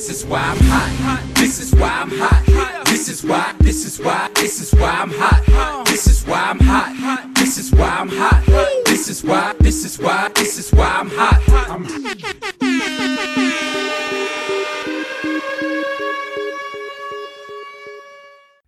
This 0.00 0.22
is 0.22 0.24
why 0.24 0.40
I'm 0.40 0.56
hot. 0.64 1.34
This 1.34 1.60
is 1.60 1.74
why 1.74 1.90
I'm 1.90 2.10
hot. 2.10 2.86
This 2.86 3.10
is 3.10 3.22
why. 3.22 3.52
This 3.58 3.84
is 3.84 4.00
why. 4.00 4.30
This 4.34 4.58
is 4.62 4.72
why 4.72 4.88
I'm 4.88 5.10
hot. 5.10 5.84
This 5.84 6.06
is 6.06 6.24
why 6.24 6.40
I'm 6.40 6.58
hot. 6.58 7.34
This 7.34 7.58
is 7.58 7.70
why 7.70 7.98
I'm 8.00 8.08
hot. 8.08 8.42
This 8.86 9.10
is 9.10 9.22
why. 9.22 9.52
This 9.60 9.84
is 9.84 9.98
why. 9.98 10.30
This 10.34 10.58
is 10.58 10.72
why 10.72 10.88
I'm 10.88 11.10
hot. 11.10 11.42
I'm 11.68 11.86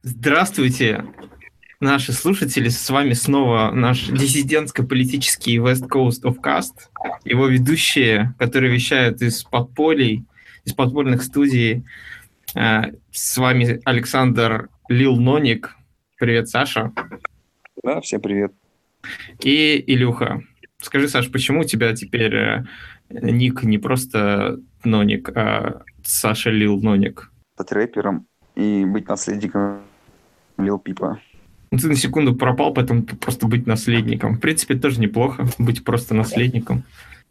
Здравствуйте, 0.02 1.02
наши 1.80 2.12
слушатели. 2.12 2.68
С 2.68 2.90
вами 2.90 3.14
снова 3.14 3.70
наш 3.70 4.08
диссидентско-политический 4.08 5.56
West 5.56 5.88
Coast 5.88 6.24
of 6.24 6.42
Cast. 6.44 6.90
Его 7.24 7.46
ведущие, 7.46 8.34
которые 8.38 8.70
вещают 8.70 9.22
из 9.22 9.44
подполей, 9.44 10.26
из 10.64 10.72
подпольных 10.74 11.22
студий. 11.22 11.84
Э, 12.54 12.92
С 13.10 13.36
вами 13.36 13.80
Александр 13.84 14.68
Лил 14.88 15.16
Ноник. 15.16 15.76
Привет, 16.18 16.48
Саша. 16.48 16.92
Да, 17.82 18.00
всем 18.00 18.20
привет. 18.20 18.52
И 19.42 19.82
Илюха. 19.86 20.42
Скажи, 20.80 21.08
Саш, 21.08 21.30
почему 21.30 21.60
у 21.60 21.64
тебя 21.64 21.94
теперь 21.94 22.34
э, 22.34 22.64
ник 23.10 23.62
не 23.62 23.78
просто 23.78 24.60
Ноник, 24.84 25.28
а 25.36 25.82
Саша 26.04 26.50
Лил 26.50 26.80
Ноник? 26.80 27.30
Стать 27.54 27.72
рэпером 27.72 28.26
и 28.54 28.84
быть 28.84 29.08
наследником 29.08 29.80
Лил 30.58 30.78
Пипа. 30.78 31.20
Ну, 31.70 31.78
Ты 31.78 31.88
на 31.88 31.96
секунду 31.96 32.36
пропал, 32.36 32.74
поэтому 32.74 33.02
просто 33.02 33.46
быть 33.46 33.66
наследником. 33.66 34.36
В 34.36 34.40
принципе, 34.40 34.74
тоже 34.74 35.00
неплохо 35.00 35.46
быть 35.58 35.84
просто 35.84 36.14
наследником. 36.14 36.82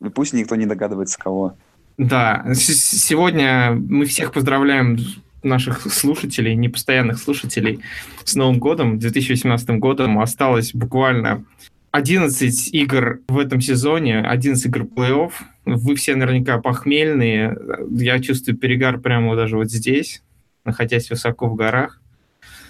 И 0.04 0.10
пусть 0.10 0.34
никто 0.34 0.56
не 0.56 0.66
догадывается, 0.66 1.20
кого. 1.20 1.56
Да, 1.98 2.46
сегодня 2.54 3.72
мы 3.74 4.06
всех 4.06 4.32
поздравляем 4.34 4.98
наших 5.44 5.82
слушателей, 5.82 6.56
непостоянных 6.56 7.18
слушателей 7.18 7.80
с 8.24 8.36
Новым 8.36 8.60
годом, 8.60 9.00
2018 9.00 9.70
годом. 9.80 10.20
Осталось 10.20 10.74
буквально 10.74 11.46
11 11.92 12.74
игр 12.74 13.20
в 13.28 13.38
этом 13.38 13.60
сезоне, 13.62 14.22
11 14.22 14.66
игр 14.66 14.84
плей-офф. 14.84 15.32
Вы 15.66 15.96
все 15.96 16.16
наверняка 16.16 16.60
похмельные. 16.60 17.58
Я 17.92 18.20
чувствую 18.20 18.58
перегар 18.58 19.00
прямо 19.00 19.36
даже 19.36 19.58
вот 19.58 19.70
здесь, 19.70 20.24
находясь 20.64 21.10
высоко 21.10 21.48
в 21.48 21.56
горах. 21.56 22.00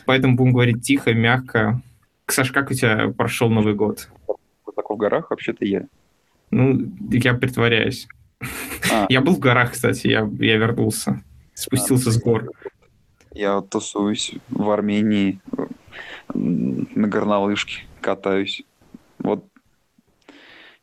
Поэтому 0.05 0.35
будем 0.35 0.53
говорить 0.53 0.81
тихо, 0.81 1.13
мягко. 1.13 1.81
Саш, 2.27 2.51
как 2.51 2.71
у 2.71 2.73
тебя 2.73 3.13
прошел 3.15 3.49
Новый 3.49 3.75
год? 3.75 4.09
Высоко 4.65 4.95
в 4.95 4.97
горах 4.97 5.29
вообще-то 5.29 5.65
я. 5.65 5.85
Ну, 6.49 6.91
я 7.11 7.33
притворяюсь. 7.33 8.07
А, 8.91 9.05
Я 9.09 9.21
был 9.21 9.35
в 9.35 9.39
горах, 9.39 9.71
кстати, 9.73 10.07
я, 10.07 10.29
я 10.39 10.57
вернулся. 10.57 11.23
Спустился 11.53 12.11
с 12.11 12.17
гор. 12.19 12.49
я 13.33 13.61
тусуюсь 13.61 14.33
в 14.49 14.69
Армении 14.69 15.39
на 16.33 17.07
горнолыжке, 17.07 17.83
катаюсь. 18.01 18.63
Вот 19.19 19.45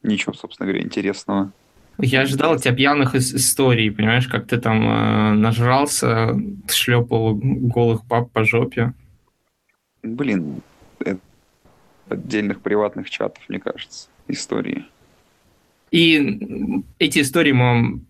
ничего, 0.03 0.33
собственно 0.34 0.69
говоря, 0.69 0.84
интересного. 0.84 1.53
Я 2.00 2.20
ожидал 2.20 2.56
тебя 2.59 2.75
пьяных 2.75 3.17
ис- 3.17 3.34
историй, 3.34 3.91
понимаешь, 3.91 4.28
как 4.28 4.47
ты 4.47 4.59
там 4.59 4.89
э, 4.89 5.33
нажрался, 5.34 6.37
шлепал 6.69 7.34
голых 7.34 8.05
баб 8.06 8.31
по 8.31 8.45
жопе. 8.45 8.93
Блин, 10.05 10.62
отдельных 12.09 12.61
приватных 12.61 13.11
чатов, 13.11 13.43
мне 13.48 13.59
кажется, 13.59 14.09
истории. 14.28 14.84
И 15.91 16.83
эти 16.99 17.21
истории 17.21 17.53
мы 17.53 17.65
вам 17.65 18.06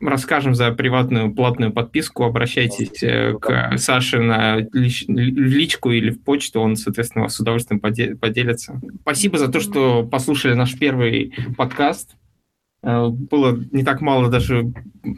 расскажем 0.00 0.54
за 0.54 0.72
приватную 0.72 1.32
платную 1.32 1.72
подписку. 1.72 2.24
Обращайтесь 2.24 3.02
э, 3.02 3.34
к 3.40 3.76
Саше 3.78 4.20
на 4.20 4.60
лич- 4.60 5.04
личку 5.06 5.90
или 5.90 6.10
в 6.10 6.22
почту, 6.22 6.60
он, 6.60 6.76
соответственно, 6.76 7.28
с 7.28 7.38
удовольствием 7.38 7.80
поде- 7.80 8.16
поделится. 8.16 8.80
Спасибо 9.02 9.38
за 9.38 9.48
то, 9.48 9.60
что 9.60 10.04
послушали 10.04 10.54
наш 10.54 10.76
первый 10.78 11.32
подкаст. 11.56 12.16
Э, 12.82 13.08
Было 13.08 13.56
не 13.70 13.84
так 13.84 14.00
мало 14.00 14.28
даже 14.28 14.72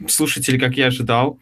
слушателей, 0.09 0.59
как 0.59 0.77
я 0.77 0.89
ожидал. 0.89 1.39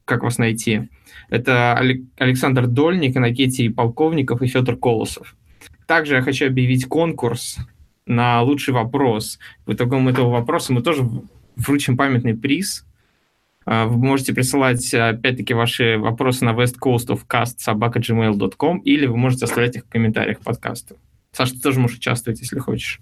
как 0.04 0.22
вас 0.22 0.38
найти. 0.38 0.88
Это 1.28 1.76
Алек- 1.78 2.06
Александр 2.18 2.66
Дольник, 2.66 3.16
Иннокентий 3.16 3.70
Полковников 3.70 4.42
и 4.42 4.46
Федор 4.46 4.76
Колосов. 4.76 5.36
Также 5.86 6.16
я 6.16 6.22
хочу 6.22 6.46
объявить 6.46 6.86
конкурс 6.86 7.58
на 8.06 8.42
лучший 8.42 8.74
вопрос. 8.74 9.38
В 9.66 9.72
итогом 9.72 10.08
этого 10.08 10.30
вопроса 10.30 10.72
мы 10.72 10.82
тоже 10.82 11.04
вручим 11.56 11.96
памятный 11.96 12.36
приз. 12.36 12.84
А, 13.66 13.86
Вы 13.86 13.96
можете 13.96 14.34
присылать, 14.34 14.92
опять-таки, 14.92 15.54
ваши 15.54 15.96
вопросы 15.98 16.44
на 16.44 16.50
westcoastofcast.gmail.com 16.50 18.78
или 18.78 19.06
вы 19.06 19.16
можете 19.16 19.44
оставлять 19.46 19.76
их 19.76 19.84
в 19.84 19.88
комментариях 19.88 20.40
к 20.40 20.42
подкасту. 20.42 20.96
Саш, 21.32 21.52
ты 21.52 21.60
тоже 21.60 21.80
можешь 21.80 21.96
участвовать, 21.98 22.40
если 22.40 22.58
хочешь. 22.58 23.00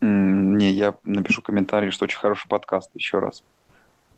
Не, 0.00 0.72
я 0.72 0.94
напишу 1.04 1.42
комментарий, 1.42 1.90
что 1.90 2.04
очень 2.04 2.18
хороший 2.18 2.48
подкаст 2.48 2.90
еще 2.94 3.18
раз. 3.18 3.42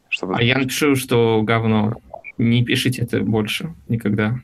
Чтобы... 0.08 0.36
А 0.36 0.42
я 0.42 0.58
напишу, 0.58 0.94
что 0.94 1.42
говно. 1.42 1.94
Не 2.38 2.64
пишите 2.64 3.02
это 3.02 3.20
больше 3.20 3.74
никогда. 3.88 4.38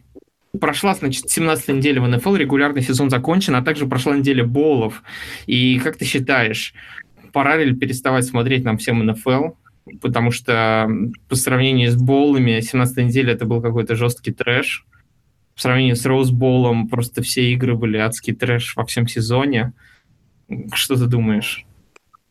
Прошла, 0.61 0.95
значит, 0.95 1.29
17 1.29 1.69
неделя 1.69 2.01
в 2.01 2.09
НФЛ, 2.09 2.35
регулярный 2.37 2.83
сезон 2.83 3.11
закончен, 3.11 3.55
а 3.57 3.63
также 3.63 3.87
прошла 3.87 4.17
неделя 4.17 4.45
боулов. 4.45 5.03
И 5.47 5.79
как 5.81 5.97
ты 5.97 6.05
считаешь, 6.05 6.75
пора 7.33 7.57
ли 7.57 7.75
переставать 7.75 8.25
смотреть 8.25 8.65
нам 8.65 8.79
всем 8.79 9.05
НФЛ? 9.05 9.51
Потому 10.01 10.31
что 10.31 10.89
по 11.29 11.37
сравнению 11.37 11.91
с 11.91 11.97
боулами 11.97 12.61
17 12.61 12.97
неделя 12.99 13.35
это 13.35 13.45
был 13.45 13.61
какой-то 13.61 13.95
жесткий 13.95 14.33
трэш. 14.33 14.85
В 15.55 15.63
сравнении 15.63 15.95
с 15.95 16.05
Роузболом 16.05 16.89
просто 16.89 17.23
все 17.23 17.53
игры 17.53 17.77
были 17.77 17.97
адский 17.97 18.35
трэш 18.35 18.77
во 18.77 18.85
всем 18.85 19.07
сезоне. 19.07 19.73
Что 20.73 20.97
ты 20.97 21.07
думаешь? 21.07 21.65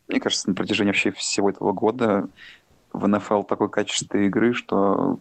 Мне 0.08 0.20
кажется, 0.20 0.48
на 0.48 0.54
протяжении 0.54 0.90
вообще 0.90 1.10
всего 1.12 1.50
этого 1.50 1.72
года 1.72 2.28
в 2.92 3.06
НФЛ 3.06 3.42
такой 3.42 3.68
качество 3.68 4.18
игры, 4.18 4.54
что 4.54 5.18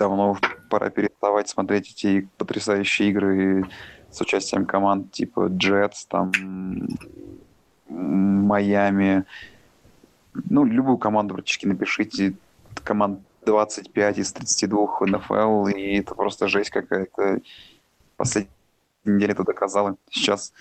давно 0.00 0.38
пора 0.70 0.88
переставать 0.88 1.48
смотреть 1.48 1.90
эти 1.90 2.26
потрясающие 2.38 3.10
игры 3.10 3.68
с 4.10 4.20
участием 4.20 4.64
команд 4.64 5.12
типа 5.12 5.48
Джетс, 5.50 6.06
там 6.06 6.32
Майами. 7.88 9.24
Ну, 10.48 10.64
любую 10.64 10.96
команду 10.96 11.34
практически 11.34 11.66
напишите. 11.66 12.34
Команд 12.82 13.20
25 13.44 14.18
из 14.18 14.32
32 14.32 14.86
в 14.86 15.06
НФЛ, 15.06 15.66
и 15.66 15.98
это 15.98 16.14
просто 16.14 16.48
жесть 16.48 16.70
какая-то. 16.70 17.40
Последняя 18.16 18.50
неделя 19.04 19.32
это 19.32 19.44
доказала. 19.44 19.96
Сейчас 20.08 20.54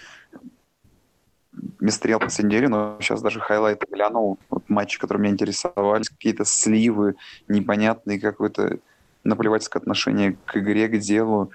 не 1.79 1.91
смотрел 1.91 2.19
последнюю 2.19 2.61
неделю, 2.61 2.71
но 2.71 2.97
сейчас 2.99 3.21
даже 3.21 3.39
хайлайты 3.39 3.85
глянул. 3.89 4.37
Вот 4.49 4.69
матчи, 4.69 4.99
которые 4.99 5.23
меня 5.23 5.33
интересовали, 5.33 6.03
какие-то 6.03 6.43
сливы 6.43 7.15
непонятные, 7.47 8.19
какое-то 8.19 8.79
наплевательское 9.23 9.81
отношение 9.81 10.37
к 10.45 10.57
игре, 10.57 10.87
к 10.87 10.97
делу. 10.97 11.51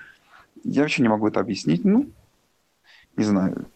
Я 0.63 0.83
вообще 0.83 1.03
не 1.03 1.09
могу 1.09 1.29
это 1.29 1.41
объяснить. 1.41 1.85
Ну, 1.85 2.11
не 3.17 3.25
знаю. 3.25 3.67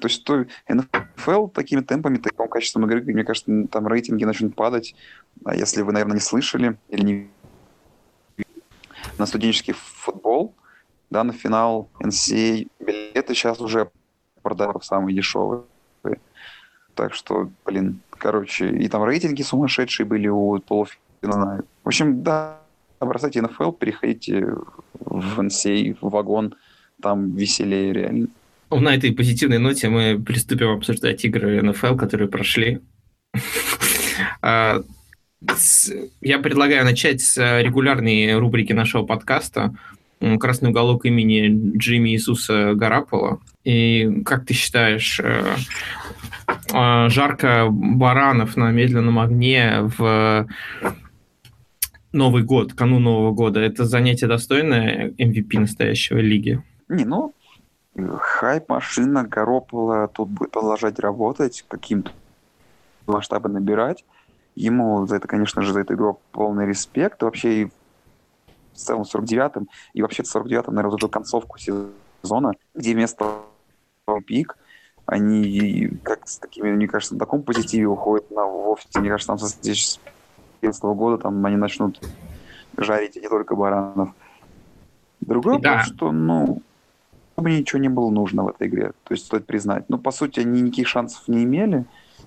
То 0.00 0.08
есть 0.08 0.24
то 0.24 0.46
НФЛ 0.68 1.48
такими 1.48 1.80
темпами, 1.80 2.18
таким 2.18 2.48
качеством 2.48 2.84
игры, 2.86 3.02
мне 3.02 3.24
кажется, 3.24 3.66
там 3.68 3.88
рейтинги 3.88 4.24
начнут 4.24 4.54
падать. 4.54 4.94
А 5.44 5.54
если 5.54 5.82
вы, 5.82 5.92
наверное, 5.92 6.14
не 6.14 6.20
слышали 6.20 6.76
или 6.88 7.02
не 7.02 7.30
на 9.18 9.26
студенческий 9.26 9.72
футбол, 9.72 10.54
да, 11.10 11.24
на 11.24 11.32
финал 11.32 11.88
NCAA 12.00 12.68
билеты 12.80 13.34
сейчас 13.34 13.60
уже 13.60 13.90
продают 14.42 14.84
самые 14.84 15.16
дешевые. 15.16 15.64
Так 16.94 17.14
что, 17.14 17.50
блин, 17.64 18.00
короче, 18.10 18.70
и 18.70 18.88
там 18.88 19.04
рейтинги 19.04 19.42
сумасшедшие 19.42 20.06
были 20.06 20.28
у 20.28 20.58
полуфинала. 20.60 21.05
В 21.26 21.88
общем, 21.88 22.22
да, 22.22 22.58
бросайте 23.00 23.42
НФЛ, 23.42 23.72
переходите 23.72 24.54
в 25.00 25.40
NCAA, 25.40 25.96
в 26.00 26.10
вагон, 26.10 26.54
там 27.00 27.34
веселее 27.34 27.92
реально. 27.92 28.28
На 28.70 28.94
этой 28.94 29.12
позитивной 29.12 29.58
ноте 29.58 29.88
мы 29.88 30.20
приступим 30.20 30.70
обсуждать 30.70 31.24
игры 31.24 31.62
НФЛ, 31.62 31.96
которые 31.96 32.28
прошли. 32.28 32.80
А, 34.42 34.82
Я 36.20 36.38
предлагаю 36.38 36.84
начать 36.84 37.20
с 37.20 37.36
регулярной 37.62 38.36
рубрики 38.38 38.72
нашего 38.72 39.04
подкаста 39.04 39.74
«Красный 40.40 40.70
уголок 40.70 41.04
имени 41.04 41.76
Джимми 41.76 42.10
Иисуса 42.10 42.72
Гарапола». 42.74 43.38
И 43.64 44.22
как 44.24 44.46
ты 44.46 44.54
считаешь, 44.54 45.20
э, 45.20 45.56
э, 46.72 47.08
жарко 47.10 47.66
баранов 47.70 48.56
на 48.56 48.70
медленном 48.70 49.18
огне 49.18 49.90
в 49.98 50.46
Новый 52.16 52.42
год, 52.42 52.72
канун 52.72 53.04
Нового 53.04 53.32
года, 53.32 53.60
это 53.60 53.84
занятие 53.84 54.26
достойное 54.26 55.10
MVP 55.10 55.60
настоящего 55.60 56.16
лиги? 56.16 56.62
Не, 56.88 57.04
ну, 57.04 57.34
хайп-машина 57.94 59.24
Гаропола 59.24 60.08
тут 60.08 60.30
будет 60.30 60.50
продолжать 60.50 60.98
работать, 60.98 61.64
каким-то 61.68 62.10
масштабы 63.06 63.50
набирать. 63.50 64.04
Ему 64.54 65.06
за 65.06 65.16
это, 65.16 65.28
конечно 65.28 65.60
же, 65.60 65.74
за 65.74 65.80
эту 65.80 65.94
игру 65.94 66.18
полный 66.32 66.66
респект. 66.66 67.22
Вообще 67.22 67.62
и 67.62 67.64
в 68.72 68.76
целом 68.76 69.02
49-м, 69.02 69.68
и 69.92 70.00
вообще 70.00 70.22
в 70.22 70.34
49-м, 70.34 70.74
наверное, 70.74 70.92
вот 70.92 71.00
эту 71.00 71.10
концовку 71.10 71.58
сезона, 71.58 72.52
где 72.74 72.94
вместо 72.94 73.42
пик, 74.26 74.56
они 75.04 75.90
как 76.02 76.26
с 76.26 76.38
такими, 76.38 76.72
мне 76.72 76.88
кажется, 76.88 77.14
на 77.14 77.20
таком 77.20 77.42
позитиве 77.42 77.86
уходят 77.86 78.30
на 78.30 78.46
вовсе, 78.46 78.88
мне 79.00 79.10
кажется, 79.10 79.28
там 79.28 79.38
с 79.38 79.54
2014 80.60 80.82
года 80.98 81.22
там 81.22 81.44
они 81.44 81.56
начнут 81.56 82.00
жарить 82.76 83.16
не 83.16 83.28
только 83.28 83.56
баранов. 83.56 84.10
Другое 85.20 85.58
да. 85.58 85.70
вопрос, 85.70 85.94
что, 85.94 86.12
ну, 86.12 86.62
мне 87.36 87.60
ничего 87.60 87.80
не 87.80 87.88
было 87.88 88.10
нужно 88.10 88.44
в 88.44 88.48
этой 88.48 88.68
игре. 88.68 88.92
То 89.04 89.14
есть 89.14 89.26
стоит 89.26 89.46
признать. 89.46 89.84
Ну, 89.88 89.98
по 89.98 90.10
сути, 90.10 90.40
они 90.40 90.62
никаких 90.62 90.88
шансов 90.88 91.26
не 91.28 91.44
имели 91.44 91.84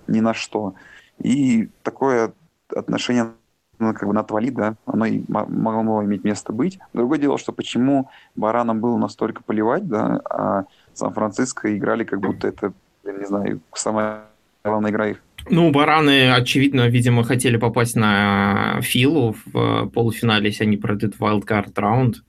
ни 0.07 0.19
на 0.19 0.33
что. 0.33 0.73
И 1.19 1.69
такое 1.83 2.33
отношение 2.75 3.31
ну, 3.79 3.93
как 3.93 4.07
бы 4.07 4.13
на 4.13 4.23
твали, 4.23 4.49
да, 4.49 4.75
оно 4.85 5.05
и 5.05 5.23
могло 5.27 6.03
иметь 6.03 6.25
место 6.25 6.51
быть. 6.51 6.79
Другое 6.93 7.17
дело, 7.17 7.37
что 7.37 7.53
почему 7.53 8.09
баранам 8.35 8.81
было 8.81 8.97
настолько 8.97 9.41
поливать, 9.41 9.87
да, 9.87 10.21
а 10.29 10.65
Сан-Франциско 10.93 11.75
играли 11.75 12.03
как 12.03 12.19
будто 12.19 12.49
это, 12.49 12.73
я 13.05 13.13
не 13.13 13.25
знаю, 13.25 13.61
самая 13.73 14.25
главная 14.65 14.91
игра 14.91 15.07
их. 15.07 15.21
Ну, 15.49 15.71
бараны, 15.71 16.31
очевидно, 16.31 16.87
видимо, 16.87 17.23
хотели 17.23 17.57
попасть 17.57 17.95
на 17.95 18.79
Филу 18.81 19.35
в 19.45 19.87
полуфинале, 19.87 20.49
если 20.49 20.63
они 20.63 20.77
пройдут 20.77 21.15
wildcard 21.19 21.71
раунд. 21.75 22.23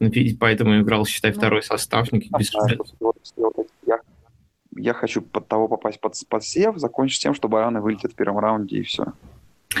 Ну, 0.00 0.10
поэтому 0.38 0.80
играл, 0.80 1.06
считай, 1.06 1.32
ну, 1.32 1.38
второй 1.38 1.62
состав. 1.62 2.08
Без... 2.12 2.52
Я, 3.86 4.00
я 4.76 4.92
хочу 4.92 5.22
под 5.22 5.46
того 5.46 5.68
попасть 5.68 6.00
под, 6.00 6.14
под 6.28 6.44
сев, 6.44 6.76
закончить 6.78 7.22
тем, 7.22 7.34
что 7.34 7.48
бараны 7.48 7.80
вылетят 7.80 8.12
в 8.12 8.16
первом 8.16 8.38
раунде, 8.38 8.78
и 8.78 8.82
все. 8.82 9.06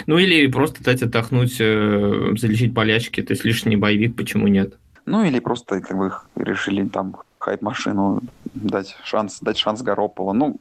Ну, 0.06 0.18
или 0.18 0.46
просто 0.46 0.82
дать 0.82 1.02
отдохнуть, 1.02 1.56
э, 1.60 2.32
залечить 2.36 2.72
болячки, 2.72 3.22
то 3.22 3.32
есть 3.32 3.44
лишний 3.44 3.76
боевик, 3.76 4.16
почему 4.16 4.48
нет? 4.48 4.74
Ну, 5.06 5.24
или 5.24 5.38
просто 5.38 5.80
как 5.80 5.96
бы 5.96 6.12
решили 6.36 6.86
там 6.88 7.16
хайп-машину 7.38 8.22
дать 8.54 8.96
шанс, 9.04 9.40
дать 9.40 9.58
шанс 9.58 9.82
Гаропола. 9.82 10.32
Ну, 10.32 10.60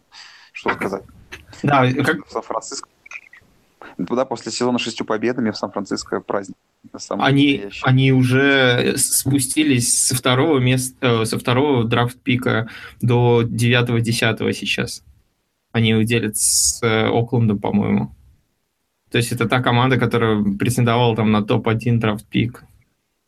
что 0.51 0.73
сказать. 0.73 1.03
Да, 1.63 1.91
как... 1.91 2.27
Сан-Франциско. 2.29 2.89
Туда 4.07 4.25
после 4.25 4.51
сезона 4.51 4.79
шестью 4.79 5.05
победами 5.05 5.51
в 5.51 5.57
Сан-Франциско 5.57 6.19
праздник. 6.19 6.57
Они, 7.09 7.69
они 7.83 8.11
уже 8.11 8.95
спустились 8.97 10.07
со 10.07 10.15
второго 10.15 10.59
места, 10.59 10.95
э, 11.21 11.25
со 11.25 11.39
второго 11.39 11.85
драфт-пика 11.85 12.69
до 13.01 13.43
девятого-десятого 13.43 14.51
сейчас. 14.53 15.03
Они 15.71 16.03
делят 16.03 16.37
с 16.37 16.83
э, 16.83 17.07
Оклендом, 17.07 17.59
по-моему. 17.59 18.13
То 19.11 19.17
есть 19.17 19.31
это 19.31 19.47
та 19.47 19.61
команда, 19.61 19.97
которая 19.97 20.43
претендовала 20.57 21.15
там 21.15 21.31
на 21.31 21.43
топ-1 21.43 21.97
драфт-пик. 21.99 22.63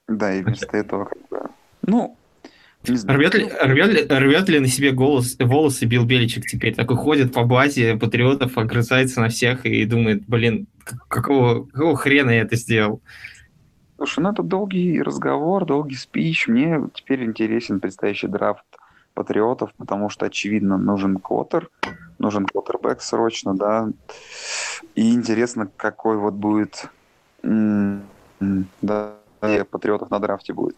Да, 0.08 0.34
и 0.34 0.44
вместо 0.44 0.76
этого 0.78 1.06
как 1.06 1.30
бы... 1.30 1.50
Ну, 1.84 2.18
Рвет 2.88 3.36
ли, 3.36 3.50
рвет, 3.62 3.94
ли, 3.94 4.06
рвет 4.08 4.50
ли 4.50 4.60
на 4.60 4.68
себе 4.68 4.92
голос, 4.92 5.36
волосы 5.40 5.86
Билл 5.86 6.06
Беличек 6.06 6.46
теперь? 6.46 6.76
Такой 6.76 6.98
ходит 6.98 7.34
по 7.34 7.44
базе 7.44 7.96
патриотов, 7.98 8.58
огрызается 8.58 9.22
на 9.22 9.30
всех 9.30 9.66
и 9.66 9.86
думает, 9.86 10.24
блин, 10.28 10.68
какого, 11.08 11.66
какого 11.66 11.96
хрена 11.96 12.32
я 12.32 12.42
это 12.42 12.56
сделал? 12.56 13.02
Слушай, 13.98 14.20
ну 14.20 14.32
это 14.32 14.44
долгий 14.44 15.02
разговор, 15.02 15.66
долгий 15.66 15.96
спич. 15.96 16.48
Мне 16.48 16.82
теперь 16.94 17.24
интересен 17.24 17.80
предстоящий 17.80 18.28
драфт 18.28 18.66
патриотов, 19.14 19.74
потому 19.78 20.10
что, 20.10 20.26
очевидно, 20.26 20.78
нужен 20.78 21.18
квотер, 21.18 21.70
нужен 22.20 22.46
квотербек 22.46 23.02
срочно, 23.02 23.56
да. 23.56 23.90
И 24.96 25.14
интересно, 25.14 25.70
какой 25.78 26.18
вот 26.18 26.34
будет 26.34 26.90
да, 27.42 29.16
патриотов 29.42 30.10
на 30.10 30.20
драфте 30.20 30.54
будет 30.54 30.76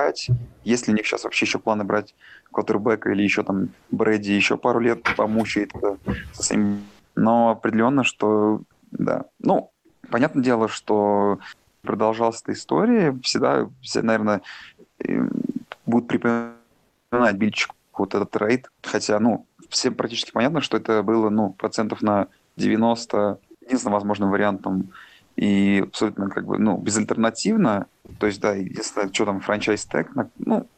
искать. 0.00 0.30
Если 0.64 0.92
у 0.92 0.94
них 0.94 1.06
сейчас 1.06 1.24
вообще 1.24 1.46
еще 1.46 1.58
планы 1.58 1.84
брать 1.84 2.14
Коттербека 2.52 3.10
или 3.10 3.22
еще 3.22 3.42
там 3.42 3.70
Брэди 3.90 4.32
еще 4.32 4.56
пару 4.56 4.80
лет 4.80 5.02
помучает 5.16 5.72
со 6.32 6.42
своим... 6.42 6.84
Но 7.16 7.50
определенно, 7.50 8.04
что 8.04 8.62
да. 8.90 9.24
Ну, 9.40 9.72
понятное 10.10 10.42
дело, 10.42 10.68
что 10.68 11.38
продолжалась 11.82 12.40
эта 12.42 12.52
история, 12.52 13.16
всегда, 13.22 13.68
все, 13.82 14.02
наверное, 14.02 14.42
будут 15.86 16.08
припоминать 16.08 17.36
Бильчику 17.36 17.74
вот 17.94 18.14
этот 18.14 18.34
рейд. 18.36 18.70
Хотя, 18.82 19.18
ну, 19.18 19.46
всем 19.68 19.94
практически 19.94 20.32
понятно, 20.32 20.60
что 20.60 20.76
это 20.76 21.02
было, 21.02 21.30
ну, 21.30 21.50
процентов 21.52 22.02
на 22.02 22.28
90 22.56 23.38
единственным 23.62 23.94
возможным 23.94 24.30
вариантом 24.30 24.90
и 25.40 25.80
абсолютно 25.86 26.28
как 26.28 26.44
бы, 26.44 26.58
ну, 26.58 26.76
безальтернативно. 26.76 27.86
То 28.18 28.26
есть, 28.26 28.42
да, 28.42 28.52
если 28.54 29.10
что 29.10 29.24
там 29.24 29.40
франчайз 29.40 29.86
тег, 29.86 30.10
ну, 30.36 30.68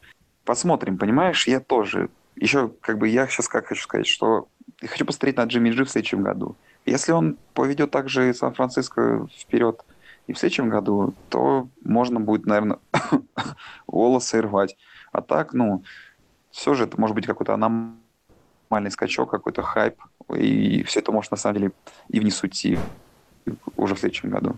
посмотрим, 0.45 0.97
понимаешь, 0.97 1.47
я 1.49 1.59
тоже. 1.59 2.09
Еще, 2.37 2.71
как 2.79 2.97
бы, 2.97 3.09
я 3.09 3.27
сейчас 3.27 3.49
как 3.49 3.67
хочу 3.67 3.83
сказать, 3.83 4.07
что 4.07 4.47
я 4.81 4.87
хочу 4.87 5.05
посмотреть 5.05 5.35
на 5.35 5.43
Джимми 5.43 5.71
Джи 5.71 5.83
в 5.83 5.89
следующем 5.89 6.23
году. 6.23 6.55
Если 6.85 7.11
он 7.11 7.37
поведет 7.53 7.91
также 7.91 8.33
Сан-Франциско 8.33 9.27
вперед 9.37 9.83
и 10.27 10.33
в 10.33 10.39
следующем 10.39 10.69
году, 10.69 11.13
то 11.27 11.67
можно 11.83 12.21
будет, 12.21 12.45
наверное, 12.45 12.79
волосы 13.87 14.41
рвать. 14.41 14.77
А 15.11 15.21
так, 15.21 15.53
ну, 15.53 15.83
все 16.51 16.73
же 16.73 16.85
это 16.85 16.97
может 16.97 17.15
быть 17.15 17.25
какой-то 17.25 17.53
аномальный 17.53 18.91
скачок, 18.91 19.29
какой-то 19.29 19.61
хайп, 19.61 20.01
и 20.33 20.83
все 20.83 21.01
это 21.01 21.11
может 21.11 21.31
на 21.31 21.37
самом 21.37 21.57
деле 21.57 21.71
и 22.07 22.21
внесу 22.21 22.47
уже 23.75 23.95
в 23.95 23.99
следующем 23.99 24.29
году. 24.29 24.55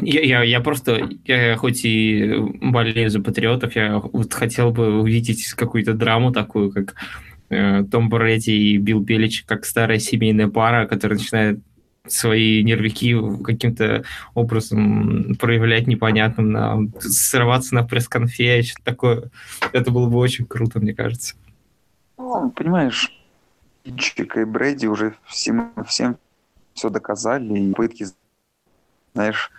Я, 0.00 0.22
я, 0.22 0.42
я 0.42 0.60
просто, 0.60 1.10
я 1.26 1.56
хоть 1.56 1.84
и 1.84 2.34
болею 2.60 3.10
за 3.10 3.20
патриотов, 3.20 3.76
я 3.76 3.98
вот 3.98 4.32
хотел 4.32 4.70
бы 4.70 5.00
увидеть 5.00 5.46
какую-то 5.52 5.92
драму 5.92 6.32
такую, 6.32 6.72
как 6.72 6.94
э, 7.50 7.84
Том 7.90 8.08
Брэди 8.08 8.50
и 8.50 8.78
Билл 8.78 9.00
Белич, 9.00 9.44
как 9.44 9.66
старая 9.66 9.98
семейная 9.98 10.48
пара, 10.48 10.86
которая 10.86 11.18
начинает 11.18 11.60
свои 12.06 12.64
нервики 12.64 13.16
каким-то 13.44 14.04
образом 14.34 15.36
проявлять 15.38 15.86
непонятным, 15.86 16.50
на, 16.50 16.78
срываться 17.00 17.74
на 17.74 17.84
пресс-конфе, 17.84 18.62
что-то 18.62 18.84
такое. 18.84 19.30
Это 19.72 19.90
было 19.90 20.08
бы 20.08 20.18
очень 20.18 20.46
круто, 20.46 20.80
мне 20.80 20.94
кажется. 20.94 21.36
Ну, 22.18 22.50
понимаешь, 22.50 23.12
Чика 23.98 24.40
и 24.40 24.44
Брэди 24.44 24.86
уже 24.86 25.14
всем, 25.26 25.72
всем 25.86 26.16
все 26.74 26.90
доказали, 26.90 27.58
и 27.58 27.74
пытки, 27.74 28.06
знаешь, 29.14 29.50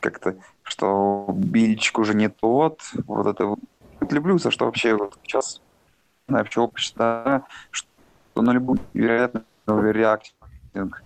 как-то, 0.00 0.36
что 0.62 1.26
Бильчик 1.32 1.98
уже 1.98 2.14
не 2.14 2.28
тот, 2.28 2.80
вот 3.06 3.26
это 3.26 3.46
вот. 3.46 3.58
Люблю, 4.10 4.38
за 4.38 4.50
что 4.50 4.66
вообще 4.66 4.94
вот 4.94 5.18
сейчас, 5.22 5.62
знаю, 6.28 6.44
почему 6.44 6.68
посчитаю, 6.68 7.44
что 7.70 7.88
на 8.36 8.52
любую 8.52 8.78
вероятную 8.92 9.92
реактинг. 9.92 11.02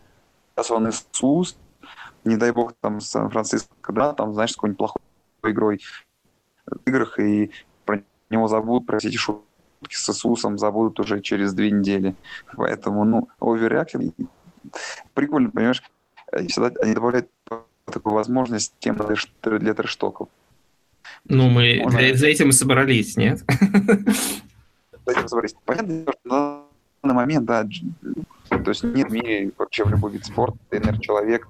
Сейчас 0.56 0.70
он 0.70 0.88
из 0.88 1.06
не 2.24 2.36
дай 2.36 2.50
бог, 2.50 2.74
там, 2.80 3.00
Сан-Франциско, 3.00 3.92
да, 3.92 4.12
там, 4.12 4.34
знаешь, 4.34 4.52
с 4.52 4.56
какой-нибудь 4.56 4.78
плохой 4.78 5.02
игрой 5.44 5.80
в 6.66 6.88
играх, 6.88 7.18
и 7.18 7.52
про 7.84 8.02
него 8.30 8.48
забудут, 8.48 8.86
про 8.86 8.98
эти 8.98 9.16
шутки 9.16 9.44
с 9.94 10.08
Иисусом 10.10 10.58
забудут 10.58 11.00
уже 11.00 11.20
через 11.20 11.54
две 11.54 11.70
недели. 11.70 12.16
Поэтому, 12.56 13.04
ну, 13.04 13.28
оверреактинг 13.40 14.14
прикольно, 15.14 15.50
понимаешь, 15.50 15.82
всегда 16.48 16.72
они 16.82 16.94
добавляют 16.94 17.28
такую 17.84 18.14
возможность 18.14 18.74
тем 18.78 18.98
для 19.42 19.74
трэштоков. 19.74 20.28
Ну, 21.24 21.48
мы 21.48 21.80
Можно... 21.82 21.98
для, 21.98 22.14
за 22.14 22.26
этим 22.26 22.50
и 22.50 22.52
собрались, 22.52 23.16
нет? 23.16 23.42
За 25.06 25.12
этим 25.12 25.28
собрались. 25.28 25.54
Понятно, 25.64 26.02
что 26.02 26.18
на 26.24 26.62
данный 27.02 27.14
момент, 27.14 27.46
да, 27.46 27.66
то 28.50 28.68
есть 28.70 28.82
нет 28.82 29.08
в 29.08 29.12
мире 29.12 29.52
вообще 29.56 29.84
в 29.84 29.90
любой 29.90 30.12
вид 30.12 30.26
спорта, 30.26 30.58
тренер 30.68 31.00
человек, 31.00 31.48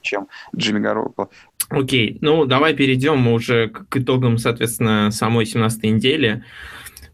чем 0.00 0.28
Джимми 0.54 0.80
Гаропо. 0.80 1.30
Окей, 1.68 2.18
ну 2.20 2.44
давай 2.44 2.74
перейдем 2.74 3.26
уже 3.28 3.68
к 3.68 3.96
итогам, 3.96 4.38
соответственно, 4.38 5.10
самой 5.10 5.46
17 5.46 5.82
недели. 5.84 6.44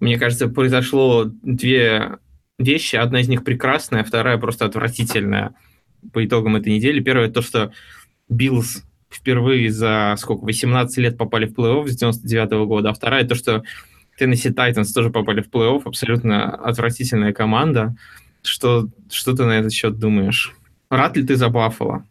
Мне 0.00 0.19
кажется, 0.19 0.49
произошло 0.49 1.25
две 1.43 2.19
вещи. 2.61 2.97
Одна 2.97 3.21
из 3.21 3.29
них 3.29 3.45
прекрасная, 3.45 4.05
вторая 4.05 4.38
просто 4.38 4.67
отвратительная. 4.67 5.55
по 6.12 6.25
итогам 6.25 6.57
этой 6.57 6.73
недели. 6.73 7.00
Первое, 7.00 7.29
то, 7.29 7.43
что 7.43 7.73
Биллс 8.31 8.85
впервые 9.11 9.71
за 9.71 10.14
сколько, 10.17 10.45
18 10.45 10.97
лет 10.99 11.19
попали 11.19 11.47
в 11.47 11.52
плей-офф 11.52 11.88
с 11.88 11.97
99 11.97 12.52
-го 12.52 12.67
года, 12.67 12.90
а 12.90 12.95
вторая, 12.95 13.26
то, 13.26 13.35
что 13.35 13.64
Теннесси 14.17 14.50
Тайтанс 14.50 14.93
тоже 14.93 15.11
попали 15.11 15.43
в 15.43 15.50
плей-офф, 15.50 15.83
абсолютно 15.85 16.55
отвратительная 16.55 17.33
команда. 17.33 17.97
Что, 18.43 18.88
что 19.11 19.37
ты 19.37 19.45
на 19.45 19.59
этот 19.59 19.73
счет 19.73 19.99
думаешь? 19.99 20.55
Рад 20.88 21.17
ли 21.17 21.26
ты 21.26 21.37
за 21.37 21.49
Баффало? 21.49 22.05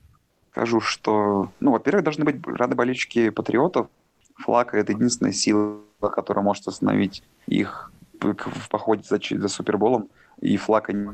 Скажу, 0.51 0.81
что, 0.81 1.51
ну, 1.59 1.71
во-первых, 1.71 2.03
должны 2.03 2.25
быть 2.25 2.35
рады 2.45 2.75
болельщики 2.75 3.29
Патриотов. 3.29 3.87
Флаг— 4.35 4.73
это 4.75 4.91
единственная 4.91 5.33
сила, 5.33 5.79
которая 5.99 6.43
может 6.43 6.67
остановить 6.67 7.23
их 7.47 7.91
в 8.21 8.69
походе 8.69 9.03
за, 9.07 9.19
за 9.19 9.47
Суперболом. 9.47 10.09
И 10.41 10.57
флаг 10.57 10.89
они... 10.89 11.09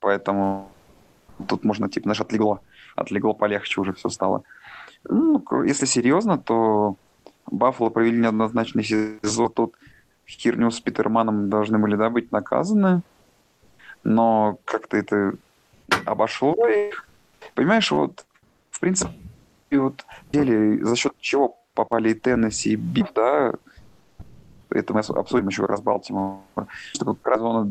Поэтому 0.00 0.70
тут 1.48 1.64
можно, 1.64 1.88
типа, 1.88 2.04
знаешь, 2.04 2.20
отлегло. 2.20 2.60
Отлегло 2.96 3.34
полегче 3.34 3.80
уже 3.80 3.92
все 3.92 4.08
стало. 4.08 4.42
Ну, 5.04 5.42
если 5.64 5.86
серьезно, 5.86 6.38
то 6.38 6.96
Баффало 7.46 7.90
провели 7.90 8.18
неоднозначный 8.20 8.84
сезон. 8.84 9.52
Тут 9.52 9.76
херню 10.26 10.70
с 10.70 10.80
Питерманом 10.80 11.50
должны 11.50 11.78
были, 11.78 11.96
да, 11.96 12.10
быть 12.10 12.32
наказаны. 12.32 13.02
Но 14.04 14.58
как-то 14.64 14.96
это 14.96 15.34
обошло 16.06 16.54
их. 16.66 17.06
Понимаешь, 17.54 17.90
вот, 17.90 18.24
в 18.70 18.80
принципе, 18.80 19.12
вот 19.70 20.04
деле, 20.32 20.84
за 20.84 20.96
счет 20.96 21.14
чего 21.20 21.58
попали 21.74 22.10
и 22.10 22.14
Теннесси, 22.14 22.72
и 22.72 22.76
Биф, 22.76 23.12
да, 23.14 23.52
это 24.70 24.94
мы 24.94 25.00
обсудим 25.00 25.48
еще 25.48 25.66
раз 25.66 25.80
Балтимор, 25.80 26.40
что 26.92 27.14
как 27.14 27.26
раз 27.26 27.66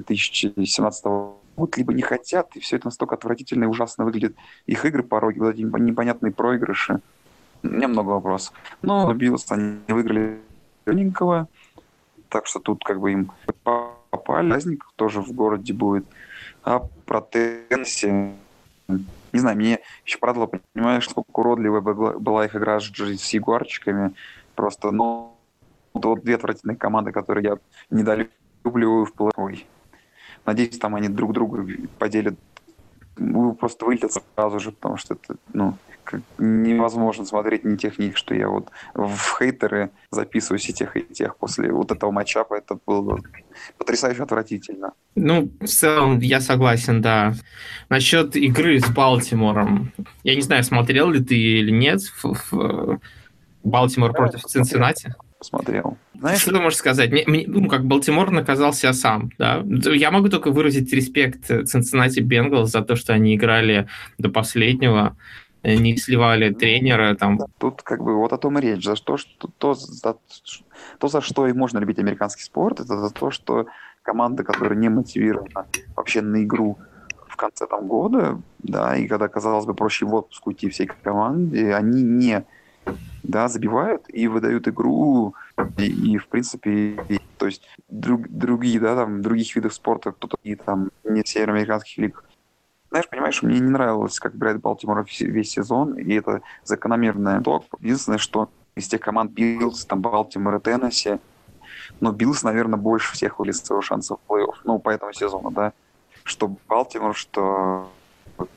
2017 0.00 1.04
вот 1.56 1.76
либо 1.76 1.92
не 1.92 2.02
хотят, 2.02 2.54
и 2.54 2.60
все 2.60 2.76
это 2.76 2.86
настолько 2.86 3.14
отвратительно 3.14 3.64
и 3.64 3.66
ужасно 3.66 4.04
выглядит. 4.04 4.36
Их 4.66 4.84
игры 4.84 5.02
порой, 5.02 5.34
вот 5.38 5.54
эти 5.54 5.62
непонятные 5.62 6.32
проигрыши. 6.32 7.00
У 7.62 7.68
меня 7.68 7.88
много 7.88 8.10
вопросов. 8.10 8.54
Но 8.82 9.12
Биллс 9.14 9.50
они 9.50 9.78
выиграли 9.88 10.38
Лененького, 10.84 11.48
так 12.28 12.46
что 12.46 12.60
тут 12.60 12.84
как 12.84 13.00
бы 13.00 13.12
им 13.12 13.32
попали. 13.64 14.50
Праздник 14.50 14.84
тоже 14.96 15.20
в 15.20 15.32
городе 15.32 15.72
будет. 15.72 16.06
А 16.62 16.80
про 17.04 17.20
Теннесси, 17.20 18.32
не 18.88 19.38
знаю, 19.38 19.56
мне 19.56 19.80
еще 20.04 20.18
порадовало, 20.18 20.50
понимаешь, 20.72 21.08
сколько 21.08 21.28
уродливая 21.40 21.80
была 21.80 22.44
их 22.44 22.56
игра 22.56 22.80
с, 22.80 22.90
с 22.90 23.34
ягуарчиками. 23.34 24.14
Просто, 24.54 24.90
ну, 24.90 25.36
вот 25.92 26.22
две 26.22 26.34
отвратительные 26.34 26.76
команды, 26.76 27.12
которые 27.12 27.44
я 27.44 27.58
недолюбливаю 27.90 29.06
в 29.06 29.12
плей 29.12 29.66
Надеюсь, 30.46 30.78
там 30.78 30.94
они 30.94 31.08
друг 31.08 31.32
друга 31.32 31.66
поделят, 31.98 32.34
ну, 33.16 33.52
просто 33.54 33.84
вылетят 33.84 34.12
сразу 34.34 34.60
же, 34.60 34.72
потому 34.72 34.96
что 34.96 35.14
это, 35.14 35.36
ну, 35.52 35.76
невозможно 36.38 37.24
смотреть 37.24 37.64
ни 37.64 37.76
тех, 37.76 37.98
ни 37.98 38.12
что 38.12 38.34
я 38.34 38.48
вот 38.48 38.68
в 38.94 39.38
хейтеры 39.38 39.90
записываюсь 40.10 40.68
и 40.68 40.72
тех, 40.72 40.96
и 40.96 41.02
тех 41.02 41.36
после 41.36 41.72
вот 41.72 41.90
этого 41.90 42.10
матчапа. 42.10 42.54
Это 42.54 42.78
было 42.86 43.20
потрясающе 43.78 44.22
отвратительно. 44.22 44.92
Ну, 45.14 45.50
в 45.60 45.66
целом, 45.66 46.18
я 46.18 46.40
согласен, 46.40 47.02
да. 47.02 47.34
Насчет 47.88 48.36
игры 48.36 48.78
с 48.78 48.88
Балтимором. 48.88 49.92
Я 50.22 50.34
не 50.34 50.42
знаю, 50.42 50.62
смотрел 50.64 51.10
ли 51.10 51.22
ты 51.22 51.36
или 51.36 51.70
нет 51.70 52.00
в, 52.22 52.36
в 52.50 53.00
Балтимор 53.64 54.12
да, 54.12 54.18
против 54.18 54.42
Цинциннати? 54.42 55.14
Посмотрел. 55.38 55.98
Знаешь, 56.18 56.40
что 56.40 56.52
ты 56.52 56.60
можешь 56.60 56.78
сказать? 56.78 57.10
Мне, 57.10 57.24
мне, 57.26 57.44
ну, 57.46 57.68
как 57.68 57.84
Балтимор 57.84 58.30
наказал 58.30 58.72
себя 58.72 58.92
сам, 58.92 59.30
да. 59.38 59.62
Я 59.66 60.10
могу 60.10 60.28
только 60.28 60.50
выразить 60.50 60.92
респект 60.92 61.46
Цинциннати 61.46 62.20
Бенгалс 62.20 62.70
за 62.70 62.82
то, 62.82 62.96
что 62.96 63.12
они 63.12 63.34
играли 63.34 63.88
до 64.18 64.28
последнего. 64.28 65.16
Э, 65.62 65.74
не 65.74 65.96
сливали 65.96 66.54
тренера. 66.54 67.14
Там. 67.16 67.38
Тут 67.58 67.82
как 67.82 68.02
бы 68.02 68.14
вот 68.16 68.32
о 68.32 68.38
том 68.38 68.58
и 68.58 68.62
речь. 68.62 68.84
За 68.84 68.94
то, 68.94 69.16
что, 69.16 69.50
то, 69.58 69.74
за, 69.74 70.16
то, 70.98 71.08
за 71.08 71.20
что 71.20 71.48
и 71.48 71.52
можно 71.52 71.78
любить 71.78 71.98
американский 71.98 72.44
спорт, 72.44 72.80
это 72.80 72.96
за 72.96 73.10
то, 73.10 73.30
что 73.30 73.66
команда, 74.02 74.44
которая 74.44 74.78
не 74.78 74.88
мотивирована 74.88 75.66
вообще 75.96 76.22
на 76.22 76.44
игру 76.44 76.78
в 77.28 77.36
конце 77.36 77.66
там 77.66 77.88
года, 77.88 78.40
да, 78.60 78.96
и 78.96 79.08
когда, 79.08 79.28
казалось 79.28 79.66
бы, 79.66 79.74
проще 79.74 80.06
в 80.06 80.14
отпуск 80.14 80.46
уйти 80.46 80.70
всей 80.70 80.86
команде, 80.86 81.74
они 81.74 82.02
не 82.02 82.46
да, 83.22 83.48
забивают 83.48 84.04
и 84.08 84.28
выдают 84.28 84.68
игру, 84.68 85.34
и, 85.78 85.86
и 85.86 86.18
в 86.18 86.28
принципе, 86.28 87.00
и, 87.08 87.20
то 87.38 87.46
есть 87.46 87.62
друг, 87.88 88.28
другие, 88.28 88.80
да, 88.80 88.94
там, 88.94 89.22
других 89.22 89.54
видов 89.56 89.74
спорта, 89.74 90.12
кто-то 90.12 90.36
и 90.42 90.54
там 90.54 90.90
не 91.04 91.22
североамериканских 91.24 91.98
лиг 91.98 92.24
знаешь, 92.90 93.08
понимаешь, 93.08 93.42
мне 93.42 93.58
не 93.58 93.68
нравилось, 93.68 94.18
как 94.20 94.34
играет 94.34 94.60
Балтимор 94.60 95.04
весь 95.20 95.50
сезон, 95.50 95.98
и 95.98 96.14
это 96.14 96.40
закономерный 96.64 97.40
итог. 97.40 97.64
Единственное, 97.80 98.18
что 98.18 98.48
из 98.74 98.88
тех 98.88 99.00
команд 99.00 99.32
Биллс, 99.32 99.84
там 99.84 100.00
Балтимор 100.00 100.56
и 100.56 100.60
Теннесси, 100.60 101.18
но 102.00 102.12
Биллс, 102.12 102.42
наверное, 102.42 102.78
больше 102.78 103.12
всех 103.12 103.38
вылез 103.38 103.62
своего 103.62 103.82
шанса 103.82 104.16
в 104.16 104.30
плей-офф, 104.30 104.54
ну, 104.64 104.78
по 104.78 104.90
этому 104.90 105.12
сезону, 105.12 105.50
да. 105.50 105.72
Что 106.24 106.56
Балтимор, 106.68 107.14
что 107.14 107.90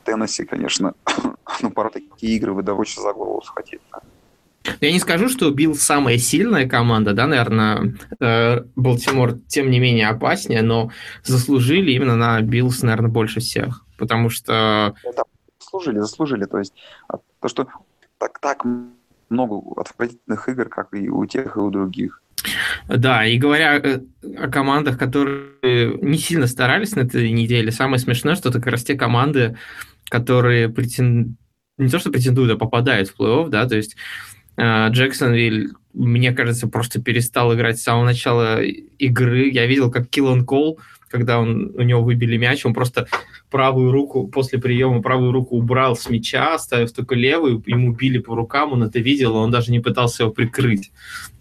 Теннесси, 0.05 0.45
конечно, 0.45 0.93
ну, 1.61 1.71
пора 1.71 1.89
такие 1.89 2.35
игры 2.37 2.53
выдавать 2.53 2.89
за 2.89 3.13
голову 3.13 3.41
схватить. 3.41 3.81
Да. 3.91 4.01
Я 4.81 4.91
не 4.91 4.99
скажу, 4.99 5.29
что 5.29 5.51
Биллс 5.51 5.75
самая 5.75 6.17
сильная 6.17 6.67
команда, 6.67 7.13
да, 7.13 7.27
наверное, 7.27 7.95
э, 8.19 8.61
Балтимор 8.75 9.39
тем 9.47 9.71
не 9.71 9.79
менее 9.79 10.09
опаснее, 10.09 10.61
но 10.61 10.91
заслужили 11.23 11.91
именно 11.91 12.15
на 12.15 12.41
Биллс, 12.41 12.81
наверное, 12.83 13.09
больше 13.09 13.39
всех 13.39 13.85
потому 13.99 14.29
что... 14.29 14.95
Это 15.03 15.23
заслужили, 15.59 15.99
заслужили. 15.99 16.45
То 16.45 16.57
есть 16.57 16.73
а, 17.07 17.17
то, 17.39 17.47
что 17.47 17.67
так, 18.17 18.39
так 18.39 18.65
много 19.29 19.79
отвратительных 19.79 20.49
игр, 20.49 20.69
как 20.69 20.93
и 20.93 21.09
у 21.09 21.25
тех, 21.25 21.55
и 21.55 21.59
у 21.59 21.69
других. 21.69 22.23
Да, 22.87 23.25
и 23.25 23.37
говоря 23.37 23.77
э, 23.77 23.99
о 24.37 24.49
командах, 24.49 24.97
которые 24.97 25.97
не 26.01 26.17
сильно 26.17 26.47
старались 26.47 26.95
на 26.95 27.01
этой 27.01 27.29
неделе, 27.31 27.71
самое 27.71 27.99
смешное, 27.99 28.35
что 28.35 28.49
это 28.49 28.59
как 28.59 28.71
раз 28.71 28.83
те 28.83 28.95
команды, 28.95 29.57
которые 30.09 30.69
претен... 30.69 31.35
не 31.77 31.89
то 31.89 31.99
что 31.99 32.11
претендуют, 32.11 32.51
а 32.51 32.57
попадают 32.57 33.09
в 33.09 33.19
плей-офф, 33.19 33.49
да, 33.49 33.67
то 33.67 33.75
есть 33.75 33.97
э, 34.59 34.89
Джексонвилл, 34.89 35.71
мне 35.93 36.31
кажется, 36.33 36.67
просто 36.67 37.01
перестал 37.01 37.53
играть 37.55 37.79
с 37.79 37.83
самого 37.83 38.05
начала 38.05 38.61
игры. 38.61 39.49
Я 39.49 39.65
видел, 39.65 39.89
как 39.89 40.09
Киллан 40.09 40.45
Кол 40.45 40.79
когда 41.09 41.39
он, 41.39 41.71
у 41.75 41.81
него 41.81 42.01
выбили 42.03 42.37
мяч, 42.37 42.65
он 42.65 42.73
просто 42.73 43.07
правую 43.49 43.91
руку, 43.91 44.27
после 44.27 44.59
приема 44.59 45.01
правую 45.01 45.31
руку 45.31 45.57
убрал 45.57 45.95
с 45.95 46.09
мяча, 46.09 46.53
оставив 46.53 46.91
только 46.91 47.15
левую, 47.15 47.63
ему 47.65 47.93
били 47.93 48.19
по 48.19 48.35
рукам, 48.35 48.73
он 48.73 48.83
это 48.83 48.99
видел, 48.99 49.35
он 49.35 49.51
даже 49.51 49.71
не 49.71 49.79
пытался 49.79 50.23
его 50.23 50.31
прикрыть. 50.31 50.91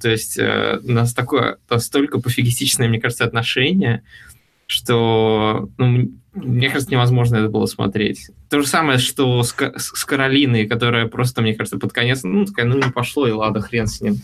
То 0.01 0.09
есть 0.09 0.39
э, 0.39 0.81
у 0.83 0.91
нас 0.91 1.13
такое 1.15 1.59
настолько 1.69 2.21
пофигистичное, 2.21 2.89
мне 2.89 3.01
кажется, 3.01 3.25
отношение, 3.25 4.03
что, 4.67 5.69
ну, 5.77 6.13
мне 6.45 6.69
кажется, 6.69 6.91
невозможно 6.91 7.37
это 7.37 7.49
было 7.49 7.67
смотреть. 7.67 8.31
То 8.49 8.61
же 8.61 8.67
самое, 8.67 8.99
что 8.99 9.43
с, 9.43 9.55
с 9.55 10.05
Каролиной, 10.05 10.67
которая 10.67 11.07
просто, 11.07 11.43
мне 11.43 11.55
кажется, 11.55 11.79
под 11.79 11.93
конец, 11.93 12.23
ну, 12.23 12.45
такая, 12.45 12.67
ну, 12.67 12.77
не 12.77 12.91
пошло, 12.91 13.27
и 13.27 13.33
ладно, 13.33 13.61
хрен 13.61 13.87
с 13.87 14.01
ним 14.01 14.17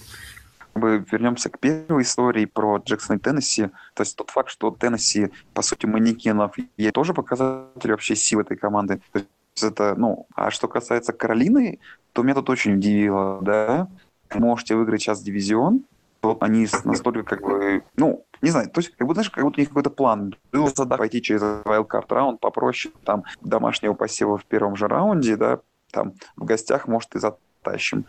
бы 0.75 1.05
вернемся 1.11 1.51
к 1.51 1.59
первой 1.59 2.03
истории 2.03 2.45
про 2.47 2.79
Джексона 2.79 3.17
и 3.17 3.21
Теннесси. 3.21 3.69
То 3.95 4.03
есть 4.03 4.17
тот 4.17 4.31
факт, 4.31 4.51
что 4.51 4.71
Теннесси, 4.71 5.31
по 5.53 5.63
сути, 5.63 5.87
манекенов, 5.87 6.57
и 6.77 6.91
тоже 6.91 7.15
показатель 7.15 7.91
вообще 7.91 8.17
силы 8.17 8.43
этой 8.43 8.57
команды. 8.57 9.01
То 9.13 9.21
есть 9.21 9.29
это, 9.63 9.95
ну, 9.97 10.27
а 10.35 10.51
что 10.51 10.69
касается 10.69 11.13
Каролины, 11.13 11.79
то 12.13 12.23
меня 12.23 12.35
тут 12.35 12.51
очень 12.51 12.75
удивило, 12.75 13.41
да, 13.43 13.89
можете 14.35 14.75
выиграть 14.75 15.03
сейчас 15.03 15.23
дивизион, 15.23 15.85
вот 16.23 16.43
они 16.43 16.67
настолько 16.85 17.23
как 17.23 17.43
бы, 17.43 17.83
ну, 17.97 18.25
не 18.45 18.51
знаю, 18.51 18.71
то 18.71 18.81
есть, 18.81 18.95
как 18.95 19.07
будто, 19.07 19.23
знаешь, 19.23 19.31
как 19.31 19.43
будто 19.43 19.57
у 19.57 19.61
них 19.61 19.69
какой-то 19.69 19.91
план 19.91 20.37
был 20.53 20.69
задача 20.69 20.99
пойти 20.99 21.23
через 21.23 21.41
wildcard 21.41 22.07
раунд 22.09 22.41
попроще, 22.41 22.95
там, 23.05 23.25
домашнего 23.41 23.95
посева 23.95 24.37
в 24.37 24.45
первом 24.45 24.77
же 24.77 24.87
раунде, 24.87 25.37
да, 25.37 25.61
там, 25.91 26.13
в 26.37 26.45
гостях, 26.45 26.87
может, 26.87 27.15
и 27.17 27.19
затащим. 27.19 28.05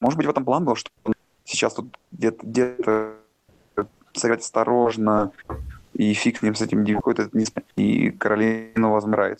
Может 0.00 0.18
быть, 0.18 0.26
в 0.26 0.30
этом 0.30 0.44
план 0.44 0.64
был, 0.64 0.76
что 0.76 0.90
сейчас 1.44 1.74
тут 1.74 1.98
где-то 2.12 2.46
где 2.46 2.76
сыграть 4.14 4.40
осторожно, 4.40 5.32
и 5.94 6.14
фиг 6.14 6.38
с 6.38 6.42
ним, 6.42 6.54
с 6.54 6.62
этим 6.62 6.86
какой-то 6.86 7.28
и 7.76 8.10
Каролина 8.10 8.90
возмирает. 8.90 9.38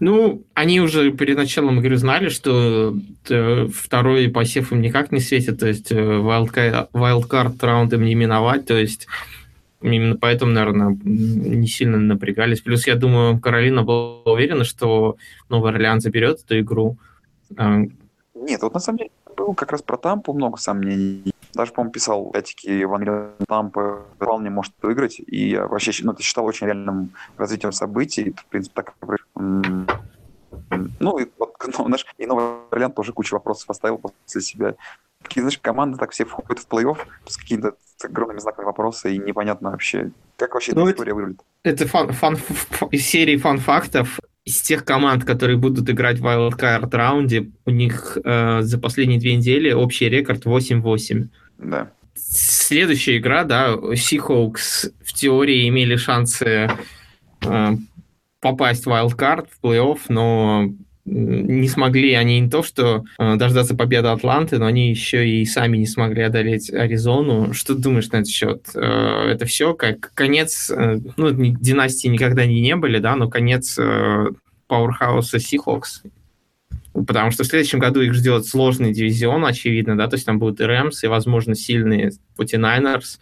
Ну, 0.00 0.42
они 0.54 0.80
уже 0.80 1.10
перед 1.12 1.36
началом 1.36 1.80
игры 1.80 1.96
знали, 1.96 2.28
что 2.28 2.94
э, 3.28 3.68
второй 3.72 4.28
посев 4.28 4.72
им 4.72 4.80
никак 4.80 5.12
не 5.12 5.20
светит, 5.20 5.60
то 5.60 5.66
есть 5.66 5.90
wildcard, 5.92 7.56
э, 7.62 7.66
раунд 7.66 7.92
им 7.92 8.04
не 8.04 8.14
миновать, 8.14 8.66
то 8.66 8.76
есть 8.76 9.06
именно 9.82 10.16
поэтому, 10.16 10.52
наверное, 10.52 10.96
не 11.04 11.66
сильно 11.66 11.98
напрягались. 11.98 12.60
Плюс, 12.60 12.86
я 12.86 12.94
думаю, 12.96 13.38
Каролина 13.38 13.82
была 13.82 14.22
уверена, 14.24 14.64
что 14.64 15.16
Новый 15.48 15.72
Орлеан 15.72 16.00
заберет 16.00 16.40
эту 16.44 16.58
игру. 16.60 16.96
А, 17.56 17.82
Нет, 18.34 18.62
вот 18.62 18.74
на 18.74 18.80
самом 18.80 18.98
деле 18.98 19.10
было 19.36 19.54
как 19.54 19.72
раз 19.72 19.82
про 19.82 19.96
Тампу 19.96 20.32
много 20.32 20.58
сомнений. 20.58 21.32
Даже, 21.56 21.72
по-моему, 21.72 21.92
писал 21.92 22.28
опять-таки 22.28 22.80
Евангелион 22.80 23.32
Тампа 23.48 24.04
вполне 24.16 24.50
может 24.50 24.74
выиграть. 24.82 25.18
И 25.26 25.50
я 25.50 25.66
вообще 25.66 25.90
ну, 26.04 26.12
это 26.12 26.22
считал 26.22 26.44
очень 26.44 26.66
реальным 26.66 27.12
развитием 27.38 27.72
событий. 27.72 28.34
В 28.36 28.44
принципе, 28.46 28.82
так 28.82 28.94
Ну, 31.00 31.18
и, 31.18 31.26
вот, 31.38 31.54
ну, 31.78 31.86
знаешь, 31.86 32.04
и 32.18 32.26
Новый 32.26 32.44
Орлеан 32.70 32.92
тоже 32.92 33.14
кучу 33.14 33.34
вопросов 33.34 33.66
поставил 33.66 33.96
после 33.96 34.42
себя. 34.42 34.74
Какие, 35.22 35.40
знаешь, 35.40 35.58
команды 35.58 35.96
так 35.96 36.10
все 36.10 36.26
входят 36.26 36.58
в 36.58 36.68
плей-офф 36.68 36.98
с 37.26 37.38
какими-то 37.38 37.74
огромными 38.04 38.38
знаками 38.38 38.66
вопроса, 38.66 39.08
и 39.08 39.16
непонятно 39.16 39.70
вообще, 39.70 40.10
как 40.36 40.52
вообще 40.52 40.72
Ну, 40.74 40.82
эта 40.82 40.92
история 40.92 41.14
выглядит. 41.14 41.40
Это 41.62 41.88
фан, 41.88 42.12
фан, 42.12 42.36
из 42.90 43.06
серии 43.06 43.38
фан-фактов. 43.38 44.20
Из 44.44 44.60
тех 44.60 44.84
команд, 44.84 45.24
которые 45.24 45.56
будут 45.56 45.90
играть 45.90 46.20
в 46.20 46.24
wildcard 46.24 46.94
раунде, 46.94 47.50
у 47.64 47.70
них 47.70 48.16
э, 48.22 48.60
за 48.60 48.78
последние 48.78 49.18
две 49.18 49.34
недели 49.34 49.72
общий 49.72 50.08
рекорд 50.08 50.46
8-8. 50.46 51.28
Да. 51.58 51.90
Следующая 52.14 53.18
игра, 53.18 53.44
да, 53.44 53.74
Seahawks 53.74 54.92
в 55.04 55.12
теории 55.12 55.68
имели 55.68 55.96
шансы 55.96 56.70
э, 57.42 57.72
попасть 58.40 58.86
в 58.86 58.88
wildcard, 58.88 59.48
в 59.50 59.64
плей-офф, 59.64 59.98
но 60.08 60.70
не 61.06 61.68
смогли 61.68 62.14
они 62.14 62.40
не 62.40 62.50
то, 62.50 62.62
что 62.64 63.04
э, 63.18 63.36
дождаться 63.36 63.76
победы 63.76 64.08
Атланты, 64.08 64.58
но 64.58 64.66
они 64.66 64.90
еще 64.90 65.28
и 65.28 65.44
сами 65.44 65.76
не 65.76 65.86
смогли 65.86 66.22
одолеть 66.22 66.72
Аризону. 66.72 67.52
Что 67.54 67.74
ты 67.76 67.82
думаешь 67.82 68.10
на 68.10 68.18
этот 68.18 68.28
счет? 68.28 68.68
Э, 68.74 69.28
это 69.30 69.46
все 69.46 69.74
как 69.74 70.12
конец, 70.14 70.68
э, 70.68 70.98
ну, 71.16 71.30
династии 71.30 72.08
никогда 72.08 72.44
не, 72.44 72.60
не 72.60 72.74
были, 72.74 72.98
да, 72.98 73.14
но 73.14 73.28
конец 73.28 73.78
э, 73.78 74.26
пауэрхауса 74.66 75.36
Seahawks. 75.36 76.02
Потому 77.06 77.30
что 77.30 77.44
в 77.44 77.46
следующем 77.46 77.78
году 77.78 78.00
их 78.00 78.14
ждет 78.14 78.46
сложный 78.46 78.92
дивизион, 78.92 79.44
очевидно, 79.44 79.96
да, 79.96 80.06
то 80.08 80.14
есть 80.14 80.26
там 80.26 80.38
будут 80.38 80.60
и 80.60 80.64
Рэмс, 80.64 81.04
и, 81.04 81.08
возможно, 81.08 81.54
сильные 81.54 82.12
49ers. 82.38 83.18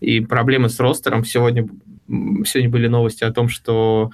И 0.00 0.20
проблемы 0.20 0.68
с 0.68 0.78
roster 0.78 1.09
ом. 1.09 1.24
Сегодня, 1.24 1.68
сегодня 2.08 2.70
были 2.70 2.86
новости 2.86 3.24
о 3.24 3.32
том, 3.32 3.48
что 3.48 4.10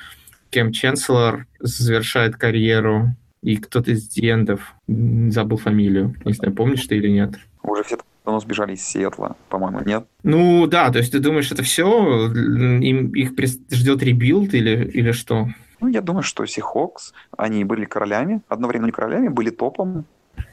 Кем 0.50 0.72
Ченселор 0.72 1.46
завершает 1.58 2.36
карьеру, 2.36 3.14
и 3.42 3.56
кто-то 3.56 3.90
из 3.90 4.08
D-end 4.08 4.49
ов, 4.50 4.74
забыл 4.86 5.58
фамилию, 5.58 6.14
не 6.24 6.32
знаю, 6.32 6.54
помнишь 6.54 6.86
ты 6.86 6.96
или 6.96 7.08
нет. 7.08 7.34
Уже 7.62 7.82
все 7.82 7.98
давно 8.24 8.40
сбежали 8.40 8.74
из 8.74 8.82
Сиэтла, 8.82 9.36
по-моему, 9.50 9.80
нет? 9.84 10.06
Ну 10.22 10.66
да, 10.66 10.90
то 10.90 10.98
есть 10.98 11.12
ты 11.12 11.18
думаешь, 11.18 11.52
это 11.52 11.62
все, 11.62 12.32
им, 12.32 13.10
их 13.10 13.32
ждет 13.70 14.02
rebuild 14.02 14.54
или, 14.54 14.90
или 14.94 15.12
что? 15.12 15.48
Ну, 15.84 15.90
я 15.90 16.00
думаю, 16.00 16.22
что 16.22 16.46
Seahawks, 16.46 17.12
они 17.36 17.62
были 17.64 17.84
королями, 17.84 18.40
одновременно 18.48 18.86
не 18.86 18.92
королями, 18.92 19.28
были 19.28 19.50
топом, 19.50 20.06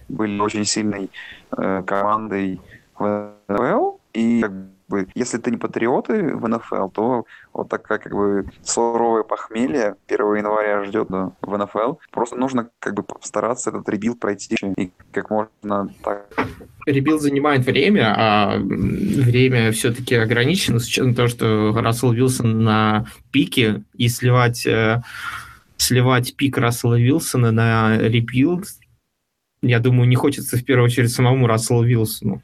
были 0.09 0.37
очень 0.41 0.65
сильной 0.65 1.09
э, 1.57 1.83
командой 1.87 2.59
в 2.99 3.31
НФЛ, 3.47 3.91
и 4.13 4.43
бы, 4.91 5.07
если 5.15 5.37
ты 5.37 5.49
не 5.49 5.57
патриоты 5.57 6.35
в 6.35 6.47
НФЛ, 6.47 6.89
то 6.89 7.25
вот 7.53 7.69
такая 7.69 7.97
как 7.97 8.13
бы 8.13 8.45
суровое 8.63 9.23
похмелье 9.23 9.95
1 10.07 10.35
января 10.35 10.83
ждет 10.83 11.07
да, 11.09 11.31
в 11.41 11.57
НФЛ. 11.57 11.95
Просто 12.11 12.35
нужно 12.35 12.69
как 12.79 12.93
бы 12.93 13.03
постараться 13.03 13.71
этот 13.71 13.89
rebuild 13.89 14.19
пройти 14.19 14.55
и 14.77 14.91
как 15.11 15.29
можно 15.29 15.89
так 16.03 16.27
Rebuild 16.85 17.21
занимает 17.21 17.65
время, 17.65 18.13
а 18.17 18.57
время 18.57 19.71
все-таки 19.71 20.15
ограничено, 20.15 20.79
с 20.79 20.87
учетом 20.87 21.13
того, 21.13 21.27
что 21.27 21.73
Рассел 21.75 22.11
Вилсон 22.11 22.63
на 22.63 23.05
пике, 23.31 23.83
и 23.95 24.09
сливать, 24.09 24.65
э, 24.65 25.01
сливать 25.77 26.35
пик 26.35 26.57
Рассела 26.57 26.99
Вилсона 26.99 27.51
на 27.51 27.97
rebuild, 27.97 28.65
я 29.61 29.79
думаю, 29.79 30.07
не 30.07 30.15
хочется 30.15 30.57
в 30.57 30.65
первую 30.65 30.85
очередь 30.85 31.11
самому 31.11 31.47
Расселу 31.47 31.83
Вилсону. 31.83 32.41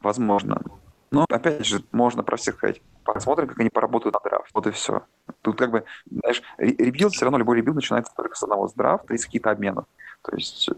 возможно. 0.00 0.62
Но, 1.12 1.26
опять 1.28 1.66
же, 1.66 1.84
можно 1.92 2.22
про 2.22 2.36
всех 2.36 2.56
сказать. 2.56 2.80
Посмотрим, 3.04 3.46
как 3.46 3.60
они 3.60 3.68
поработают 3.68 4.14
на 4.14 4.20
драфт. 4.20 4.50
Вот 4.54 4.66
и 4.66 4.70
все. 4.70 5.02
Тут 5.42 5.58
как 5.58 5.70
бы, 5.70 5.84
знаешь, 6.10 6.42
re- 6.56 6.74
rebuild, 6.74 7.12
все 7.12 7.26
равно 7.26 7.36
любой 7.38 7.58
rebuild 7.58 7.76
начинается 7.76 8.12
только 8.16 8.34
с 8.34 8.42
одного 8.42 8.66
с 8.66 8.72
драфта 8.72 9.14
и 9.14 9.18
с 9.18 9.26
каких-то 9.26 9.50
обменов. 9.50 9.84
То 10.22 10.34
есть 10.34 10.70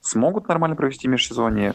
смогут 0.00 0.48
нормально 0.48 0.76
провести 0.76 1.08
межсезонье, 1.08 1.74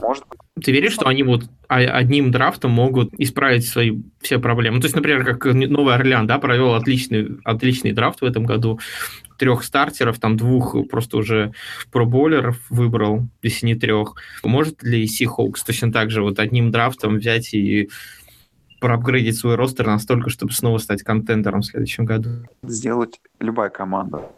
может 0.00 0.24
быть. 0.28 0.38
Ты 0.62 0.72
веришь, 0.72 0.92
что 0.92 1.06
они 1.06 1.22
вот 1.22 1.44
одним 1.68 2.30
драфтом 2.30 2.72
могут 2.72 3.14
исправить 3.14 3.66
свои 3.66 4.02
все 4.20 4.38
проблемы? 4.38 4.76
Ну, 4.76 4.80
то 4.80 4.86
есть, 4.86 4.96
например, 4.96 5.24
как 5.24 5.44
Новый 5.46 5.94
Орлеан, 5.94 6.26
да, 6.26 6.38
провел 6.38 6.74
отличный, 6.74 7.38
отличный 7.44 7.92
драфт 7.92 8.20
в 8.20 8.24
этом 8.24 8.44
году, 8.44 8.78
трех 9.38 9.64
стартеров, 9.64 10.18
там 10.18 10.36
двух 10.36 10.76
просто 10.88 11.16
уже 11.16 11.52
проболлеров 11.90 12.58
выбрал, 12.70 13.26
если 13.42 13.66
не 13.66 13.74
трех. 13.74 14.14
Может 14.44 14.82
ли 14.82 15.06
Seahawks 15.06 15.64
точно 15.66 15.90
так 15.90 16.10
же 16.10 16.22
вот 16.22 16.38
одним 16.38 16.70
драфтом 16.70 17.16
взять 17.16 17.54
и 17.54 17.88
проапгрейдить 18.80 19.38
свой 19.38 19.54
ростер 19.54 19.86
настолько, 19.86 20.28
чтобы 20.28 20.52
снова 20.52 20.78
стать 20.78 21.02
контендером 21.02 21.60
в 21.60 21.66
следующем 21.66 22.04
году? 22.04 22.30
сделать 22.62 23.20
любая 23.40 23.70
команда. 23.70 24.30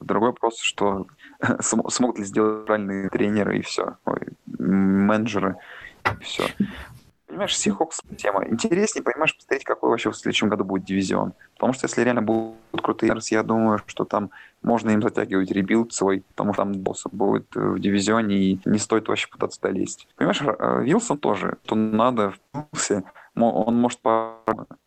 Другой 0.00 0.30
вопрос, 0.30 0.60
что 0.60 1.06
смогут 1.60 2.18
ли 2.18 2.24
сделать 2.24 2.66
правильные 2.66 3.08
тренеры 3.10 3.58
и 3.58 3.62
все, 3.62 3.96
менеджеры 4.46 5.56
и 6.20 6.24
все. 6.24 6.44
Понимаешь, 7.28 7.54
Seahawks 7.54 8.16
тема. 8.16 8.46
Интереснее, 8.46 9.04
понимаешь, 9.04 9.36
посмотреть, 9.36 9.62
какой 9.62 9.90
вообще 9.90 10.10
в 10.10 10.16
следующем 10.16 10.48
году 10.48 10.64
будет 10.64 10.84
дивизион. 10.84 11.34
Потому 11.54 11.74
что 11.74 11.84
если 11.84 12.00
реально 12.02 12.22
будут 12.22 12.56
крутые 12.82 13.12
Bears, 13.12 13.26
я 13.30 13.42
думаю, 13.42 13.82
что 13.86 14.06
там 14.06 14.30
можно 14.62 14.90
им 14.90 15.02
затягивать 15.02 15.50
ребилд 15.50 15.92
свой, 15.92 16.24
потому 16.30 16.54
что 16.54 16.62
там 16.62 16.72
босс 16.72 17.04
будет 17.12 17.54
э, 17.54 17.60
в 17.60 17.78
дивизионе, 17.78 18.36
и 18.36 18.60
не 18.64 18.78
стоит 18.78 19.08
вообще 19.08 19.28
пытаться 19.28 19.60
долезть. 19.60 20.08
Понимаешь, 20.16 20.40
э, 20.40 20.82
Вилсон 20.84 21.18
тоже, 21.18 21.58
то 21.66 21.74
надо 21.74 22.30
в 22.30 22.66
курсе, 22.70 23.04
мо- 23.34 23.52
он 23.52 23.76
может 23.76 24.00
по... 24.00 24.38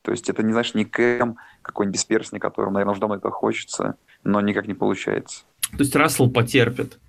То 0.01 0.11
есть 0.11 0.27
это, 0.27 0.41
не 0.41 0.51
знаешь, 0.51 0.73
не 0.73 0.83
Кэм, 0.83 1.37
какой-нибудь 1.61 1.93
бесперстник, 1.93 2.41
которому, 2.41 2.73
наверное, 2.73 2.93
уже 2.93 3.01
давно 3.01 3.17
это 3.17 3.29
хочется, 3.29 3.97
но 4.23 4.41
никак 4.41 4.67
не 4.67 4.73
получается. 4.73 5.43
То 5.71 5.79
есть 5.79 5.95
Рассел 5.95 6.29
потерпит. 6.29 6.99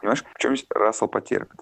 Понимаешь, 0.00 0.24
в 0.34 0.38
чем 0.38 0.54
Рассел 0.74 1.08
потерпит? 1.08 1.60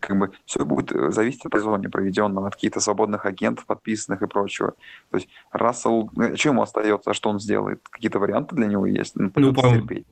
Как 0.00 0.18
бы 0.18 0.32
все 0.44 0.64
будет 0.64 0.90
э, 0.90 1.12
зависеть 1.12 1.46
от 1.46 1.54
сезона 1.54 1.88
проведенного, 1.88 2.48
от 2.48 2.54
каких-то 2.56 2.80
свободных 2.80 3.24
агентов, 3.24 3.66
подписанных 3.66 4.22
и 4.22 4.26
прочего. 4.26 4.74
То 5.10 5.18
есть 5.18 5.28
Рассел, 5.52 6.10
э, 6.18 6.34
что 6.34 6.48
ему 6.48 6.62
остается, 6.62 7.14
что 7.14 7.30
он 7.30 7.38
сделает? 7.38 7.80
Какие-то 7.88 8.18
варианты 8.18 8.56
для 8.56 8.66
него 8.66 8.86
есть? 8.86 9.14
Ну, 9.14 9.30
придется 9.30 9.54
по-моему, 9.54 9.86
терпеть. 9.86 10.06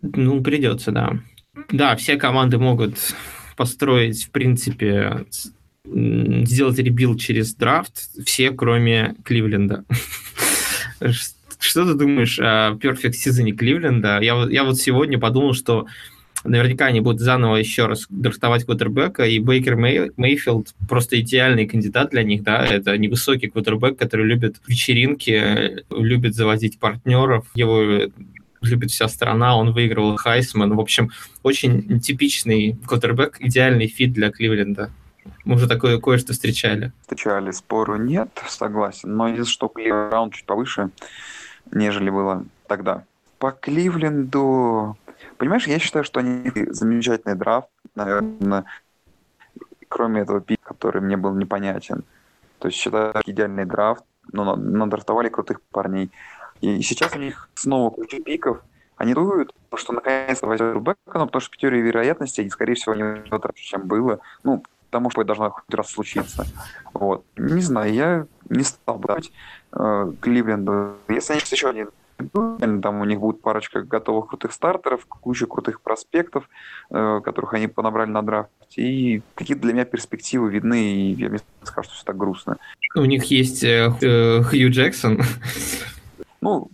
Ну, 0.00 0.42
придется, 0.42 0.92
да. 0.92 1.12
Да, 1.70 1.96
все 1.96 2.16
команды 2.16 2.58
могут 2.58 2.96
построить, 3.56 4.24
в 4.24 4.30
принципе, 4.30 5.26
сделать 5.84 6.78
rebuild 6.78 7.20
через 7.20 7.54
драфт, 7.54 7.96
все, 8.24 8.52
кроме 8.52 9.16
Кливленда. 9.24 9.84
Что 11.58 11.84
ты 11.84 11.94
думаешь 11.94 12.38
о 12.38 12.72
сезоне 12.72 13.50
Кливленда? 13.52 14.20
Я, 14.20 14.46
я 14.50 14.64
вот 14.64 14.76
сегодня 14.76 15.18
подумал, 15.18 15.54
что 15.54 15.86
наверняка 16.44 16.86
они 16.86 17.00
будут 17.00 17.20
заново 17.20 17.56
еще 17.56 17.86
раз 17.86 18.06
драфтовать 18.08 18.64
квотербека, 18.64 19.24
и 19.24 19.38
Бейкер 19.38 19.76
Мей- 19.76 20.12
Мейфилд 20.16 20.74
просто 20.88 21.20
идеальный 21.20 21.66
кандидат 21.66 22.10
для 22.10 22.22
них, 22.22 22.42
да, 22.42 22.64
это 22.64 22.96
невысокий 22.96 23.48
квотербек, 23.48 23.98
который 23.98 24.26
любит 24.26 24.56
вечеринки, 24.66 25.84
любит 25.90 26.34
заводить 26.34 26.78
партнеров, 26.78 27.46
его 27.54 28.10
любит 28.62 28.90
вся 28.90 29.08
страна, 29.08 29.56
он 29.56 29.72
выигрывал 29.72 30.16
Хайсман, 30.16 30.74
в 30.74 30.80
общем, 30.80 31.10
очень 31.42 32.00
типичный 32.00 32.76
квотербек, 32.86 33.38
идеальный 33.40 33.86
fit 33.86 34.12
для 34.12 34.30
Кливленда. 34.30 34.90
Мы 35.44 35.56
уже 35.56 35.66
такое 35.66 35.98
кое-что 35.98 36.32
встречали. 36.32 36.92
Встречали 37.02 37.50
спору 37.50 37.96
нет, 37.96 38.28
согласен. 38.48 39.16
Но 39.16 39.28
единственное, 39.28 39.70
что 39.70 40.10
раунд 40.10 40.34
чуть 40.34 40.44
повыше, 40.44 40.90
нежели 41.72 42.10
было 42.10 42.44
тогда. 42.66 43.04
По 43.38 43.52
Кливленду... 43.52 44.96
Понимаешь, 45.38 45.66
я 45.66 45.78
считаю, 45.78 46.04
что 46.04 46.20
они 46.20 46.50
замечательный 46.70 47.34
драфт, 47.34 47.68
наверное, 47.94 48.64
кроме 49.88 50.22
этого 50.22 50.40
пика, 50.40 50.62
который 50.68 51.00
мне 51.00 51.16
был 51.16 51.34
непонятен. 51.34 52.04
То 52.58 52.68
есть 52.68 52.78
считаю, 52.78 53.14
идеальный 53.24 53.64
драфт, 53.64 54.04
но 54.32 54.44
на- 54.44 54.56
надрафтовали 54.56 55.28
крутых 55.28 55.60
парней. 55.70 56.10
И 56.60 56.82
сейчас 56.82 57.14
у 57.14 57.18
них 57.18 57.48
снова 57.54 57.90
куча 57.90 58.22
пиков. 58.22 58.62
Они 58.96 59.12
дуют, 59.12 59.54
что 59.74 59.92
наконец-то 59.92 60.46
возьмут 60.46 60.82
бэка, 60.82 61.18
но 61.18 61.26
потому 61.26 61.40
что 61.40 61.52
в 61.52 61.56
теории 61.58 61.80
вероятности, 61.80 62.40
они, 62.40 62.50
скорее 62.50 62.74
всего, 62.74 62.94
не 62.94 63.02
возьмут 63.02 63.44
раньше, 63.44 63.62
чем 63.62 63.86
было. 63.86 64.20
Ну, 64.42 64.62
потому 64.90 65.10
что 65.10 65.20
это 65.20 65.28
должно 65.28 65.50
хоть 65.50 65.74
раз 65.74 65.90
случиться. 65.90 66.46
Вот. 66.94 67.24
Не 67.36 67.60
знаю, 67.60 67.92
я 67.92 68.26
не 68.48 68.62
стал 68.62 68.98
бы 68.98 69.08
э, 69.72 70.12
Кливленду. 70.20 70.94
Если 71.08 71.32
они 71.32 71.42
еще 71.50 71.68
один 71.68 71.88
там 72.82 73.00
у 73.00 73.04
них 73.04 73.20
будет 73.20 73.42
парочка 73.42 73.82
готовых 73.82 74.28
крутых 74.28 74.52
стартеров, 74.52 75.04
куча 75.06 75.46
крутых 75.46 75.80
проспектов, 75.80 76.48
э, 76.90 77.20
которых 77.22 77.54
они 77.54 77.66
понабрали 77.68 78.08
на 78.08 78.22
драфте. 78.22 78.52
И 78.76 79.22
какие-то 79.34 79.62
для 79.62 79.74
меня 79.74 79.84
перспективы 79.84 80.50
видны, 80.50 80.82
и 80.82 81.12
я 81.12 81.28
не 81.28 81.38
скажу, 81.62 81.88
что 81.88 81.94
все 81.94 82.04
так 82.04 82.16
грустно. 82.16 82.56
У 82.94 83.04
них 83.04 83.24
есть 83.24 83.62
э, 83.64 83.92
э, 84.00 84.42
Хью 84.42 84.70
Джексон. 84.70 85.20
Ну, 86.40 86.70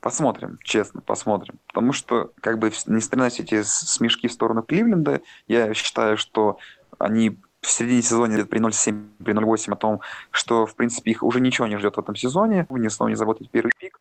посмотрим, 0.00 0.58
честно, 0.64 1.00
посмотрим. 1.00 1.56
Потому 1.68 1.92
что, 1.92 2.32
как 2.40 2.58
бы, 2.58 2.72
несмотря 2.86 3.24
на 3.24 3.30
все 3.30 3.42
эти 3.42 3.62
смешки 3.62 4.26
в 4.26 4.32
сторону 4.32 4.62
Кливленда, 4.62 5.20
я 5.46 5.74
считаю, 5.74 6.16
что 6.16 6.58
они 6.98 7.38
в 7.62 7.70
середине 7.70 8.02
сезона 8.02 8.44
при 8.44 8.60
0,7, 8.60 9.24
при 9.24 9.34
0,8 9.34 9.72
о 9.72 9.76
том, 9.76 10.00
что, 10.30 10.66
в 10.66 10.74
принципе, 10.74 11.12
их 11.12 11.22
уже 11.22 11.40
ничего 11.40 11.68
не 11.68 11.78
ждет 11.78 11.96
в 11.96 12.00
этом 12.00 12.16
сезоне, 12.16 12.66
они 12.68 12.88
снова 12.88 13.08
не 13.08 13.14
заботят 13.14 13.48
первый 13.50 13.72
пик. 13.78 14.00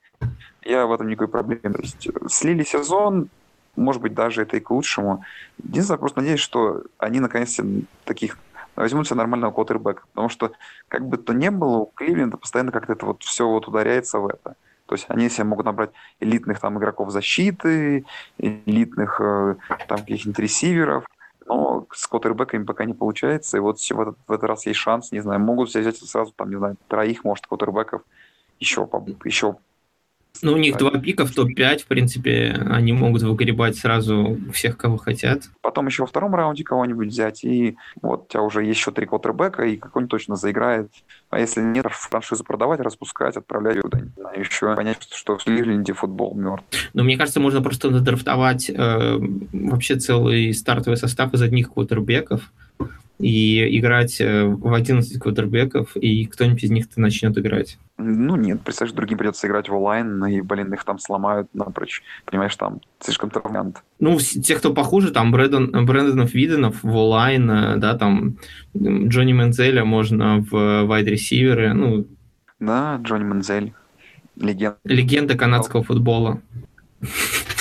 Я 0.64 0.86
в 0.86 0.92
этом 0.92 1.08
никакой 1.08 1.28
проблемы. 1.28 1.76
То 1.76 1.82
есть 1.82 2.08
э, 2.08 2.12
слили 2.28 2.64
сезон, 2.64 3.30
может 3.76 4.02
быть, 4.02 4.14
даже 4.14 4.42
это 4.42 4.58
и 4.58 4.60
к 4.60 4.72
лучшему. 4.72 5.24
Единственное, 5.64 6.00
просто 6.00 6.22
надеюсь, 6.22 6.40
что 6.40 6.84
они 6.98 7.20
наконец-то 7.20 7.64
таких 8.04 8.38
возьмут 8.76 9.08
себе 9.08 9.18
нормального 9.18 9.52
квотербека. 9.52 10.04
Потому 10.12 10.30
что, 10.30 10.52
как 10.88 11.08
бы 11.08 11.18
то 11.18 11.34
ни 11.34 11.50
было, 11.50 11.78
у 11.78 11.86
Кливленда 11.86 12.38
постоянно 12.38 12.72
как-то 12.72 12.94
это 12.94 13.06
вот 13.06 13.22
все 13.24 13.48
вот 13.48 13.68
ударяется 13.68 14.20
в 14.20 14.28
это. 14.28 14.56
То 14.88 14.96
есть 14.96 15.06
они 15.08 15.30
себе 15.30 15.46
могут 15.46 15.66
набрать 15.66 15.92
элитных 16.20 16.60
там 16.60 16.78
игроков 16.78 17.12
защиты, 17.12 18.06
элитных 18.38 19.22
э, 19.22 19.56
там 19.88 20.00
каких-нибудь 20.00 20.40
ресиверов, 20.40 21.06
но 21.52 21.86
с 21.92 22.08
квотербеками 22.08 22.64
пока 22.64 22.86
не 22.86 22.94
получается. 22.94 23.58
И 23.58 23.60
вот 23.60 23.80
в 23.80 24.00
этот, 24.00 24.18
в 24.28 24.32
этот 24.32 24.46
раз 24.46 24.66
есть 24.66 24.80
шанс, 24.80 25.12
не 25.12 25.20
знаю, 25.20 25.42
могут 25.42 25.70
взять 25.70 25.98
сразу 25.98 26.32
там, 26.32 26.50
не 26.50 26.56
знаю, 26.56 26.78
троих, 26.88 27.26
может, 27.26 27.46
квотербеков 27.46 28.04
еще, 28.60 28.88
еще 29.26 29.58
ну, 30.42 30.54
у 30.54 30.58
них 30.58 30.78
два 30.78 30.92
пика 30.92 31.26
в 31.26 31.32
топ-5, 31.32 31.80
в 31.80 31.86
принципе, 31.86 32.58
они 32.70 32.94
могут 32.94 33.22
выгребать 33.22 33.78
сразу 33.78 34.38
всех, 34.54 34.78
кого 34.78 34.98
хотят. 34.98 35.44
Потом 35.62 35.88
еще 35.88 36.04
во 36.04 36.08
втором 36.08 36.36
раунде 36.36 36.64
кого-нибудь 36.64 37.08
взять, 37.08 37.44
и 37.44 37.78
вот 38.02 38.26
у 38.26 38.32
тебя 38.32 38.42
уже 38.42 38.64
есть 38.64 38.80
еще 38.80 38.92
три 38.92 39.06
квотербека, 39.06 39.64
и 39.64 39.78
какой-нибудь 39.78 40.12
точно 40.12 40.36
заиграет. 40.36 40.92
А 41.30 41.40
если 41.40 41.62
нет, 41.62 41.86
франшизу 41.90 42.44
продавать, 42.44 42.80
распускать, 42.80 43.38
отправлять 43.38 43.80
куда-нибудь, 43.82 44.14
еще 44.38 44.76
понять, 44.76 45.08
что 45.12 45.38
в 45.38 45.48
Ливленде 45.48 45.94
футбол 45.94 46.36
мертв. 46.36 46.66
Ну, 46.94 47.04
мне 47.04 47.18
кажется, 47.18 47.40
можно 47.40 47.62
просто 47.62 47.90
надрафтовать 47.90 48.70
э, 48.70 49.18
вообще 49.54 49.96
целый 49.96 50.54
стартовый 50.54 50.98
состав 50.98 51.34
из 51.34 51.42
одних 51.42 51.72
квотербеков, 51.72 52.52
и 53.22 53.80
играть 53.80 54.20
э, 54.20 54.46
в 54.46 54.74
11 54.74 55.20
квотербеков, 55.20 55.96
и 55.96 56.26
кто-нибудь 56.26 56.64
из 56.64 56.72
них-то 56.72 57.00
начнет 57.00 57.38
играть. 57.38 57.78
Ну 57.98 58.36
нет, 58.36 58.62
представляешь, 58.62 58.96
другим 58.96 59.18
придется 59.18 59.48
играть 59.48 59.70
в 59.70 59.76
онлайн, 59.76 60.26
и, 60.26 60.42
блин, 60.42 60.74
их 60.74 60.84
там 60.84 61.00
сломают 61.00 61.48
напрочь. 61.54 62.02
Понимаешь, 62.26 62.56
там 62.56 62.82
слишком 63.00 63.30
травмянт. 63.30 63.84
Ну, 64.00 64.18
те, 64.20 64.56
кто 64.56 64.74
похуже, 64.74 65.12
там 65.12 65.32
Брэдон, 65.32 65.86
Брэндонов 65.86 66.34
Виденов 66.34 66.82
в 66.84 66.96
онлайн, 66.96 67.50
э, 67.50 67.76
да, 67.78 67.98
там 67.98 68.38
Джонни 68.76 69.34
Мензеля 69.34 69.86
можно 69.86 70.40
в 70.40 70.84
вайд-ресиверы, 70.86 71.74
ну... 71.74 72.08
Да, 72.60 73.00
Джонни 73.02 73.24
Мензель. 73.24 73.74
Легенда. 74.36 74.78
Легенда 74.84 75.38
канадского 75.38 75.84
футбола. 75.84 76.42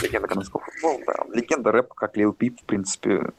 Легенда 0.02 0.28
канадского 0.28 0.62
футбола, 0.62 1.00
да. 1.06 1.34
Легенда 1.34 1.72
рэпа, 1.72 1.94
как 1.94 2.16
Лил 2.16 2.32
Пип, 2.32 2.58
в 2.60 2.64
принципе, 2.64 3.30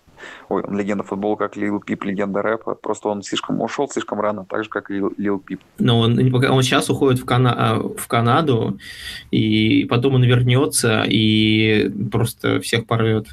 Ой, 0.50 0.64
он 0.64 0.78
легенда 0.78 1.04
футбола, 1.04 1.36
как 1.36 1.56
Лил 1.56 1.80
Пип, 1.80 2.04
легенда 2.04 2.42
рэпа. 2.42 2.76
Просто 2.76 3.10
он 3.10 3.24
слишком 3.24 3.62
ушел 3.62 3.90
слишком 3.90 4.20
рано, 4.20 4.46
так 4.46 4.64
же, 4.64 4.70
как 4.70 4.92
и 4.92 5.02
Лил 5.18 5.40
Пип. 5.40 5.62
Но 5.80 6.00
он, 6.00 6.34
он 6.34 6.64
сейчас 6.64 6.90
уходит 6.90 7.20
в, 7.20 7.26
Кана 7.26 7.54
а, 7.58 7.80
в 7.80 8.08
Канаду, 8.08 8.78
и 9.32 9.86
потом 9.86 10.16
он 10.16 10.24
вернется 10.24 11.04
и 11.08 11.90
просто 12.12 12.60
всех 12.62 12.86
порвет. 12.86 13.28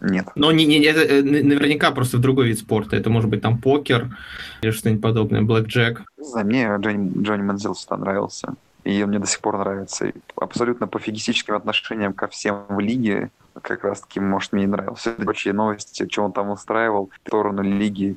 Нет. 0.00 0.26
Но 0.34 0.52
не, 0.52 0.66
не, 0.66 0.84
это 0.84 1.00
э, 1.00 1.22
наверняка 1.22 1.90
просто 1.90 2.18
в 2.18 2.20
другой 2.20 2.48
вид 2.48 2.58
спорта. 2.58 2.96
Это 2.96 3.10
может 3.10 3.30
быть 3.30 3.42
там 3.42 3.58
покер 3.58 4.16
или 4.62 4.70
что-нибудь 4.70 5.02
подобное, 5.02 5.42
блэк 5.42 5.66
джек. 5.66 6.02
За 6.18 6.44
мне 6.44 6.68
Джонни, 6.78 7.22
Джонни 7.22 7.42
Манзел 7.42 7.74
всегда 7.74 7.96
нравился. 7.96 8.54
И 8.84 9.04
мне 9.04 9.18
до 9.18 9.26
сих 9.26 9.40
пор 9.40 9.58
нравится. 9.58 10.06
И 10.06 10.12
абсолютно 10.36 10.86
пофигистическим 10.86 11.54
отношением 11.54 12.12
ко 12.12 12.28
всем 12.28 12.64
в 12.68 12.78
лиге 12.80 13.30
как 13.62 13.84
раз-таки, 13.84 14.20
может, 14.20 14.52
мне 14.52 14.62
не 14.62 14.68
нравился. 14.68 15.12
Прочие 15.12 15.54
новости, 15.54 16.06
что 16.10 16.22
он 16.22 16.32
там 16.32 16.50
устраивал 16.50 17.10
в 17.12 17.28
сторону 17.28 17.62
лиги. 17.62 18.16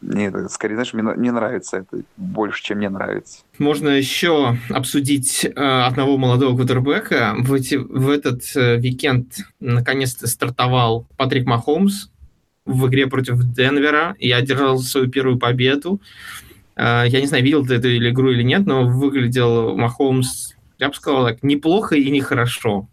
Мне 0.00 0.26
это, 0.26 0.48
скорее, 0.48 0.76
знаешь, 0.76 0.94
мне, 0.94 1.02
мне 1.02 1.32
нравится 1.32 1.78
это 1.78 2.02
больше, 2.16 2.62
чем 2.62 2.78
мне 2.78 2.88
нравится. 2.88 3.40
Можно 3.58 3.88
еще 3.88 4.56
обсудить 4.70 5.44
э, 5.44 5.50
одного 5.50 6.16
молодого 6.16 6.56
кутербека. 6.56 7.34
В, 7.38 7.52
эти, 7.52 7.74
в 7.74 8.08
этот 8.08 8.42
э, 8.56 8.76
уикенд 8.76 9.36
наконец-то 9.60 10.26
стартовал 10.26 11.06
Патрик 11.16 11.46
Махомс 11.46 12.08
в 12.64 12.86
игре 12.88 13.08
против 13.08 13.42
Денвера 13.42 14.16
и 14.18 14.30
одержал 14.30 14.78
свою 14.78 15.08
первую 15.08 15.38
победу. 15.38 16.00
Я 16.80 17.20
не 17.20 17.26
знаю, 17.26 17.44
видел 17.44 17.66
ты 17.66 17.74
эту 17.74 17.88
игру 17.96 18.30
или 18.30 18.42
нет, 18.42 18.66
но 18.66 18.86
выглядел 18.86 19.76
Махомс, 19.76 20.54
я 20.78 20.88
бы 20.88 20.94
сказал 20.94 21.26
так, 21.26 21.42
неплохо 21.42 21.94
и 21.96 22.10
нехорошо 22.10 22.88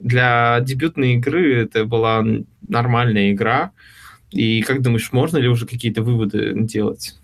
для 0.00 0.60
дебютной 0.60 1.14
игры 1.14 1.62
это 1.62 1.84
была 1.84 2.24
нормальная 2.66 3.32
игра. 3.32 3.72
И 4.30 4.62
как 4.62 4.80
думаешь, 4.82 5.12
можно 5.12 5.36
ли 5.36 5.48
уже 5.48 5.66
какие-то 5.66 6.02
выводы 6.02 6.54
делать? 6.54 7.20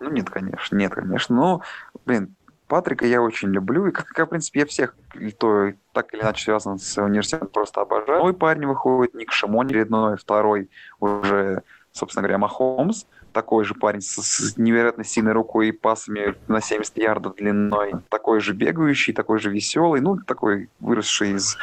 Ну, 0.00 0.10
нет, 0.10 0.28
конечно, 0.28 0.76
нет, 0.76 0.92
конечно. 0.92 1.34
Но, 1.34 1.62
блин, 2.04 2.34
Патрика 2.66 3.06
я 3.06 3.22
очень 3.22 3.50
люблю, 3.50 3.86
и, 3.86 3.92
как, 3.92 4.26
в 4.26 4.30
принципе, 4.30 4.60
я 4.60 4.66
всех, 4.66 4.96
кто 5.08 5.72
так 5.92 6.12
или 6.12 6.20
иначе 6.20 6.44
связан 6.44 6.78
с 6.78 7.00
университетом, 7.00 7.48
просто 7.48 7.80
обожаю. 7.80 8.22
Мой 8.22 8.34
парень 8.34 8.66
выходит, 8.66 9.14
Ник 9.14 9.32
Шамон 9.32 9.66
очередной, 9.66 10.16
второй 10.16 10.68
уже, 10.98 11.62
собственно 11.94 12.22
говоря, 12.22 12.38
Махомс, 12.38 13.06
такой 13.32 13.64
же 13.64 13.74
парень 13.74 14.00
с, 14.00 14.16
с 14.16 14.56
невероятно 14.56 15.04
сильной 15.04 15.32
рукой 15.32 15.68
и 15.68 15.72
пасами 15.72 16.34
на 16.48 16.60
70 16.60 16.98
ярдов 16.98 17.36
длиной, 17.36 17.92
такой 18.10 18.40
же 18.40 18.52
бегающий, 18.52 19.12
такой 19.12 19.38
же 19.38 19.50
веселый, 19.50 20.00
ну, 20.00 20.18
такой 20.18 20.68
выросший 20.80 21.32
из 21.32 21.56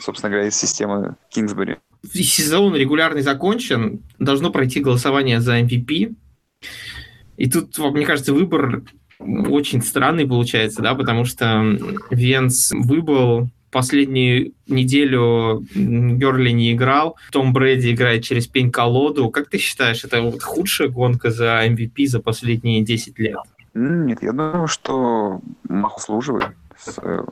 собственно 0.00 0.30
говоря, 0.30 0.48
из 0.48 0.56
системы 0.56 1.16
Кингсбери. 1.30 1.78
Сезон 2.04 2.74
регулярный 2.76 3.22
закончен, 3.22 4.02
должно 4.18 4.50
пройти 4.50 4.80
голосование 4.80 5.40
за 5.40 5.58
MVP. 5.60 6.14
И 7.38 7.50
тут, 7.50 7.78
мне 7.78 8.04
кажется, 8.04 8.34
выбор 8.34 8.82
очень 9.18 9.82
странный 9.82 10.26
получается, 10.26 10.82
да, 10.82 10.94
потому 10.94 11.24
что 11.24 11.62
Венс 12.10 12.72
выбыл 12.72 13.48
последнюю 13.70 14.52
неделю 14.66 15.64
Герли 15.74 16.50
не 16.50 16.72
играл, 16.72 17.16
Том 17.30 17.52
Брэди 17.52 17.92
играет 17.92 18.24
через 18.24 18.46
пень-колоду. 18.46 19.30
Как 19.30 19.48
ты 19.48 19.58
считаешь, 19.58 20.04
это 20.04 20.22
вот 20.22 20.42
худшая 20.42 20.88
гонка 20.88 21.30
за 21.30 21.66
MVP 21.66 22.06
за 22.06 22.20
последние 22.20 22.82
10 22.82 23.18
лет? 23.18 23.38
Нет, 23.74 24.22
я 24.22 24.32
думаю, 24.32 24.68
что 24.68 25.40
Мах 25.68 25.98
заслуживает 25.98 26.52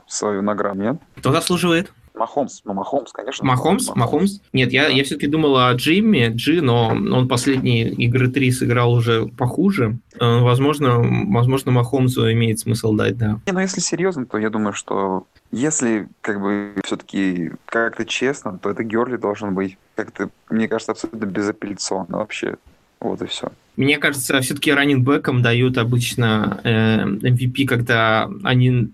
свою 0.06 0.42
награду, 0.42 0.80
нет? 0.80 0.96
Кто 1.16 1.32
заслуживает? 1.32 1.92
Махомс, 2.14 2.60
ну 2.64 2.74
Махомс, 2.74 3.12
конечно. 3.12 3.44
Махомс, 3.44 3.88
Махомс. 3.88 4.00
Махомс. 4.00 4.40
Нет, 4.52 4.72
я, 4.72 4.86
я 4.86 5.02
все-таки 5.02 5.26
думал 5.26 5.56
о 5.58 5.72
Джимми, 5.72 6.30
Джи, 6.34 6.60
но 6.60 6.88
он 6.88 7.26
последние 7.26 7.90
игры 7.90 8.28
три 8.28 8.52
сыграл 8.52 8.92
уже 8.92 9.26
похуже. 9.26 9.98
Э, 10.20 10.40
возможно, 10.40 10.98
возможно, 11.32 11.72
Махомсу 11.72 12.30
имеет 12.32 12.60
смысл 12.60 12.92
дать, 12.92 13.18
да. 13.18 13.40
Не, 13.46 13.52
ну 13.52 13.60
если 13.60 13.80
серьезно, 13.80 14.26
то 14.26 14.38
я 14.38 14.50
думаю, 14.50 14.74
что 14.74 15.26
если 15.50 16.08
как 16.20 16.40
бы 16.40 16.74
все-таки 16.84 17.50
как-то 17.66 18.04
честно, 18.04 18.58
то 18.58 18.70
это 18.70 18.84
Герли 18.84 19.16
должен 19.16 19.54
быть 19.54 19.76
как-то, 19.96 20.30
мне 20.48 20.68
кажется, 20.68 20.92
абсолютно 20.92 21.26
безапелляционно 21.26 22.18
вообще. 22.18 22.56
Вот 23.00 23.20
и 23.22 23.26
все. 23.26 23.48
Мне 23.76 23.98
кажется, 23.98 24.40
все-таки 24.40 24.72
раннинбекам 24.72 25.42
дают 25.42 25.78
обычно 25.78 26.60
э, 26.62 27.04
MVP, 27.04 27.66
когда 27.66 28.30
они 28.44 28.92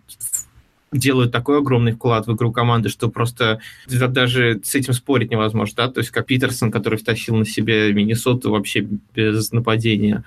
делают 0.93 1.33
такой 1.33 1.59
огромный 1.59 1.93
вклад 1.93 2.27
в 2.27 2.35
игру 2.35 2.53
команды, 2.53 2.89
что 2.89 3.09
просто 3.09 3.61
даже 3.89 4.61
с 4.65 4.75
этим 4.75 4.93
спорить 4.93 5.31
невозможно, 5.31 5.75
да, 5.77 5.89
то 5.89 6.01
есть 6.01 6.11
как 6.11 6.27
Питерсон, 6.27 6.71
который 6.71 6.99
втащил 6.99 7.37
на 7.37 7.45
себе 7.45 7.93
Миннесоту 7.93 8.51
вообще 8.51 8.87
без 9.15 9.53
нападения. 9.53 10.25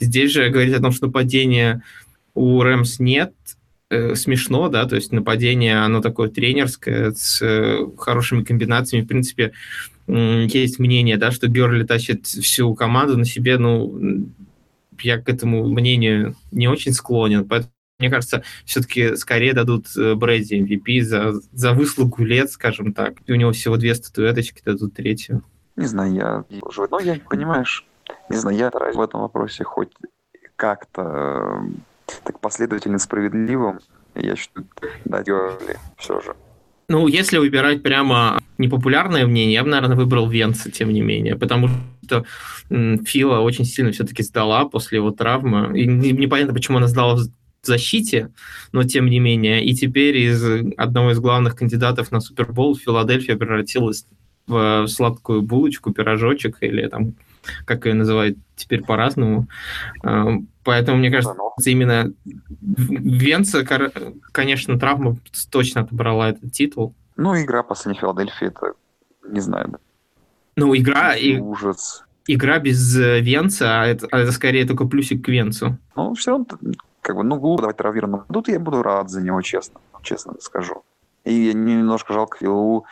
Здесь 0.00 0.32
же 0.32 0.48
говорить 0.48 0.74
о 0.74 0.80
том, 0.80 0.92
что 0.92 1.06
нападения 1.06 1.82
у 2.34 2.62
Рэмс 2.62 2.98
нет, 2.98 3.32
э, 3.90 4.14
смешно, 4.14 4.68
да, 4.68 4.86
то 4.86 4.96
есть 4.96 5.12
нападение, 5.12 5.78
оно 5.78 6.00
такое 6.00 6.28
тренерское, 6.28 7.12
с 7.12 7.40
э, 7.42 7.86
хорошими 7.96 8.42
комбинациями, 8.42 9.04
в 9.04 9.08
принципе, 9.08 9.52
э, 10.08 10.46
есть 10.50 10.78
мнение, 10.78 11.18
да, 11.18 11.30
что 11.30 11.48
Герли 11.48 11.84
тащит 11.84 12.26
всю 12.26 12.74
команду 12.74 13.16
на 13.16 13.24
себе, 13.24 13.58
ну, 13.58 14.26
я 15.02 15.18
к 15.18 15.28
этому 15.28 15.66
мнению 15.68 16.34
не 16.50 16.68
очень 16.68 16.92
склонен, 16.92 17.44
поэтому 17.44 17.72
мне 18.00 18.10
кажется, 18.10 18.42
все-таки 18.64 19.16
скорее 19.16 19.52
дадут 19.52 19.86
э, 19.96 20.14
Брэди 20.14 20.54
MVP 20.54 21.02
за, 21.02 21.34
за 21.52 21.72
выслугу 21.72 22.24
лет, 22.24 22.50
скажем 22.50 22.92
так. 22.92 23.14
И 23.26 23.32
у 23.32 23.36
него 23.36 23.52
всего 23.52 23.76
две 23.76 23.94
статуэточки, 23.94 24.62
дадут 24.64 24.94
третью. 24.94 25.42
Не 25.76 25.86
знаю, 25.86 26.12
я... 26.14 26.44
Ну, 26.50 26.98
я, 27.00 27.18
понимаешь, 27.28 27.86
не 28.28 28.36
знаю, 28.36 28.56
я 28.56 28.68
стараюсь 28.68 28.96
в 28.96 29.00
этом 29.00 29.20
вопросе 29.20 29.64
хоть 29.64 29.90
как-то 30.56 31.02
э, 31.02 32.16
так 32.24 32.40
последовательно 32.40 32.98
справедливым. 32.98 33.80
Я 34.14 34.36
считаю, 34.36 34.66
дать 35.04 35.26
Герли 35.26 35.78
все 35.96 36.20
же. 36.20 36.34
Ну, 36.88 37.06
если 37.06 37.38
выбирать 37.38 37.84
прямо 37.84 38.40
непопулярное 38.58 39.24
мнение, 39.24 39.54
я 39.54 39.62
бы, 39.62 39.70
наверное, 39.70 39.96
выбрал 39.96 40.28
Венца, 40.28 40.72
тем 40.72 40.92
не 40.92 41.02
менее, 41.02 41.36
потому 41.36 41.68
что 42.04 42.24
Фила 42.68 43.38
очень 43.38 43.64
сильно 43.64 43.92
все-таки 43.92 44.24
сдала 44.24 44.64
после 44.64 44.98
его 44.98 45.12
травмы. 45.12 45.78
И 45.78 45.86
непонятно, 45.86 46.52
почему 46.52 46.78
она 46.78 46.88
сдала 46.88 47.16
защите, 47.62 48.30
но 48.72 48.84
тем 48.84 49.06
не 49.06 49.18
менее. 49.18 49.64
И 49.64 49.74
теперь 49.74 50.16
из 50.16 50.42
одного 50.76 51.12
из 51.12 51.20
главных 51.20 51.56
кандидатов 51.56 52.10
на 52.10 52.20
Супербол 52.20 52.76
Филадельфия 52.76 53.36
превратилась 53.36 54.06
в 54.46 54.86
сладкую 54.88 55.42
булочку, 55.42 55.92
пирожочек 55.92 56.56
или 56.60 56.86
там, 56.88 57.14
как 57.64 57.86
ее 57.86 57.94
называют 57.94 58.36
теперь 58.56 58.82
по-разному. 58.82 59.46
А, 60.02 60.38
поэтому, 60.64 60.98
мне 60.98 61.10
кажется, 61.10 61.34
именно 61.66 62.12
Венца, 62.60 63.64
конечно, 64.32 64.78
травма 64.78 65.16
точно 65.50 65.82
отобрала 65.82 66.30
этот 66.30 66.52
титул. 66.52 66.94
Ну, 67.16 67.40
игра 67.40 67.62
последней 67.62 68.00
Филадельфии, 68.00 68.46
это, 68.46 68.72
не 69.28 69.40
знаю, 69.40 69.78
Ну, 70.56 70.74
игра, 70.74 71.14
и, 71.14 71.36
ужас. 71.36 72.04
игра 72.26 72.58
без 72.58 72.96
э, 72.96 73.20
Венца, 73.20 73.82
а 73.82 73.86
это, 73.86 74.08
а 74.10 74.18
это 74.20 74.32
скорее 74.32 74.66
только 74.66 74.86
плюсик 74.86 75.24
к 75.24 75.28
Венцу. 75.28 75.78
Ну, 75.96 76.14
все 76.14 76.30
равно, 76.32 76.46
как 77.00 77.16
бы, 77.16 77.22
ну, 77.22 77.38
глупо 77.38 77.62
давать 77.62 77.76
травмированному. 77.76 78.24
Тут 78.32 78.48
я 78.48 78.58
буду 78.58 78.82
рад 78.82 79.10
за 79.10 79.20
него, 79.20 79.40
честно, 79.42 79.80
честно 80.02 80.34
скажу. 80.40 80.82
И 81.24 81.52
немножко 81.52 82.12
жалко 82.12 82.38
Филу 82.38 82.86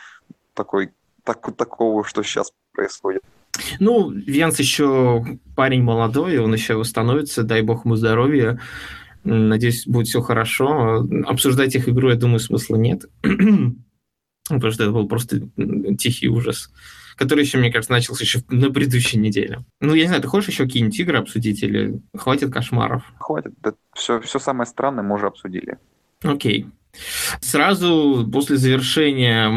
такой, 0.53 0.91
так, 1.23 1.55
такого, 1.55 2.03
что 2.03 2.23
сейчас 2.23 2.51
происходит. 2.73 3.23
Ну, 3.79 4.11
Венц 4.11 4.59
еще 4.59 5.23
парень 5.55 5.83
молодой, 5.83 6.37
он 6.37 6.53
еще 6.53 6.75
восстановится, 6.75 7.43
дай 7.43 7.61
бог 7.61 7.85
ему 7.85 7.95
здоровья. 7.95 8.59
Надеюсь, 9.23 9.85
будет 9.85 10.07
все 10.07 10.21
хорошо. 10.21 11.05
Обсуждать 11.25 11.75
их 11.75 11.89
игру, 11.89 12.09
я 12.09 12.15
думаю, 12.15 12.39
смысла 12.39 12.75
нет. 12.75 13.05
Потому 14.49 14.71
что 14.71 14.83
это 14.83 14.91
был 14.91 15.07
просто 15.07 15.41
тихий 15.97 16.29
ужас, 16.29 16.71
который 17.19 17.43
еще, 17.43 17.57
мне 17.57 17.69
кажется, 17.69 17.91
начался 17.91 18.23
еще 18.23 18.39
на 18.47 18.71
предыдущей 18.71 19.17
неделе. 19.17 19.59
Ну, 19.81 19.93
я 19.93 20.03
не 20.03 20.07
знаю, 20.07 20.21
ты 20.21 20.29
хочешь 20.29 20.51
еще 20.51 20.63
какие-нибудь 20.63 20.97
игры 21.01 21.17
обсудить 21.17 21.61
или 21.61 21.99
хватит 22.15 22.51
кошмаров? 22.51 23.03
Хватит. 23.19 23.51
Да, 23.61 23.73
все, 23.93 24.21
все 24.21 24.39
самое 24.39 24.65
странное 24.65 25.03
мы 25.03 25.15
уже 25.15 25.27
обсудили. 25.27 25.77
Окей. 26.23 26.67
Сразу 27.41 28.27
после 28.31 28.55
завершения 28.55 29.51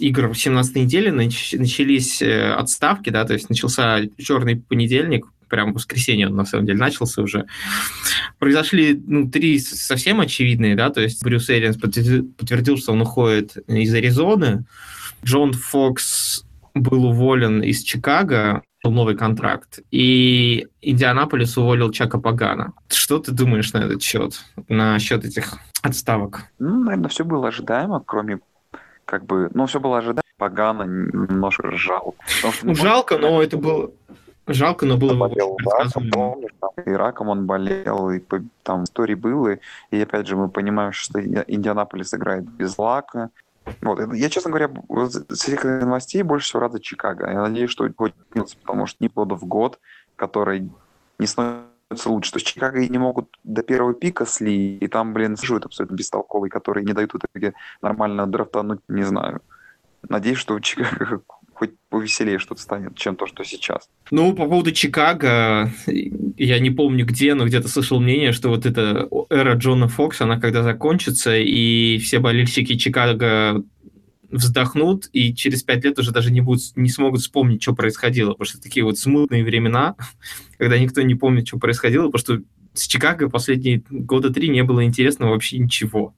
игр 0.00 0.28
в 0.28 0.34
17 0.34 0.74
неделе 0.74 1.12
начались 1.12 2.20
э, 2.20 2.52
отставки, 2.52 3.10
да, 3.10 3.24
то 3.24 3.34
есть 3.34 3.48
начался 3.48 4.00
черный 4.18 4.56
понедельник, 4.56 5.26
прям 5.48 5.74
воскресенье 5.74 6.26
он 6.26 6.34
на 6.34 6.44
самом 6.44 6.66
деле 6.66 6.78
начался 6.78 7.22
уже. 7.22 7.46
Произошли 8.40 9.00
ну, 9.06 9.30
три 9.30 9.60
совсем 9.60 10.20
очевидные, 10.20 10.74
да, 10.74 10.90
то 10.90 11.00
есть 11.00 11.22
Брюс 11.22 11.48
Эрианс 11.50 11.76
подтвердил, 11.76 12.78
что 12.78 12.92
он 12.92 13.02
уходит 13.02 13.56
из 13.68 13.94
Аризоны, 13.94 14.64
Джон 15.24 15.52
Фокс 15.52 16.45
был 16.76 17.06
уволен 17.06 17.62
из 17.62 17.82
Чикаго, 17.82 18.62
новый 18.84 19.16
контракт, 19.16 19.80
и 19.90 20.68
Индианаполис 20.80 21.56
уволил 21.58 21.90
Чака 21.90 22.18
Пагана. 22.18 22.72
Что 22.88 23.18
ты 23.18 23.32
думаешь 23.32 23.72
на 23.72 23.78
этот 23.78 24.02
счет, 24.02 24.40
на 24.68 24.98
счет 24.98 25.24
этих 25.24 25.54
отставок? 25.82 26.44
Ну, 26.58 26.84
наверное, 26.84 27.08
все 27.08 27.24
было 27.24 27.48
ожидаемо, 27.48 28.00
кроме 28.06 28.38
как 29.04 29.24
бы, 29.24 29.50
ну, 29.54 29.66
все 29.66 29.80
было 29.80 29.98
ожидаемо. 29.98 30.22
Пагана 30.38 30.82
немножко 30.82 31.76
жалко. 31.76 32.16
Что, 32.26 32.52
ну, 32.62 32.74
жалко, 32.74 33.18
но 33.18 33.42
это 33.42 33.56
было... 33.56 33.90
Жалко, 34.48 34.86
но 34.86 34.96
было 34.96 35.14
болел 35.14 35.56
раком, 35.64 36.08
помнишь, 36.12 36.52
там, 36.60 36.70
и 36.84 36.90
раком 36.90 37.28
он 37.30 37.46
болел, 37.46 38.10
и 38.10 38.20
там 38.62 38.84
истории 38.84 39.14
были. 39.14 39.60
И 39.90 40.00
опять 40.00 40.28
же 40.28 40.36
мы 40.36 40.48
понимаем, 40.48 40.92
что 40.92 41.20
Индианаполис 41.20 42.14
играет 42.14 42.44
без 42.44 42.78
лака. 42.78 43.30
Вот, 43.82 44.14
я, 44.14 44.30
честно 44.30 44.50
говоря, 44.50 44.70
с 45.08 45.48
этих 45.48 45.64
новостей 45.64 46.22
больше 46.22 46.46
всего 46.46 46.60
рад 46.60 46.72
за 46.72 46.80
Чикаго. 46.80 47.30
Я 47.30 47.40
надеюсь, 47.40 47.70
что 47.70 47.88
хоть 47.96 48.14
потому 48.62 48.86
что 48.86 48.96
не 49.00 49.08
года 49.08 49.34
в 49.34 49.44
год, 49.44 49.80
который 50.16 50.70
не 51.18 51.26
становится 51.26 52.10
лучше. 52.10 52.32
То 52.32 52.36
есть 52.38 52.46
Чикаго 52.46 52.80
и 52.80 52.88
не 52.88 52.98
могут 52.98 53.36
до 53.44 53.62
первого 53.62 53.94
пика 53.94 54.24
сли, 54.24 54.78
и 54.78 54.88
там, 54.88 55.12
блин, 55.12 55.36
сижут 55.36 55.66
абсолютно 55.66 55.96
бестолковые, 55.96 56.50
которые 56.50 56.84
не 56.84 56.92
дают 56.92 57.12
в 57.12 57.18
итоге 57.18 57.54
нормально 57.82 58.26
драфтануть, 58.26 58.80
не 58.88 59.02
знаю. 59.02 59.40
Надеюсь, 60.08 60.38
что 60.38 60.58
Чикаго 60.60 61.22
хоть 61.56 61.70
повеселее 61.88 62.38
что-то 62.38 62.60
станет, 62.60 62.96
чем 62.96 63.16
то, 63.16 63.26
что 63.26 63.42
сейчас. 63.42 63.88
Ну, 64.10 64.34
по 64.34 64.46
поводу 64.46 64.72
Чикаго, 64.72 65.72
я 65.86 66.58
не 66.58 66.70
помню 66.70 67.06
где, 67.06 67.32
но 67.32 67.46
где-то 67.46 67.68
слышал 67.68 67.98
мнение, 67.98 68.32
что 68.32 68.50
вот 68.50 68.66
эта 68.66 69.08
эра 69.30 69.54
Джона 69.54 69.88
Фокса, 69.88 70.24
она 70.24 70.38
когда 70.38 70.62
закончится, 70.62 71.34
и 71.34 71.96
все 71.98 72.18
болельщики 72.18 72.76
Чикаго 72.76 73.64
вздохнут 74.30 75.08
и 75.14 75.34
через 75.34 75.62
пять 75.62 75.84
лет 75.84 75.98
уже 75.98 76.10
даже 76.10 76.30
не, 76.30 76.42
будут, 76.42 76.62
не 76.76 76.90
смогут 76.90 77.22
вспомнить, 77.22 77.62
что 77.62 77.74
происходило, 77.74 78.32
потому 78.32 78.46
что 78.46 78.60
такие 78.60 78.84
вот 78.84 78.98
смутные 78.98 79.42
времена, 79.42 79.96
когда 80.58 80.78
никто 80.78 81.00
не 81.00 81.14
помнит, 81.14 81.48
что 81.48 81.58
происходило, 81.58 82.10
потому 82.10 82.18
что 82.18 82.46
с 82.74 82.86
Чикаго 82.86 83.30
последние 83.30 83.82
года 83.88 84.28
три 84.28 84.50
не 84.50 84.62
было 84.62 84.84
интересно 84.84 85.30
вообще 85.30 85.56
ничего 85.56 86.14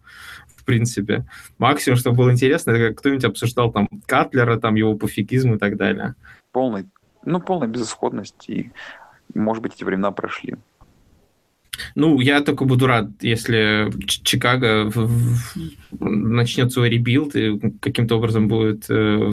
принципе. 0.68 1.24
Максимум, 1.56 1.98
что 1.98 2.12
было 2.12 2.30
интересно, 2.30 2.72
это 2.72 2.88
как 2.88 2.98
кто-нибудь 2.98 3.24
обсуждал 3.24 3.72
там 3.72 3.88
Катлера, 4.04 4.58
там 4.58 4.74
его 4.74 4.94
пофигизм 4.94 5.54
и 5.54 5.58
так 5.58 5.78
далее. 5.78 6.14
Полный, 6.52 6.84
ну, 7.24 7.40
полная 7.40 7.68
безысходность, 7.68 8.44
и, 8.50 8.70
может 9.34 9.62
быть, 9.62 9.74
эти 9.74 9.84
времена 9.84 10.10
прошли. 10.10 10.56
Ну, 11.94 12.20
я 12.20 12.42
только 12.42 12.66
буду 12.66 12.86
рад, 12.86 13.08
если 13.22 13.90
Чикаго 14.06 14.92
начнет 16.00 16.70
свой 16.70 16.90
rebuild 16.90 17.34
и 17.34 17.58
каким-то 17.80 18.16
образом 18.16 18.48
будет 18.48 18.90
э, 18.90 19.30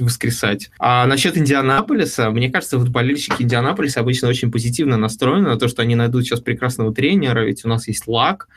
воскресать. 0.00 0.70
А 0.78 1.06
насчет 1.06 1.36
Индианаполиса, 1.36 2.30
мне 2.30 2.50
кажется, 2.50 2.78
вот 2.78 2.88
болельщики 2.88 3.42
Индианаполиса 3.42 4.00
обычно 4.00 4.28
очень 4.28 4.50
позитивно 4.50 4.96
настроены 4.96 5.48
на 5.48 5.58
то, 5.58 5.68
что 5.68 5.82
они 5.82 5.96
найдут 5.96 6.24
сейчас 6.24 6.40
прекрасного 6.40 6.94
тренера, 6.94 7.44
ведь 7.44 7.64
у 7.64 7.68
нас 7.68 7.88
есть 7.88 8.06
лак, 8.06 8.48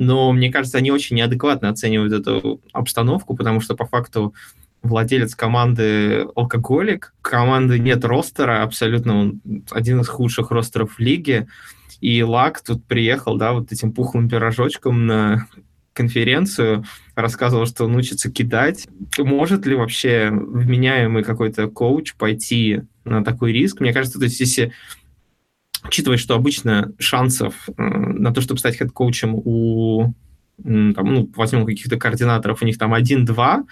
но 0.00 0.32
мне 0.32 0.50
кажется, 0.50 0.78
они 0.78 0.90
очень 0.90 1.16
неадекватно 1.16 1.68
оценивают 1.68 2.14
эту 2.14 2.62
обстановку, 2.72 3.36
потому 3.36 3.60
что 3.60 3.76
по 3.76 3.84
факту 3.84 4.34
владелец 4.82 5.34
команды 5.34 6.26
алкоголик, 6.34 7.12
команды 7.20 7.78
нет 7.78 8.02
ростера, 8.06 8.62
абсолютно 8.62 9.20
он 9.20 9.40
один 9.70 10.00
из 10.00 10.08
худших 10.08 10.50
ростеров 10.50 10.94
в 10.94 10.98
лиге, 11.00 11.48
и 12.00 12.22
Лак 12.22 12.62
тут 12.62 12.82
приехал, 12.86 13.36
да, 13.36 13.52
вот 13.52 13.72
этим 13.72 13.92
пухлым 13.92 14.30
пирожочком 14.30 15.06
на 15.06 15.46
конференцию, 15.92 16.84
рассказывал, 17.14 17.66
что 17.66 17.84
он 17.84 17.94
учится 17.94 18.30
кидать. 18.30 18.88
Может 19.18 19.66
ли 19.66 19.74
вообще 19.74 20.30
вменяемый 20.32 21.24
какой-то 21.24 21.68
коуч 21.68 22.14
пойти 22.14 22.84
на 23.04 23.22
такой 23.22 23.52
риск? 23.52 23.80
Мне 23.80 23.92
кажется, 23.92 24.18
то 24.18 24.24
есть 24.24 24.40
если 24.40 24.72
учитывая, 25.84 26.18
что 26.18 26.34
обычно 26.34 26.92
шансов 26.98 27.68
э, 27.68 27.82
на 27.82 28.32
то, 28.32 28.40
чтобы 28.40 28.58
стать 28.58 28.76
хед-коучем 28.76 29.34
у 29.34 30.14
там, 30.62 31.14
ну, 31.14 31.30
возьмем 31.36 31.66
каких-то 31.66 31.96
координаторов, 31.96 32.62
у 32.62 32.66
них 32.66 32.78
там 32.78 32.92
один-два, 32.94 33.64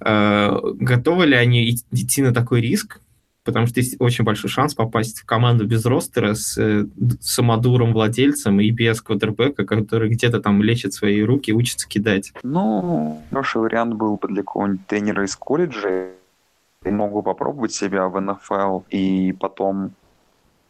э, 0.00 0.58
готовы 0.74 1.26
ли 1.26 1.34
они 1.34 1.70
идти 1.90 2.22
на 2.22 2.34
такой 2.34 2.60
риск? 2.60 3.00
Потому 3.44 3.66
что 3.66 3.80
есть 3.80 3.96
очень 3.98 4.24
большой 4.24 4.50
шанс 4.50 4.74
попасть 4.74 5.20
в 5.20 5.24
команду 5.24 5.66
без 5.66 5.84
ростера 5.84 6.34
с 6.34 6.56
э, 6.58 6.86
самодуром 7.20 7.92
владельцем 7.92 8.60
и 8.60 8.70
без 8.70 9.00
квотербека, 9.00 9.64
который 9.64 10.10
где-то 10.10 10.40
там 10.40 10.62
лечит 10.62 10.94
свои 10.94 11.22
руки 11.22 11.52
учится 11.52 11.88
кидать. 11.88 12.32
Ну, 12.44 13.20
хороший 13.30 13.60
вариант 13.60 13.94
был 13.94 14.16
бы 14.16 14.28
для 14.28 14.42
какого-нибудь 14.42 14.86
тренера 14.86 15.24
из 15.24 15.34
колледжа. 15.34 16.10
Могу 16.84 17.22
попробовать 17.22 17.72
себя 17.72 18.06
в 18.08 18.20
НФЛ 18.20 18.80
и 18.90 19.32
потом 19.32 19.92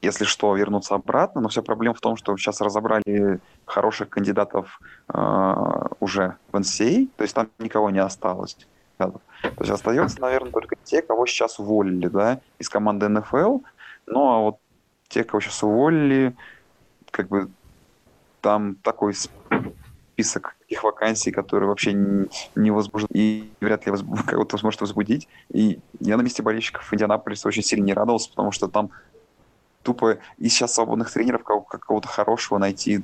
если 0.03 0.25
что, 0.25 0.55
вернуться 0.55 0.95
обратно. 0.95 1.41
Но 1.41 1.49
вся 1.49 1.63
проблема 1.63 1.95
в 1.95 2.01
том, 2.01 2.17
что 2.17 2.37
сейчас 2.37 2.61
разобрали 2.61 3.41
хороших 3.65 4.11
кандидатов 4.11 4.81
э, 5.09 5.89
уже 6.01 6.37
в 6.51 6.57
NCAA, 6.57 7.09
то 7.17 7.23
есть 7.23 7.35
там 7.35 7.49
никого 7.59 7.91
не 7.91 8.01
осталось. 8.01 8.57
То 8.99 9.21
есть 9.59 9.71
остается, 9.71 10.21
наверное, 10.21 10.53
только 10.53 10.77
те, 10.85 11.03
кого 11.03 11.27
сейчас 11.27 11.59
уволили, 11.59 12.07
да, 12.09 12.41
из 12.59 12.69
команды 12.69 13.09
НФЛ. 13.09 13.61
Ну, 14.07 14.29
а 14.29 14.39
вот 14.39 14.59
те, 15.09 15.25
кого 15.25 15.41
сейчас 15.41 15.63
уволили, 15.63 16.37
как 17.11 17.29
бы 17.29 17.51
там 18.41 18.77
такой 18.77 19.15
список 19.15 20.57
их 20.69 20.85
вакансий, 20.85 21.33
которые 21.33 21.69
вообще 21.69 21.93
не 21.93 22.71
возбуждают 22.71 23.11
и 23.13 23.51
вряд 23.61 23.87
ли 23.87 23.91
возб... 23.91 24.07
кого-то 24.27 24.57
сможет 24.59 24.81
возбудить. 24.81 25.29
И 25.51 25.81
я 26.01 26.17
на 26.17 26.23
месте 26.23 26.43
болельщиков 26.43 26.93
Индианаполиса 26.93 27.49
очень 27.49 27.63
сильно 27.63 27.85
не 27.85 27.95
радовался, 27.95 28.31
потому 28.31 28.53
что 28.53 28.69
там 28.69 28.91
тупо 29.83 30.19
и 30.39 30.49
сейчас 30.49 30.75
свободных 30.75 31.11
тренеров 31.11 31.45
какого-то 31.45 32.09
хорошего 32.09 32.59
найти. 32.59 33.03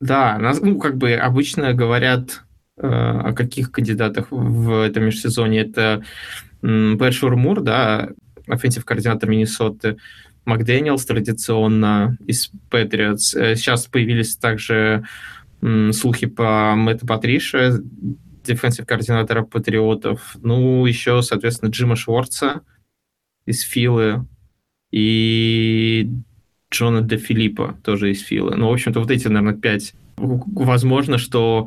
Да, 0.00 0.38
ну, 0.38 0.78
как 0.78 0.96
бы 0.96 1.12
обычно 1.14 1.74
говорят 1.74 2.42
э, 2.76 2.86
о 2.86 3.32
каких 3.32 3.70
кандидатах 3.70 4.28
в 4.30 4.82
этом 4.82 5.04
межсезонье. 5.04 5.62
Это 5.62 6.02
Пэт 6.62 7.12
Шурмур, 7.12 7.60
да, 7.60 8.08
offensive 8.46 8.84
координатор 8.84 9.28
Миннесоты, 9.28 9.98
Макдэниелс 10.46 11.04
традиционно 11.04 12.16
из 12.26 12.50
Patriots. 12.70 13.34
Э, 13.34 13.56
сейчас 13.56 13.86
появились 13.86 14.36
также 14.36 15.04
слухи 15.92 16.26
по 16.26 16.74
Мэтту 16.74 17.06
Патрише, 17.06 17.82
defensive 18.44 18.86
координатора 18.86 19.42
Патриотов. 19.42 20.36
Ну, 20.40 20.86
еще, 20.86 21.20
соответственно, 21.22 21.70
Джима 21.70 21.96
Шворца 21.96 22.62
из 23.44 23.60
Филы, 23.62 24.26
и 24.90 26.08
Джона 26.72 27.02
де 27.02 27.16
Филиппа 27.16 27.76
тоже 27.82 28.10
из 28.10 28.22
Фила. 28.22 28.54
Ну, 28.54 28.68
в 28.68 28.72
общем-то, 28.72 29.00
вот 29.00 29.10
эти, 29.10 29.28
наверное, 29.28 29.58
пять. 29.58 29.94
Возможно, 30.16 31.16
что 31.16 31.66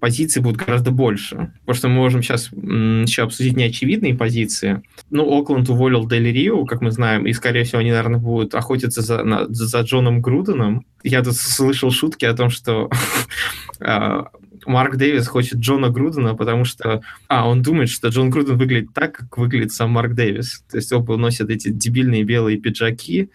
позиций 0.00 0.42
будет 0.42 0.56
гораздо 0.56 0.90
больше. 0.90 1.52
Потому 1.60 1.76
что 1.76 1.88
мы 1.88 1.94
можем 1.94 2.22
сейчас 2.22 2.50
еще 2.52 3.22
обсудить 3.22 3.56
неочевидные 3.56 4.14
позиции. 4.14 4.82
Ну, 5.10 5.24
Окленд 5.30 5.68
уволил 5.70 6.06
Дели 6.06 6.30
Рио, 6.30 6.64
как 6.64 6.80
мы 6.80 6.90
знаем, 6.90 7.24
и, 7.24 7.32
скорее 7.32 7.64
всего, 7.64 7.78
они, 7.78 7.90
наверное, 7.90 8.18
будут 8.18 8.54
охотиться 8.54 9.00
за, 9.00 9.22
на, 9.22 9.46
за 9.48 9.80
Джоном 9.80 10.20
Груденом. 10.20 10.84
Я 11.04 11.22
тут 11.22 11.36
слышал 11.36 11.90
шутки 11.90 12.24
о 12.24 12.34
том, 12.34 12.50
что 12.50 12.90
а, 13.80 14.28
Марк 14.66 14.96
Дэвис 14.96 15.26
хочет 15.26 15.58
Джона 15.58 15.90
Грудена, 15.90 16.34
потому 16.34 16.64
что... 16.64 17.02
А, 17.28 17.48
он 17.48 17.62
думает, 17.62 17.88
что 17.88 18.08
Джон 18.08 18.30
Груден 18.30 18.56
выглядит 18.56 18.92
так, 18.94 19.12
как 19.12 19.38
выглядит 19.38 19.72
сам 19.72 19.90
Марк 19.90 20.14
Дэвис. 20.14 20.64
То 20.70 20.76
есть 20.76 20.92
оба 20.92 21.16
носят 21.16 21.50
эти 21.50 21.68
дебильные 21.68 22.24
белые 22.24 22.58
пиджаки, 22.58 23.30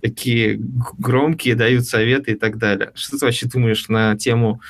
такие 0.00 0.58
громкие, 0.98 1.54
дают 1.54 1.84
советы 1.84 2.32
и 2.32 2.34
так 2.34 2.58
далее. 2.58 2.92
Что 2.94 3.18
ты 3.18 3.24
вообще 3.26 3.46
думаешь 3.46 3.88
на 3.88 4.16
тему 4.16 4.60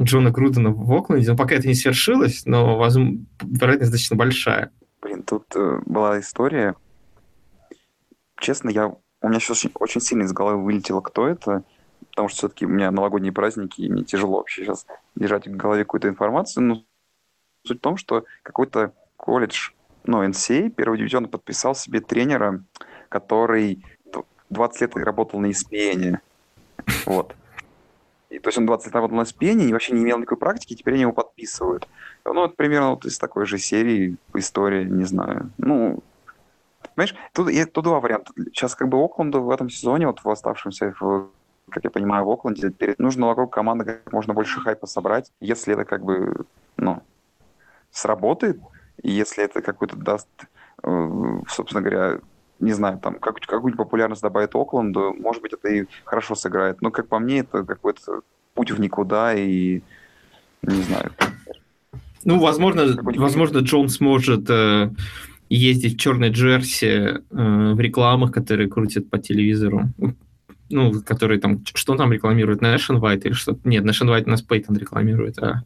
Джона 0.00 0.30
Грудена 0.30 0.70
в 0.70 0.92
Окленде? 0.92 1.30
Ну, 1.30 1.36
пока 1.36 1.54
это 1.54 1.68
не 1.68 1.74
свершилось, 1.74 2.44
но 2.46 2.76
возможно, 2.76 3.24
вероятность 3.42 3.92
достаточно 3.92 4.16
большая. 4.16 4.70
Блин, 5.02 5.22
тут 5.22 5.44
э, 5.54 5.80
была 5.86 6.20
история. 6.20 6.74
Честно, 8.38 8.70
я 8.70 8.94
у 9.22 9.28
меня 9.28 9.38
сейчас 9.38 9.58
очень, 9.58 9.70
очень 9.78 10.00
сильно 10.00 10.24
из 10.24 10.32
головы 10.32 10.62
вылетело, 10.62 11.00
кто 11.00 11.28
это, 11.28 11.62
потому 12.12 12.28
что 12.28 12.38
все-таки 12.38 12.66
у 12.66 12.68
меня 12.68 12.90
новогодние 12.90 13.32
праздники, 13.32 13.80
и 13.80 13.88
мне 13.88 14.04
тяжело 14.04 14.38
вообще 14.38 14.64
сейчас 14.64 14.86
держать 15.14 15.48
в 15.48 15.56
голове 15.56 15.84
какую-то 15.84 16.08
информацию. 16.08 16.62
Но 16.62 16.84
суть 17.66 17.78
в 17.78 17.82
том, 17.82 17.96
что 17.96 18.24
какой-то 18.42 18.92
колледж, 19.16 19.70
ну, 20.04 20.22
NCA, 20.22 20.70
первый 20.70 20.98
дивизион, 20.98 21.28
подписал 21.28 21.74
себе 21.74 22.00
тренера, 22.00 22.62
который 23.08 23.82
20 24.50 24.80
лет 24.82 24.96
работал 24.96 25.40
на 25.40 25.46
ESPN. 25.46 26.18
Вот. 27.06 27.34
И, 28.28 28.38
то 28.38 28.48
есть 28.48 28.58
он 28.58 28.66
20 28.66 28.86
лет 28.86 28.94
работал 28.94 29.16
на 29.16 29.22
ESPN 29.22 29.62
и 29.62 29.72
вообще 29.72 29.94
не 29.94 30.02
имел 30.02 30.18
никакой 30.18 30.38
практики, 30.38 30.74
и 30.74 30.76
теперь 30.76 30.94
они 30.94 31.02
его 31.02 31.12
подписывают. 31.12 31.88
Ну, 32.24 32.44
это 32.44 32.54
примерно 32.54 32.90
вот 32.90 33.06
из 33.06 33.18
такой 33.18 33.46
же 33.46 33.58
серии 33.58 34.16
история, 34.34 34.84
не 34.84 35.04
знаю. 35.04 35.50
Ну, 35.56 36.02
понимаешь, 36.94 37.14
тут, 37.32 37.48
тут 37.72 37.84
два 37.84 38.00
варианта. 38.00 38.32
Сейчас 38.36 38.74
как 38.74 38.88
бы 38.88 39.02
Окленду 39.02 39.42
в 39.42 39.50
этом 39.50 39.70
сезоне, 39.70 40.06
вот 40.06 40.22
в 40.22 40.28
оставшемся, 40.28 40.94
в, 41.00 41.30
как 41.72 41.84
я 41.84 41.90
понимаю, 41.90 42.24
в 42.24 42.30
Окленде, 42.30 42.70
перед, 42.70 42.98
нужно 42.98 43.26
вокруг 43.26 43.52
команды 43.52 43.84
как 43.84 44.12
можно 44.12 44.34
больше 44.34 44.60
хайпа 44.60 44.86
собрать. 44.86 45.32
Если 45.40 45.72
это 45.72 45.84
как 45.84 46.04
бы, 46.04 46.44
ну, 46.76 47.02
сработает, 47.90 48.60
и 49.02 49.10
если 49.10 49.44
это 49.44 49.62
какой-то 49.62 49.96
даст, 49.96 50.28
э, 50.82 51.40
собственно 51.48 51.82
говоря, 51.82 52.18
не 52.60 52.72
знаю, 52.72 52.98
там, 52.98 53.14
как, 53.14 53.40
какую-нибудь 53.40 53.76
популярность 53.76 54.22
добавит 54.22 54.54
Окленду, 54.54 55.14
может 55.18 55.42
быть, 55.42 55.52
это 55.52 55.68
и 55.68 55.86
хорошо 56.04 56.34
сыграет. 56.34 56.80
Но, 56.80 56.90
как 56.90 57.08
по 57.08 57.18
мне, 57.18 57.40
это 57.40 57.64
какой-то 57.64 58.20
путь 58.54 58.70
в 58.70 58.80
никуда, 58.80 59.34
и 59.34 59.82
не 60.62 60.82
знаю. 60.82 61.10
Ну, 62.24 62.38
возможно, 62.38 62.96
возможно, 63.02 63.58
Джон 63.58 63.88
сможет 63.88 64.48
э, 64.48 64.90
ездить 65.48 65.94
в 65.94 65.98
черной 65.98 66.30
джерси 66.30 66.86
э, 66.86 67.20
в 67.30 67.80
рекламах, 67.80 68.30
которые 68.30 68.68
крутят 68.68 69.10
по 69.10 69.18
телевизору. 69.18 69.88
Ну, 70.72 71.02
которые 71.02 71.38
там, 71.38 71.64
что 71.74 71.96
там 71.96 72.12
рекламирует, 72.12 72.62
Nationwide 72.62 73.20
или 73.22 73.32
что-то? 73.32 73.60
Нет, 73.68 73.84
Nationwide 73.84 74.24
у 74.24 74.30
нас 74.30 74.42
Пейтон 74.42 74.76
рекламирует, 74.76 75.38
а... 75.38 75.62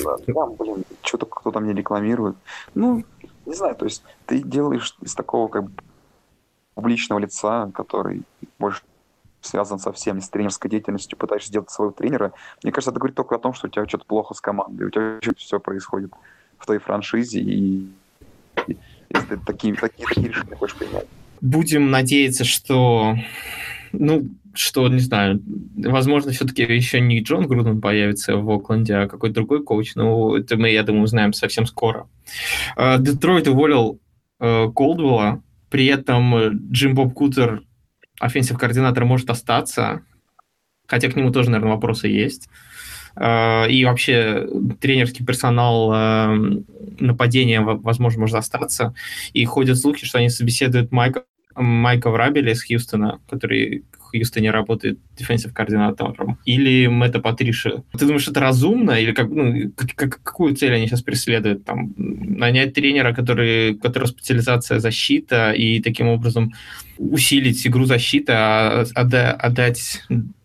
Да, 0.00 0.16
да, 0.26 0.46
блин, 0.46 0.84
что-то 1.02 1.26
кто 1.26 1.50
там 1.50 1.66
не 1.66 1.72
рекламирует. 1.72 2.36
Ну, 2.74 3.04
не 3.46 3.54
знаю, 3.54 3.74
то 3.74 3.86
есть 3.86 4.02
ты 4.26 4.42
делаешь 4.42 4.96
из 5.00 5.14
такого 5.14 5.48
как 5.48 5.64
бы 5.64 5.82
публичного 6.74 7.20
лица, 7.20 7.70
который 7.74 8.22
больше 8.58 8.82
связан 9.40 9.78
совсем 9.78 10.16
не 10.16 10.22
с 10.22 10.28
тренерской 10.28 10.70
деятельностью, 10.70 11.18
пытаешься 11.18 11.48
сделать 11.48 11.70
своего 11.70 11.92
тренера, 11.92 12.32
мне 12.62 12.72
кажется, 12.72 12.90
это 12.90 12.98
говорит 12.98 13.16
только 13.16 13.34
о 13.34 13.38
том, 13.38 13.54
что 13.54 13.66
у 13.66 13.70
тебя 13.70 13.86
что-то 13.86 14.04
плохо 14.06 14.34
с 14.34 14.40
командой, 14.40 14.84
у 14.84 14.90
тебя 14.90 15.18
все 15.36 15.60
происходит 15.60 16.12
в 16.58 16.66
твоей 16.66 16.80
франшизе, 16.80 17.40
и, 17.40 17.88
и 18.66 18.78
если 19.10 19.26
ты 19.28 19.36
такие, 19.38 19.74
такие, 19.74 20.06
такие 20.06 20.28
решения 20.28 20.56
хочешь 20.56 20.76
принять. 20.76 21.06
Будем 21.40 21.90
надеяться, 21.90 22.44
что, 22.44 23.16
ну, 23.98 24.28
что, 24.54 24.88
не 24.88 25.00
знаю, 25.00 25.42
возможно, 25.76 26.32
все-таки 26.32 26.62
еще 26.62 27.00
не 27.00 27.20
Джон 27.20 27.46
Груден 27.46 27.80
появится 27.80 28.36
в 28.36 28.50
Окленде, 28.50 28.94
а 28.94 29.08
какой-то 29.08 29.34
другой 29.34 29.62
коуч, 29.62 29.94
но 29.94 30.36
это 30.36 30.56
мы, 30.56 30.70
я 30.70 30.82
думаю, 30.82 31.04
узнаем 31.04 31.32
совсем 31.32 31.66
скоро. 31.66 32.08
А, 32.76 32.98
Детройт 32.98 33.48
уволил 33.48 34.00
э, 34.40 34.68
Колдвелла, 34.74 35.42
при 35.70 35.86
этом 35.86 36.36
э, 36.36 36.50
Джим 36.70 36.94
Боб 36.94 37.14
Кутер, 37.14 37.62
offensive 38.20 38.58
координатор, 38.58 39.04
может 39.04 39.28
остаться, 39.30 40.02
хотя 40.86 41.10
к 41.10 41.16
нему 41.16 41.32
тоже, 41.32 41.50
наверное, 41.50 41.74
вопросы 41.74 42.08
есть. 42.08 42.48
А, 43.16 43.66
и 43.66 43.84
вообще 43.84 44.46
тренерский 44.80 45.24
персонал 45.24 45.90
а, 45.92 46.34
нападения, 46.98 47.60
возможно, 47.60 48.20
может 48.20 48.36
остаться. 48.36 48.94
И 49.32 49.44
ходят 49.44 49.78
слухи, 49.78 50.06
что 50.06 50.18
они 50.18 50.28
собеседуют 50.28 50.92
Майка, 50.92 51.24
Майка 51.56 52.10
Врабеля 52.10 52.52
из 52.52 52.64
Хьюстона, 52.64 53.20
который 53.28 53.84
Хьюстоне 54.14 54.50
работает 54.50 54.98
defensive 55.16 55.52
координатором, 55.52 56.38
или 56.44 56.86
Мэтта 56.86 57.20
Патриша. 57.20 57.82
Ты 57.92 58.06
думаешь, 58.06 58.28
это 58.28 58.40
разумно? 58.40 58.92
Или 58.92 59.12
как, 59.12 59.28
ну, 59.28 59.72
как, 59.76 60.22
какую 60.22 60.54
цель 60.54 60.74
они 60.74 60.86
сейчас 60.86 61.02
преследуют? 61.02 61.64
Там, 61.64 61.94
нанять 61.96 62.74
тренера, 62.74 63.12
который, 63.12 63.74
которого 63.74 64.08
специализация 64.08 64.78
защита, 64.78 65.52
и 65.52 65.80
таким 65.80 66.08
образом 66.08 66.52
усилить 66.98 67.66
игру 67.66 67.86
защиты, 67.86 68.32
а 68.32 68.84
отда, 68.94 69.32
отдать 69.32 70.02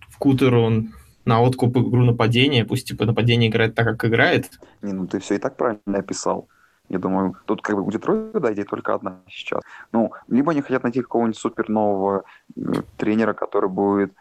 в 0.10 0.17
Кутеру 0.17 0.88
на 1.26 1.41
откуп 1.41 1.78
игру 1.78 2.04
нападения, 2.06 2.65
пусть 2.65 2.88
типа 2.88 3.06
нападение 3.06 3.50
играет 3.50 3.76
так, 3.76 3.86
как 3.86 4.06
играет. 4.06 4.50
Не, 4.82 4.93
ну 4.93 5.08
ты 5.08 5.19
все 5.19 5.36
и 5.36 5.38
так 5.38 5.58
правильно 5.58 6.00
описал. 6.00 6.48
Я 6.89 6.97
думаю, 6.97 7.36
тут 7.45 7.62
как 7.62 7.75
бы 7.75 7.84
у 7.84 7.91
Детройта 7.91 8.39
да, 8.39 8.52
идея 8.54 8.65
только 8.65 8.95
одна 8.95 9.19
сейчас. 9.28 9.62
Ну, 9.91 10.12
либо 10.28 10.52
они 10.52 10.62
хотят 10.62 10.84
найти 10.84 11.02
какого-нибудь 11.02 11.38
супер 11.38 11.69
нового 11.69 12.23
э, 12.56 12.62
тренера, 12.97 13.34
который 13.34 13.69
будет 13.69 14.12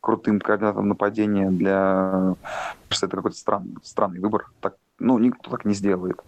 крутым 0.00 0.38
координатором 0.38 0.88
нападения 0.88 1.50
для... 1.50 2.34
Что 2.90 3.06
это 3.06 3.16
какой-то 3.16 3.36
стран, 3.36 3.78
странный 3.82 4.20
выбор. 4.20 4.50
Так, 4.60 4.76
ну, 4.98 5.18
никто 5.18 5.50
так 5.50 5.64
не 5.64 5.72
сделает. 5.72 6.20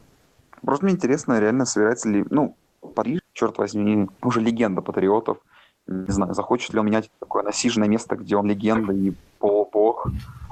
Просто 0.62 0.86
мне 0.86 0.94
интересно, 0.94 1.38
реально 1.38 1.66
собирается 1.66 2.08
ли... 2.08 2.24
Ну, 2.30 2.56
Париж, 2.94 3.20
черт 3.34 3.58
возьми, 3.58 4.08
уже 4.22 4.40
легенда 4.40 4.80
патриотов. 4.80 5.38
Не 5.86 6.10
знаю, 6.10 6.34
захочет 6.34 6.72
ли 6.72 6.80
он 6.80 6.86
менять 6.86 7.10
такое 7.18 7.42
насиженное 7.42 7.88
место, 7.88 8.16
где 8.16 8.36
он 8.36 8.46
легенда 8.46 8.94
и 8.94 9.12
полубог 9.38 10.08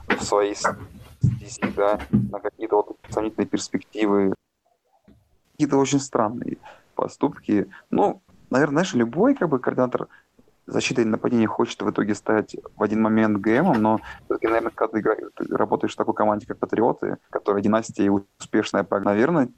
в 0.09 0.23
своей 0.23 0.55
стези, 0.55 1.73
да, 1.75 2.01
на 2.11 2.39
какие-то 2.39 2.77
вот 2.77 2.97
сомнительные 3.09 3.47
перспективы 3.47 4.35
какие-то 5.59 5.77
очень 5.77 5.99
странные 5.99 6.59
поступки. 6.95 7.67
Ну, 7.91 8.23
наверное, 8.49 8.85
знаешь, 8.85 8.95
любой 8.95 9.35
как 9.35 9.49
бы 9.49 9.59
координатор 9.59 10.07
защиты 10.67 11.03
или 11.03 11.09
нападения 11.09 11.49
хочет 11.49 11.83
в 11.83 11.91
итоге 11.91 12.15
стать 12.15 12.55
в 12.77 12.83
один 12.83 13.03
момент 13.03 13.39
ГМом, 13.39 13.83
но 13.83 14.01
наверное, 14.29 14.71
когда 14.73 14.93
ты, 14.93 15.01
играешь, 15.01 15.31
ты 15.35 15.47
работаешь 15.57 15.95
в 15.95 15.97
такой 15.97 16.15
команде, 16.15 16.47
как 16.47 16.59
Патриоты, 16.59 17.17
которая 17.31 17.61
династия 17.61 18.09
успешная, 18.39 18.87
наверное, 18.89 19.49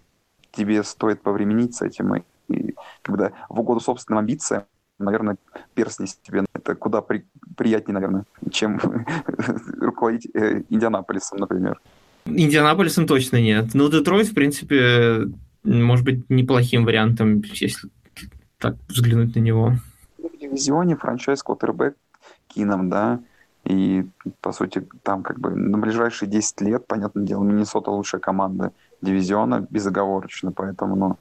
тебе 0.52 0.82
стоит 0.84 1.20
повременить 1.20 1.74
с 1.74 1.82
этим. 1.82 2.14
И, 2.14 2.22
и 2.48 2.74
когда 3.02 3.32
в 3.50 3.60
угоду 3.60 3.80
собственным 3.80 4.20
амбициям, 4.20 4.64
наверное, 4.98 5.36
перстни 5.74 6.06
себе 6.06 6.46
это 6.54 6.74
куда 6.74 7.02
при, 7.02 7.26
приятнее, 7.58 7.94
наверное, 7.94 8.24
чем 8.50 8.80
руководить 9.80 10.28
э, 10.34 10.62
Индианаполисом, 10.70 11.40
например. 11.40 11.78
Индианаполисом 12.24 13.06
точно 13.06 13.36
нет. 13.36 13.74
Ну, 13.74 13.90
Детройт, 13.90 14.28
в 14.28 14.34
принципе, 14.34 15.26
может 15.64 16.04
быть 16.04 16.28
неплохим 16.28 16.84
вариантом, 16.84 17.42
если 17.52 17.88
так 18.58 18.76
взглянуть 18.88 19.34
на 19.34 19.40
него. 19.40 19.74
В 20.18 20.38
дивизионе 20.38 20.96
франчайз 20.96 21.42
квотербек 21.42 21.96
Кином, 22.48 22.90
да, 22.90 23.20
и, 23.64 24.04
по 24.40 24.52
сути, 24.52 24.86
там 25.02 25.22
как 25.22 25.38
бы 25.38 25.50
на 25.50 25.78
ближайшие 25.78 26.28
10 26.28 26.60
лет, 26.62 26.86
понятное 26.86 27.24
дело, 27.24 27.44
Миннесота 27.44 27.90
лучшая 27.90 28.20
команда 28.20 28.72
дивизиона, 29.02 29.66
безоговорочно, 29.70 30.52
поэтому, 30.52 30.96
ну... 30.96 31.16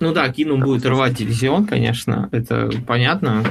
Ну 0.00 0.12
да, 0.12 0.28
Кинум 0.32 0.60
будет 0.60 0.86
рвать 0.86 1.14
дивизион, 1.14 1.66
конечно, 1.66 2.28
это 2.32 2.70
понятно, 2.86 3.44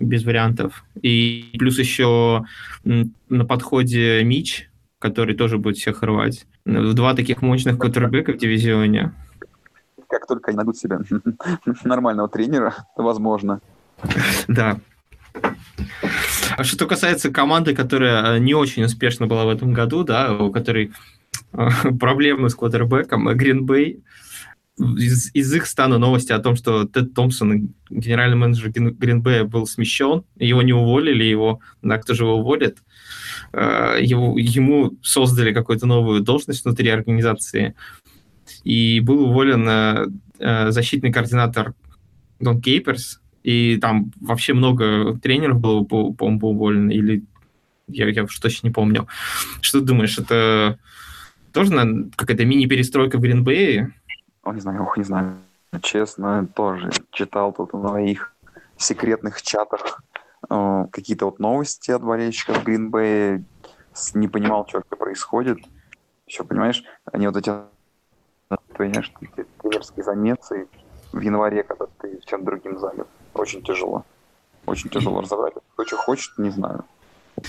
без 0.00 0.24
вариантов. 0.24 0.84
И 1.00 1.54
плюс 1.58 1.78
еще 1.78 2.44
на 2.84 3.44
подходе 3.44 4.22
Мич, 4.24 4.70
который 4.98 5.34
тоже 5.34 5.58
будет 5.58 5.76
всех 5.76 6.02
рвать. 6.02 6.46
Два 6.64 7.14
таких 7.14 7.42
мощных 7.42 7.78
квотербека 7.78 8.32
в 8.32 8.38
дивизионе 8.38 9.12
как 10.12 10.26
только 10.26 10.50
они 10.50 10.56
найдут 10.56 10.76
себе 10.76 10.98
нормального 11.84 12.28
тренера, 12.28 12.74
возможно. 12.96 13.60
Да. 14.46 14.78
А 16.56 16.64
что 16.64 16.86
касается 16.86 17.30
команды, 17.30 17.74
которая 17.74 18.36
э, 18.36 18.38
не 18.38 18.54
очень 18.54 18.84
успешно 18.84 19.26
была 19.26 19.46
в 19.46 19.48
этом 19.48 19.72
году, 19.72 20.04
да, 20.04 20.34
у 20.34 20.52
которой 20.52 20.92
э, 21.52 21.68
проблемы 21.98 22.50
с 22.50 22.54
квотербеком, 22.54 23.28
Green 23.30 23.60
Bay, 23.60 24.02
из, 24.78 25.30
из 25.34 25.54
их 25.54 25.66
стана 25.66 25.98
новости 25.98 26.32
о 26.32 26.38
том, 26.38 26.56
что 26.56 26.84
Тед 26.84 27.14
Томпсон, 27.14 27.74
генеральный 27.90 28.36
менеджер 28.36 28.70
Bay, 28.70 29.44
был 29.44 29.66
смещен, 29.66 30.24
его 30.36 30.62
не 30.62 30.72
уволили, 30.72 31.24
его, 31.24 31.60
да, 31.82 31.98
кто 31.98 32.14
же 32.14 32.24
его 32.24 32.36
уволит, 32.36 32.78
э, 33.52 33.98
его, 34.00 34.38
ему 34.38 34.92
создали 35.02 35.52
какую-то 35.52 35.86
новую 35.86 36.20
должность 36.20 36.64
внутри 36.64 36.88
организации, 36.88 37.74
и 38.64 39.00
был 39.00 39.24
уволен 39.24 39.68
э, 39.68 40.06
э, 40.38 40.70
защитный 40.70 41.12
координатор 41.12 41.74
Дон 42.40 42.60
Кейперс, 42.60 43.20
и 43.42 43.78
там 43.78 44.12
вообще 44.20 44.54
много 44.54 45.18
тренеров 45.18 45.60
было, 45.60 45.84
по-моему, 45.84 46.48
уволено, 46.48 46.90
или 46.90 47.24
я, 47.88 48.08
я 48.08 48.24
уж 48.24 48.38
точно 48.38 48.68
не 48.68 48.72
помню. 48.72 49.06
Что 49.60 49.80
ты 49.80 49.86
думаешь, 49.86 50.18
это 50.18 50.78
тоже 51.52 51.72
наверное, 51.72 52.10
какая-то 52.16 52.44
мини-перестройка 52.44 53.18
в 53.18 53.20
Гринбее? 53.20 53.92
О, 54.42 54.52
не 54.52 54.60
знаю, 54.60 54.82
ох, 54.82 54.96
не 54.96 55.04
знаю. 55.04 55.36
Честно, 55.82 56.46
тоже 56.54 56.90
читал 57.10 57.52
тут 57.52 57.72
на 57.72 57.98
их 58.04 58.34
секретных 58.76 59.42
чатах 59.42 60.02
э, 60.50 60.86
какие-то 60.90 61.26
вот 61.26 61.38
новости 61.38 61.90
от 61.90 62.02
болельщиков 62.02 62.64
Гринбея. 62.64 63.44
Не 64.14 64.28
понимал, 64.28 64.66
что 64.66 64.80
происходит. 64.80 65.58
Еще, 66.26 66.44
понимаешь, 66.44 66.82
они 67.12 67.26
вот 67.26 67.36
эти, 67.36 67.52
понимаешь, 68.76 69.12
эти 69.20 69.46
тренерские 69.60 70.04
замесы 70.04 70.68
в 71.12 71.20
январе, 71.20 71.62
когда 71.62 71.86
ты 72.00 72.20
чем 72.26 72.44
другим 72.44 72.78
занят. 72.78 73.06
Очень 73.34 73.62
тяжело. 73.62 74.04
Очень 74.66 74.90
тяжело 74.90 75.20
разобрать. 75.20 75.54
Кто 75.74 75.84
что 75.84 75.96
хочет, 75.96 76.38
не 76.38 76.50
знаю. 76.50 76.84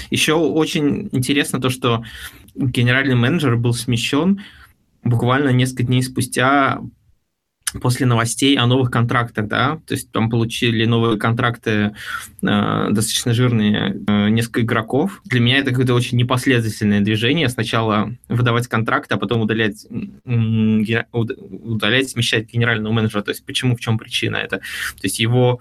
Еще 0.09 0.33
очень 0.33 1.09
интересно 1.11 1.61
то, 1.61 1.69
что 1.69 2.03
генеральный 2.55 3.15
менеджер 3.15 3.57
был 3.57 3.73
смещен 3.73 4.41
буквально 5.03 5.49
несколько 5.49 5.83
дней 5.83 6.01
спустя 6.01 6.81
после 7.81 8.05
новостей 8.05 8.57
о 8.57 8.65
новых 8.65 8.91
контрактах, 8.91 9.47
да, 9.47 9.79
то 9.85 9.93
есть 9.93 10.11
там 10.11 10.29
получили 10.29 10.85
новые 10.85 11.17
контракты 11.17 11.71
э, 11.71 12.87
достаточно 12.91 13.33
жирные 13.33 14.01
э, 14.07 14.29
несколько 14.29 14.61
игроков. 14.61 15.21
Для 15.25 15.39
меня 15.39 15.57
это 15.57 15.71
какое-то 15.71 15.93
очень 15.93 16.17
непоследовательное 16.17 17.01
движение. 17.01 17.49
Сначала 17.49 18.15
выдавать 18.29 18.67
контракты, 18.67 19.15
а 19.15 19.17
потом 19.17 19.41
удалять, 19.41 19.85
удалять, 21.11 22.09
смещать 22.09 22.53
генерального 22.53 22.93
менеджера. 22.93 23.21
То 23.21 23.31
есть 23.31 23.45
почему, 23.45 23.75
в 23.75 23.79
чем 23.79 23.97
причина 23.97 24.37
это? 24.37 24.57
То 24.57 25.03
есть 25.03 25.19
его 25.19 25.59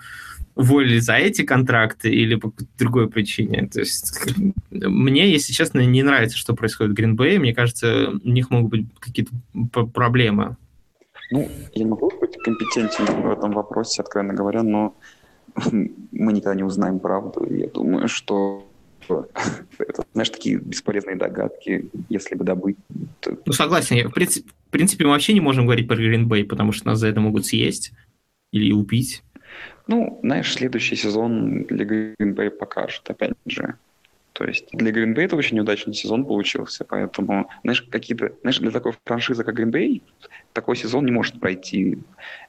уволили 0.55 0.99
за 0.99 1.15
эти 1.15 1.43
контракты 1.43 2.11
или 2.11 2.35
по 2.35 2.53
другой 2.79 3.09
причине. 3.09 3.69
То 3.73 3.81
есть 3.81 4.21
мне, 4.71 5.31
если 5.31 5.53
честно, 5.53 5.81
не 5.81 6.03
нравится, 6.03 6.37
что 6.37 6.55
происходит 6.55 6.93
в 6.93 7.01
Green 7.01 7.39
Мне 7.39 7.55
кажется, 7.55 8.11
у 8.23 8.29
них 8.29 8.51
могут 8.51 8.71
быть 8.71 8.87
какие-то 8.99 9.33
проблемы. 9.87 10.57
Ну, 11.33 11.49
я 11.72 11.87
могу 11.87 12.12
быть 12.20 12.37
компетентен 12.37 13.07
в 13.22 13.30
этом 13.30 13.53
вопросе, 13.53 14.03
откровенно 14.03 14.35
говоря, 14.35 14.62
но 14.62 14.95
мы 15.72 16.33
никогда 16.33 16.55
не 16.55 16.62
узнаем 16.62 16.99
правду. 16.99 17.47
Я 17.51 17.68
думаю, 17.68 18.07
что 18.07 18.66
это, 19.78 20.05
знаешь, 20.12 20.28
такие 20.28 20.59
бесполезные 20.59 21.16
догадки, 21.16 21.91
если 22.11 22.35
бы 22.35 22.45
добыть. 22.45 22.76
То... 23.20 23.39
Ну, 23.47 23.53
согласен. 23.53 23.97
Я, 23.97 24.09
в, 24.11 24.12
принципе, 24.12 24.51
в 24.51 24.70
принципе, 24.70 25.05
мы 25.05 25.11
вообще 25.11 25.33
не 25.33 25.41
можем 25.41 25.64
говорить 25.64 25.89
про 25.89 25.97
Green 25.97 26.28
Bay, 26.28 26.45
потому 26.45 26.72
что 26.72 26.89
нас 26.89 26.99
за 26.99 27.09
это 27.09 27.20
могут 27.20 27.47
съесть 27.47 27.93
или 28.53 28.70
убить. 28.72 29.22
Ну, 29.87 30.20
знаешь, 30.22 30.53
следующий 30.53 30.97
сезон 30.97 31.64
для 31.64 31.87
Green 31.87 32.35
Bay 32.35 32.51
покажет, 32.51 33.09
опять 33.09 33.33
же. 33.47 33.76
То 34.33 34.45
есть 34.45 34.68
для 34.72 34.91
Green 34.91 35.14
Bay 35.14 35.24
это 35.24 35.37
очень 35.37 35.57
неудачный 35.57 35.95
сезон 35.95 36.24
получился, 36.24 36.85
поэтому, 36.85 37.51
знаешь, 37.62 37.83
какие-то, 37.83 38.33
знаешь, 38.41 38.59
для 38.59 38.70
такой 38.70 38.95
франшизы, 39.05 39.45
как 39.45 39.59
Green 39.59 39.70
Bay, 39.70 40.03
такой 40.53 40.76
сезон 40.76 41.05
не 41.05 41.12
может 41.12 41.39
пройти 41.39 41.99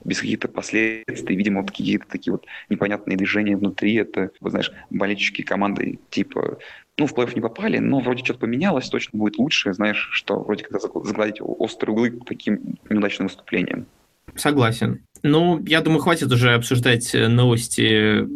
без 0.03 0.19
каких-то 0.19 0.47
последствий. 0.47 1.36
Видимо, 1.36 1.61
вот 1.61 1.71
какие-то 1.71 2.05
такие 2.07 2.31
вот 2.31 2.45
непонятные 2.69 3.17
движения 3.17 3.57
внутри. 3.57 3.95
Это, 3.95 4.31
вот, 4.39 4.51
знаешь, 4.51 4.71
болельщики 4.89 5.41
команды 5.41 5.99
типа 6.09 6.57
ну, 6.97 7.07
в 7.07 7.13
плей-офф 7.13 7.34
не 7.36 7.41
попали, 7.41 7.79
но 7.79 7.99
вроде 7.99 8.23
что-то 8.23 8.41
поменялось, 8.41 8.88
точно 8.89 9.17
будет 9.17 9.38
лучше, 9.38 9.73
знаешь, 9.73 10.09
что 10.11 10.39
вроде 10.39 10.63
как 10.63 10.79
загладить 10.79 11.38
острые 11.39 11.93
углы 11.93 12.19
таким 12.25 12.77
неудачным 12.89 13.27
выступлениям. 13.27 13.88
Согласен. 14.36 15.01
Ну, 15.23 15.63
я 15.65 15.81
думаю, 15.81 16.01
хватит 16.01 16.31
уже 16.31 16.53
обсуждать 16.53 17.13
э, 17.15 17.27
новости 17.27 18.27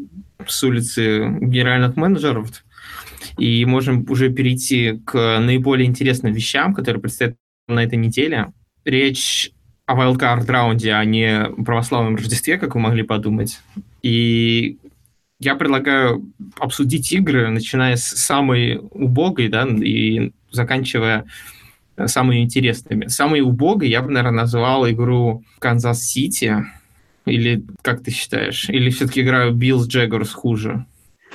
с 0.46 0.64
улицы 0.64 1.28
генеральных 1.42 1.96
менеджеров, 1.96 2.64
и 3.38 3.66
можем 3.66 4.06
уже 4.10 4.30
перейти 4.30 5.00
к 5.06 5.40
наиболее 5.40 5.88
интересным 5.88 6.34
вещам, 6.34 6.74
которые 6.74 7.02
предстоят 7.02 7.36
на 7.68 7.84
этой 7.84 7.98
неделе. 7.98 8.52
Речь 8.86 9.52
о 9.86 9.96
wildcard 9.96 10.46
раунде, 10.46 10.94
а 10.94 11.04
не 11.06 11.46
православном 11.64 12.16
Рождестве, 12.16 12.58
как 12.58 12.76
вы 12.76 12.82
могли 12.82 13.04
подумать. 13.04 13.60
И 14.02 14.78
я 15.40 15.56
предлагаю 15.56 16.32
обсудить 16.60 17.12
игры, 17.12 17.50
начиная 17.50 17.96
с 17.96 18.04
самой 18.04 18.80
убогой, 18.92 19.50
да, 19.50 19.68
и 19.68 20.32
заканчивая 20.52 21.26
самыми 22.06 22.44
интересными. 22.44 23.08
Самой 23.08 23.42
убогой 23.42 23.90
я 23.90 24.02
бы, 24.02 24.12
наверное, 24.12 24.42
назвал 24.42 24.90
игру 24.90 25.44
Канзас-Сити. 25.60 26.66
Или 27.26 27.64
как 27.82 28.04
ты 28.04 28.12
считаешь? 28.12 28.70
Или 28.70 28.90
все-таки 28.90 29.22
игра 29.22 29.54
Bills 29.54 29.88
Jaguars 29.88 30.32
хуже? 30.32 30.86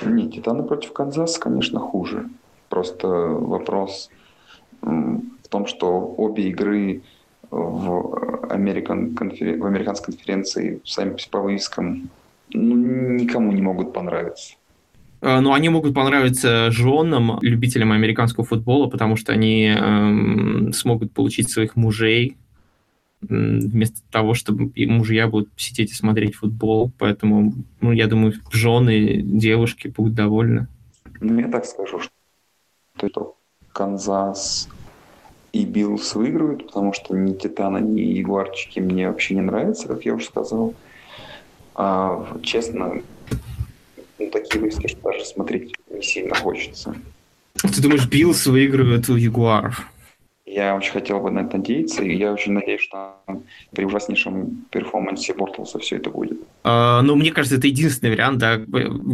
Нет, 0.01 0.33
Титаны 0.33 0.63
против 0.63 0.93
Канзаса, 0.93 1.39
конечно, 1.39 1.79
хуже. 1.79 2.29
Просто 2.69 3.07
вопрос 3.07 4.09
в 4.81 5.47
том, 5.49 5.67
что 5.67 6.13
обе 6.17 6.49
игры 6.49 7.03
в, 7.51 8.47
American, 8.49 9.15
конфер... 9.15 9.59
в 9.59 9.65
американской 9.65 10.13
конференции 10.13 10.81
сами 10.83 11.15
по 11.29 11.39
вывескам 11.39 12.09
ну, 12.51 12.75
никому 12.75 13.51
не 13.51 13.61
могут 13.61 13.93
понравиться. 13.93 14.55
А, 15.21 15.39
ну, 15.39 15.53
они 15.53 15.69
могут 15.69 15.93
понравиться 15.93 16.71
женам, 16.71 17.39
любителям 17.41 17.91
американского 17.91 18.45
футбола, 18.45 18.87
потому 18.87 19.15
что 19.15 19.31
они 19.31 19.67
эм, 19.67 20.73
смогут 20.73 21.13
получить 21.13 21.49
своих 21.49 21.75
мужей 21.75 22.37
вместо 23.29 24.01
того, 24.11 24.33
чтобы 24.33 24.71
мужья 24.75 25.27
будут 25.27 25.49
сидеть 25.57 25.91
и 25.91 25.95
смотреть 25.95 26.35
футбол. 26.35 26.91
Поэтому, 26.97 27.53
ну, 27.81 27.91
я 27.91 28.07
думаю, 28.07 28.33
жены, 28.51 29.21
девушки 29.23 29.87
будут 29.87 30.15
довольны. 30.15 30.67
Ну, 31.19 31.39
я 31.39 31.47
так 31.47 31.65
скажу, 31.65 31.99
что 32.97 33.35
Канзас 33.71 34.69
и 35.51 35.65
Bills 35.65 36.15
выиграют, 36.15 36.67
потому 36.67 36.93
что 36.93 37.15
ни 37.15 37.33
Титана, 37.33 37.77
ни 37.77 38.01
Ягуарчики 38.01 38.79
мне 38.79 39.07
вообще 39.07 39.35
не 39.35 39.41
нравятся, 39.41 39.87
как 39.87 40.03
я 40.05 40.15
уже 40.15 40.25
сказал. 40.25 40.73
А, 41.75 42.37
честно, 42.43 43.01
ну, 44.19 44.29
такие 44.29 44.61
выставки, 44.61 44.87
что 44.87 45.11
даже 45.11 45.25
смотреть 45.25 45.73
не 45.89 46.01
сильно 46.01 46.35
хочется. 46.35 46.95
Ты 47.61 47.81
думаешь, 47.81 48.07
Биллс 48.07 48.45
выигрывает 48.47 49.09
у 49.09 49.15
Ягуаров? 49.15 49.92
Я 50.55 50.75
очень 50.75 50.91
хотел 50.91 51.19
бы 51.19 51.31
на 51.31 51.39
это 51.39 51.57
надеяться, 51.57 52.03
и 52.03 52.15
я 52.15 52.31
очень 52.31 52.51
надеюсь, 52.51 52.81
что 52.81 53.15
при 53.71 53.85
ужаснейшем 53.85 54.65
перформансе 54.69 55.33
Бортлса 55.33 55.79
все 55.79 55.95
это 55.95 56.11
будет. 56.11 56.37
Uh, 56.63 57.01
ну, 57.01 57.15
мне 57.15 57.31
кажется, 57.31 57.57
это 57.57 57.65
единственный 57.65 58.11
вариант, 58.11 58.37
да, 58.37 58.61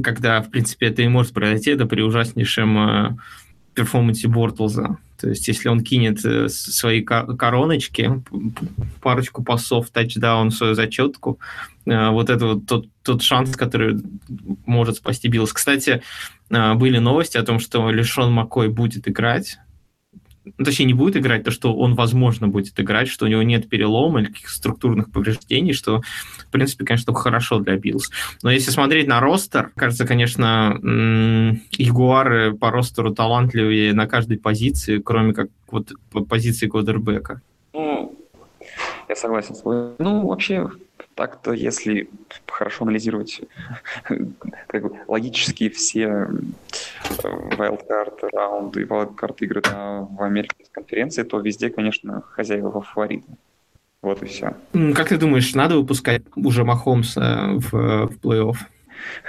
когда, 0.04 0.42
в 0.42 0.50
принципе, 0.50 0.88
это 0.88 1.02
и 1.02 1.08
может 1.08 1.34
произойти, 1.34 1.72
это 1.72 1.86
при 1.86 2.02
ужаснейшем 2.02 2.78
uh, 2.78 3.14
перформансе 3.74 4.28
Бортлза. 4.28 4.98
То 5.18 5.30
есть, 5.30 5.48
если 5.48 5.70
он 5.70 5.82
кинет 5.82 6.18
uh, 6.26 6.50
свои 6.50 7.02
короночки, 7.02 8.22
парочку 9.02 9.42
пасов, 9.42 9.90
тачдаун, 9.92 10.52
свою 10.52 10.76
зачетку, 10.76 11.40
uh, 11.86 12.12
вот 12.12 12.30
это 12.30 12.48
вот 12.48 12.66
тот, 12.66 12.88
тот 13.02 13.22
шанс, 13.22 13.56
который 13.56 14.02
может 14.66 14.98
спасти 14.98 15.30
Биллс. 15.30 15.54
Кстати, 15.54 16.02
были 16.50 16.98
новости 16.98 17.38
о 17.38 17.44
том, 17.44 17.60
что 17.60 17.90
Лишон 17.92 18.34
Макой 18.34 18.68
будет 18.68 19.08
играть 19.08 19.58
ну, 20.58 20.66
точнее, 20.66 20.86
не 20.86 20.93
будет 20.93 21.18
играть, 21.18 21.43
то, 21.43 21.52
что 21.52 21.76
он, 21.76 21.95
возможно, 21.95 22.47
будет 22.47 22.80
играть, 22.80 23.08
что 23.08 23.26
у 23.26 23.28
него 23.28 23.41
нет 23.43 23.70
перелома 23.70 24.22
или 24.22 24.28
каких-то 24.28 24.54
структурных 24.54 25.12
повреждений, 25.12 25.74
что, 25.74 26.02
в 26.47 26.52
принципе, 26.52 26.86
конечно, 26.86 27.14
хорошо 27.14 27.60
для 27.60 27.78
Биллс. 27.78 28.10
Но 28.43 28.52
если 28.52 28.72
смотреть 28.72 29.08
на 29.08 29.20
ростер, 29.20 29.72
кажется, 29.76 30.06
конечно, 30.06 30.80
Ягуары 31.72 32.54
по 32.54 32.72
ростеру 32.72 33.14
талантливее 33.14 33.93
на 33.93 34.08
каждой 34.08 34.38
позиции, 34.38 35.00
кроме 35.00 35.34
как 35.34 35.50
вот 35.72 35.91
по 36.12 36.24
позиции 36.24 36.68
квотербека. 36.68 37.41
Ну, 37.74 38.18
я 39.08 39.16
согласен 39.16 39.56
с 39.56 39.60
тобой. 39.60 39.93
Ну, 40.00 40.28
вообще, 40.28 40.70
так-то, 41.20 41.52
если 41.52 42.10
хорошо 42.48 42.86
анализировать 42.86 43.42
как 44.68 44.84
бы, 44.84 45.00
логически 45.10 45.68
все 45.68 46.06
э, 46.06 46.28
wildcard 47.58 48.30
раунды 48.32 48.84
и 48.84 48.86
wildcard 48.86 49.36
игры 49.40 49.62
на, 49.70 50.04
в 50.04 50.24
американской 50.24 50.72
конференции, 50.72 51.24
то 51.24 51.42
везде, 51.42 51.70
конечно, 51.70 52.22
хозяева 52.22 52.82
фавориты. 52.82 53.28
Вот 54.02 54.24
и 54.24 54.28
все. 54.28 54.56
Как 54.96 55.10
ты 55.10 55.18
думаешь, 55.18 55.54
надо 55.56 55.76
выпускать 55.76 56.22
уже 56.38 56.64
Махомса 56.64 57.50
в, 57.56 57.72
в 58.08 58.18
плей-офф? 58.24 58.56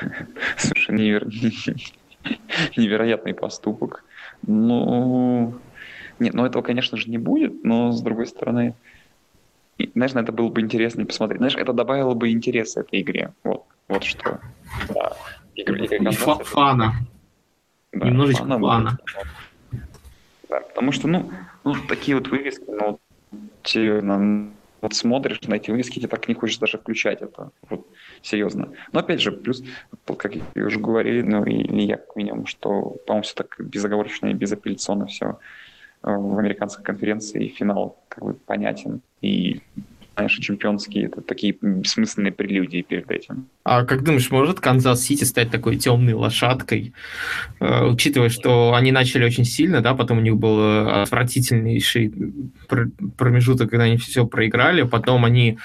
Слушай, 0.59 0.95
невер... 0.95 1.27
невероятный 2.77 3.35
поступок. 3.35 4.05
Ну, 4.47 5.55
нет, 6.21 6.35
ну 6.35 6.47
этого, 6.47 6.63
конечно 6.63 6.97
же, 6.97 7.11
не 7.11 7.19
будет, 7.19 7.65
но 7.65 7.91
с 7.91 8.01
другой 8.01 8.29
стороны, 8.29 8.75
и, 9.81 9.91
знаешь, 9.95 10.13
на 10.13 10.21
это 10.21 10.33
было 10.33 10.49
бы 10.49 10.61
интереснее 10.61 11.07
посмотреть. 11.07 11.39
Знаешь, 11.39 11.57
это 11.57 11.73
добавило 11.73 12.15
бы 12.15 12.31
интерес 12.31 12.77
этой 12.77 13.01
игре. 13.01 13.33
Вот, 13.45 13.65
вот 13.89 14.05
что. 14.05 14.41
Да. 14.89 15.17
Игры, 15.55 15.85
игры 15.85 16.13
фана. 16.13 16.95
Да, 17.93 18.07
Немножечко 18.07 18.45
фана. 18.45 18.59
фана. 18.61 18.99
Да, 20.49 20.61
потому 20.61 20.93
что, 20.93 21.09
ну, 21.09 21.31
ну, 21.65 21.75
такие 21.89 22.17
вот 22.17 22.29
вывески, 22.29 22.65
ну, 22.67 23.01
те, 23.63 24.01
на, 24.01 24.51
вот 24.81 24.95
смотришь 24.95 25.41
на 25.43 25.55
эти 25.55 25.71
вывески, 25.71 25.99
тебе 25.99 26.09
так 26.09 26.29
не 26.29 26.35
хочешь 26.35 26.59
даже 26.59 26.79
включать 26.79 27.23
это. 27.23 27.51
Вот, 27.69 27.87
серьезно. 28.23 28.73
Но 28.93 29.01
опять 29.01 29.21
же, 29.21 29.33
плюс, 29.33 29.63
как 30.05 30.35
мы 30.35 30.43
уже 30.67 30.79
говорили, 30.79 31.23
ну, 31.23 31.45
или 31.45 31.83
я 31.83 31.97
как 31.97 32.17
минимум, 32.17 32.47
что, 32.47 32.97
по-моему, 33.07 33.23
все 33.23 33.35
так 33.35 33.57
безоговорочно 33.59 34.27
и 34.27 34.35
безапелляционно 34.35 35.07
все 35.07 35.39
в 36.03 36.39
американской 36.39 36.85
конференции 36.85 37.49
финал 37.49 37.99
как 38.09 38.25
бы 38.25 38.35
понятен. 38.35 39.03
И 39.21 39.61
знаешь, 40.17 40.37
чемпионские, 40.37 41.07
это 41.07 41.23
такие 41.23 41.57
бессмысленные 41.61 42.33
прелюдии 42.33 42.83
перед 42.83 43.11
этим. 43.11 43.47
А 43.65 43.85
как 43.85 44.05
думаешь, 44.05 44.31
может 44.31 44.61
Канзас-Сити 44.61 45.25
стать 45.25 45.51
такой 45.51 45.77
темной 45.77 46.13
лошадкой, 46.13 46.93
э, 47.59 47.87
учитывая, 47.87 48.29
что 48.29 48.75
они 48.75 48.93
начали 48.93 49.25
очень 49.25 49.45
сильно, 49.45 49.81
да, 49.81 49.95
потом 49.95 50.19
у 50.19 50.21
них 50.21 50.37
был 50.37 50.61
э, 50.61 51.03
отвратительнейший 51.03 52.13
промежуток, 53.17 53.71
когда 53.71 53.85
они 53.85 53.97
все 53.97 54.27
проиграли, 54.27 54.83
потом 54.83 55.25
они 55.25 55.59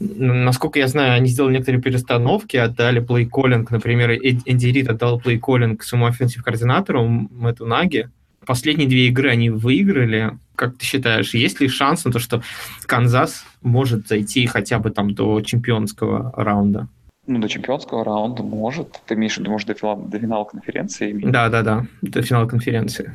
насколько 0.00 0.80
я 0.80 0.88
знаю, 0.88 1.14
они 1.14 1.28
сделали 1.28 1.54
некоторые 1.54 1.80
перестановки, 1.80 2.56
отдали 2.56 3.00
play-calling, 3.00 3.70
например, 3.70 4.10
Энди 4.12 4.66
Рид 4.66 4.88
отдал 4.88 5.20
плей-коллинг 5.20 5.82
своему 5.82 6.06
офенсив-координатору 6.06 7.06
Мэтту 7.06 7.64
Наги, 7.64 8.10
Последние 8.46 8.88
две 8.88 9.08
игры 9.08 9.30
они 9.30 9.50
выиграли. 9.50 10.38
Как 10.56 10.76
ты 10.76 10.84
считаешь, 10.84 11.34
есть 11.34 11.60
ли 11.60 11.68
шанс 11.68 12.04
на 12.04 12.12
то, 12.12 12.18
что 12.18 12.42
Канзас 12.86 13.44
может 13.62 14.08
зайти 14.08 14.46
хотя 14.46 14.78
бы 14.78 14.90
там 14.90 15.14
до 15.14 15.40
чемпионского 15.40 16.32
раунда? 16.36 16.88
Ну, 17.26 17.38
до 17.38 17.48
чемпионского 17.48 18.04
раунда 18.04 18.42
может. 18.42 19.00
Ты 19.06 19.14
имеешь 19.14 19.36
в 19.36 19.38
виду, 19.38 19.50
может, 19.50 19.68
до 19.68 19.74
финала, 19.74 20.02
до 20.02 20.18
финала 20.18 20.44
конференции? 20.44 21.12
Да, 21.12 21.48
да, 21.48 21.62
да, 21.62 21.86
до 22.02 22.22
финала 22.22 22.46
конференции. 22.46 23.12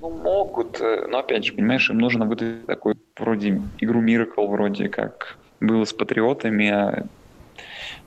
Ну, 0.00 0.10
могут, 0.10 0.80
э, 0.80 1.06
но 1.08 1.18
опять 1.18 1.44
же, 1.44 1.52
понимаешь, 1.52 1.88
им 1.90 1.98
нужно 1.98 2.24
выдать 2.24 2.66
такой 2.66 2.94
вроде 3.16 3.60
игру 3.78 4.00
miracle, 4.00 4.46
вроде 4.46 4.88
как 4.88 5.38
было 5.60 5.84
с 5.84 5.92
Патриотами, 5.92 6.68
а 6.68 7.06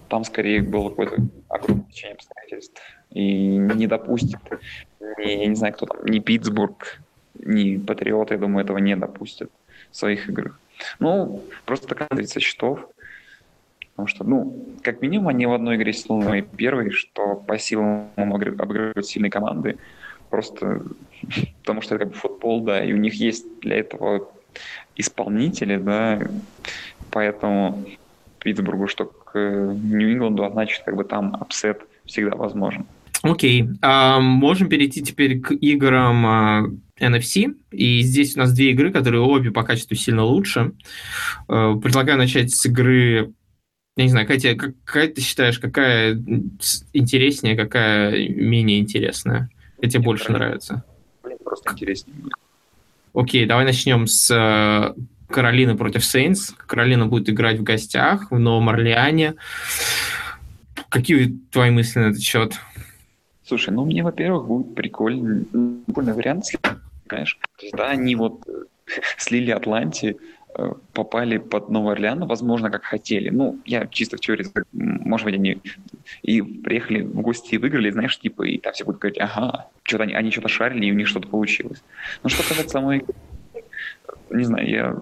там 0.10 0.24
скорее 0.24 0.62
было 0.62 0.90
какое-то 0.90 1.22
огромное 1.50 1.86
течение 1.86 2.16
обстоятельств 2.16 2.82
и 3.12 3.58
не 3.58 3.88
допустит 3.88 4.40
ни, 5.22 5.32
я 5.42 5.48
не 5.48 5.56
знаю, 5.56 5.74
кто 5.74 5.86
там, 5.86 6.06
ни 6.06 6.20
Питтсбург, 6.20 7.02
ни 7.36 7.78
Патриот, 7.78 8.32
я 8.32 8.38
думаю, 8.38 8.64
этого 8.64 8.78
не 8.78 8.96
допустят 8.96 9.50
в 9.92 9.96
своих 9.96 10.30
играх. 10.30 10.60
Ну, 11.00 11.44
просто 11.66 11.88
такая 11.88 12.08
таблица 12.10 12.40
счетов. 12.40 12.88
Потому 13.92 14.08
что, 14.08 14.24
ну, 14.24 14.66
как 14.84 15.02
минимум, 15.02 15.28
они 15.28 15.46
в 15.46 15.54
одной 15.54 15.76
игре 15.76 15.94
сильные 15.94 16.42
первые, 16.42 16.92
что 16.92 17.36
по 17.36 17.58
силам 17.58 18.10
обыгрывают 18.16 19.06
сильные 19.06 19.30
команды. 19.30 19.78
Просто 20.30 20.82
потому 21.62 21.82
что 21.82 21.96
это 21.96 22.06
как 22.06 22.14
бы 22.14 22.20
футбол, 22.20 22.62
да, 22.62 22.84
и 22.84 22.94
у 22.94 22.98
них 22.98 23.14
есть 23.16 23.46
для 23.60 23.78
этого 23.78 24.32
исполнители, 24.96 25.78
да, 25.78 26.20
поэтому 27.10 27.86
Питтсбургу, 28.40 28.88
что 28.88 29.06
к 29.06 29.38
Нью-Ингланду, 29.38 30.44
а 30.44 30.50
значит, 30.50 30.84
как 30.84 30.96
бы 30.96 31.04
там 31.04 31.36
upset 31.40 31.82
всегда 32.06 32.36
возможен. 32.36 32.86
Окей, 33.24 33.68
а, 33.82 34.20
можем 34.20 34.68
перейти 34.68 35.04
теперь 35.04 35.40
к 35.40 35.52
играм 35.54 36.26
а, 36.26 36.64
NFC. 37.00 37.56
И 37.72 38.02
здесь 38.02 38.36
у 38.36 38.40
нас 38.40 38.54
две 38.54 38.72
игры, 38.72 38.92
которые 38.92 39.22
обе 39.22 39.52
по 39.52 39.64
качеству 39.64 39.96
сильно 39.96 40.24
лучше. 40.24 40.72
А, 41.48 41.76
предлагаю 41.76 42.18
начать 42.18 42.52
с 42.52 42.66
игры 42.66 43.34
я 43.98 44.06
не 44.06 44.10
знаю, 44.10 44.26
Катя, 44.26 44.56
какая 44.56 45.10
ты 45.10 45.22
считаешь, 45.22 45.60
какая 45.60 46.14
интереснее, 46.94 47.58
какая 47.58 48.28
менее 48.30 48.80
интересная? 48.80 49.50
Какая 49.76 49.92
тебе 49.92 50.04
больше 50.04 50.26
Каролина. 50.26 50.46
нравится? 50.46 50.84
Блин, 51.24 51.38
просто 51.44 51.74
интереснее 51.74 52.16
Окей, 53.14 53.46
давай 53.46 53.66
начнем 53.66 54.08
с 54.08 54.32
э, 54.32 54.94
Каролины 55.30 55.76
против 55.76 56.06
Сейнс. 56.06 56.56
Каролина 56.66 57.08
будет 57.08 57.30
играть 57.30 57.60
в 57.60 57.64
гостях 57.64 58.32
в 58.32 58.40
Новом 58.40 58.70
Орлеане. 58.70 59.36
Какие 60.88 61.38
твои 61.52 61.72
мысли 61.72 62.00
на 62.00 62.06
этот 62.06 62.22
счет? 62.22 62.60
Слушай, 63.52 63.72
ну 63.72 63.84
мне, 63.84 64.02
во-первых, 64.02 64.48
будет 64.48 64.76
прикольный, 64.76 65.44
прикольный 65.86 66.14
вариант, 66.14 66.46
есть, 66.46 67.74
да, 67.74 67.90
они 67.90 68.16
вот 68.16 68.48
слили 69.18 69.52
Атланти, 69.52 70.16
э, 70.58 70.72
попали 70.94 71.38
под 71.38 71.70
Новый 71.70 71.92
Орлеан, 71.92 72.26
возможно, 72.28 72.72
как 72.72 72.86
хотели. 72.86 73.30
Ну, 73.30 73.60
я 73.66 73.88
чисто 73.88 74.16
в 74.16 74.22
теории, 74.22 74.48
может 74.72 75.26
быть, 75.26 75.36
они 75.36 75.58
и 76.22 76.42
приехали 76.42 77.02
в 77.02 77.20
гости 77.20 77.56
и 77.56 77.58
выиграли, 77.58 77.92
знаешь, 77.92 78.18
типа, 78.18 78.44
и 78.44 78.58
там 78.58 78.72
все 78.72 78.86
будут 78.86 79.02
говорить, 79.02 79.20
ага, 79.20 79.68
что-то 79.84 80.04
они, 80.04 80.14
они 80.14 80.32
что-то 80.32 80.48
шарили, 80.48 80.86
и 80.86 80.92
у 80.94 80.96
них 80.96 81.10
что-то 81.10 81.28
получилось. 81.28 81.84
Ну, 82.24 82.30
что 82.30 82.48
касается 82.48 82.70
самой, 82.70 83.04
не 84.30 84.46
знаю, 84.46 84.70
я 84.70 84.98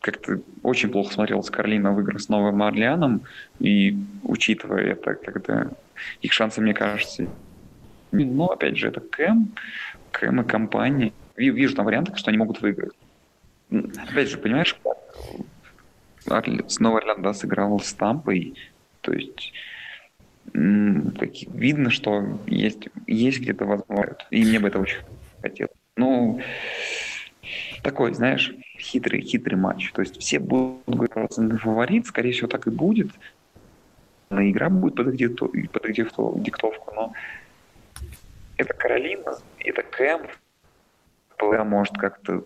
как-то 0.00 0.40
очень 0.64 0.88
плохо 0.88 1.14
смотрел 1.14 1.40
с 1.44 1.50
Карлина 1.50 1.92
в 1.92 2.00
играх 2.00 2.20
с 2.20 2.28
Новым 2.28 2.64
Орлеаном, 2.64 3.22
и 3.60 3.96
учитывая 4.24 4.86
это, 4.86 5.14
когда 5.14 5.68
их 6.20 6.32
шансы, 6.32 6.60
мне 6.60 6.74
кажется, 6.74 7.28
но, 8.12 8.46
опять 8.48 8.76
же, 8.76 8.88
это 8.88 9.00
Кэм, 9.00 9.54
Кэм 10.12 10.40
и 10.40 10.44
компания. 10.44 11.12
Вижу 11.36 11.74
там 11.74 11.86
варианты, 11.86 12.16
что 12.16 12.30
они 12.30 12.38
могут 12.38 12.60
выиграть. 12.60 12.92
Опять 13.70 14.28
же, 14.28 14.38
понимаешь, 14.38 14.76
снова 16.68 16.98
Орлеан, 16.98 17.22
да, 17.22 17.34
сыграл 17.34 17.78
с 17.80 17.92
Тампой, 17.92 18.54
то 19.00 19.12
есть 19.12 19.52
видно, 20.54 21.90
что 21.90 22.40
есть, 22.46 22.88
есть 23.06 23.40
где-то 23.40 23.64
возможность, 23.64 24.26
и 24.30 24.44
мне 24.44 24.60
бы 24.60 24.68
это 24.68 24.78
очень 24.78 25.00
хотелось. 25.42 25.72
Ну, 25.96 26.40
такой, 27.82 28.14
знаешь, 28.14 28.54
хитрый, 28.78 29.22
хитрый 29.22 29.58
матч. 29.58 29.92
То 29.92 30.02
есть 30.02 30.18
все 30.20 30.38
будут 30.38 30.82
говорить 30.86 31.60
фаворит, 31.60 32.06
скорее 32.06 32.32
всего, 32.32 32.48
так 32.48 32.66
и 32.66 32.70
будет. 32.70 33.10
Но 34.30 34.42
игра 34.42 34.68
будет 34.68 34.96
под, 34.96 35.06
под 35.72 35.92
диктовку, 36.42 36.94
но 36.94 37.12
это 38.56 38.74
Каролина, 38.74 39.38
это 39.58 39.82
Кэм, 39.82 40.28
ПЛА 41.38 41.64
может 41.64 41.96
как-то 41.96 42.44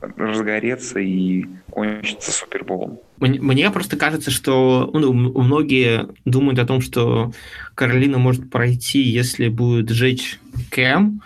разгореться 0.00 0.98
и 0.98 1.46
кончиться 1.70 2.32
Суперболом. 2.32 3.00
Мне 3.18 3.70
просто 3.70 3.96
кажется, 3.96 4.30
что 4.30 4.90
ну, 4.94 5.12
многие 5.12 6.08
думают 6.24 6.58
о 6.58 6.66
том, 6.66 6.80
что 6.80 7.32
Каролина 7.74 8.18
может 8.18 8.50
пройти, 8.50 9.02
если 9.02 9.48
будет 9.48 9.90
сжечь 9.90 10.40
Кэм, 10.70 11.22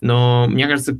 но 0.00 0.46
мне 0.48 0.66
кажется, 0.66 0.98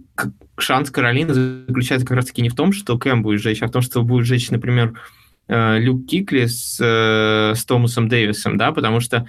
шанс 0.56 0.90
Каролины 0.90 1.34
заключается 1.34 2.06
как 2.06 2.16
раз-таки 2.16 2.42
не 2.42 2.50
в 2.50 2.54
том, 2.54 2.72
что 2.72 2.98
Кэм 2.98 3.22
будет 3.22 3.40
сжечь, 3.40 3.62
а 3.62 3.66
в 3.66 3.72
том, 3.72 3.82
что 3.82 4.02
будет 4.02 4.26
сжечь, 4.26 4.50
например, 4.50 5.00
э, 5.48 5.78
Люк 5.78 6.06
Кикли 6.06 6.46
с, 6.46 6.78
э, 6.80 7.54
с 7.54 7.64
Томасом 7.64 8.09
Дэвисом, 8.09 8.56
да, 8.56 8.72
потому 8.72 9.00
что 9.00 9.26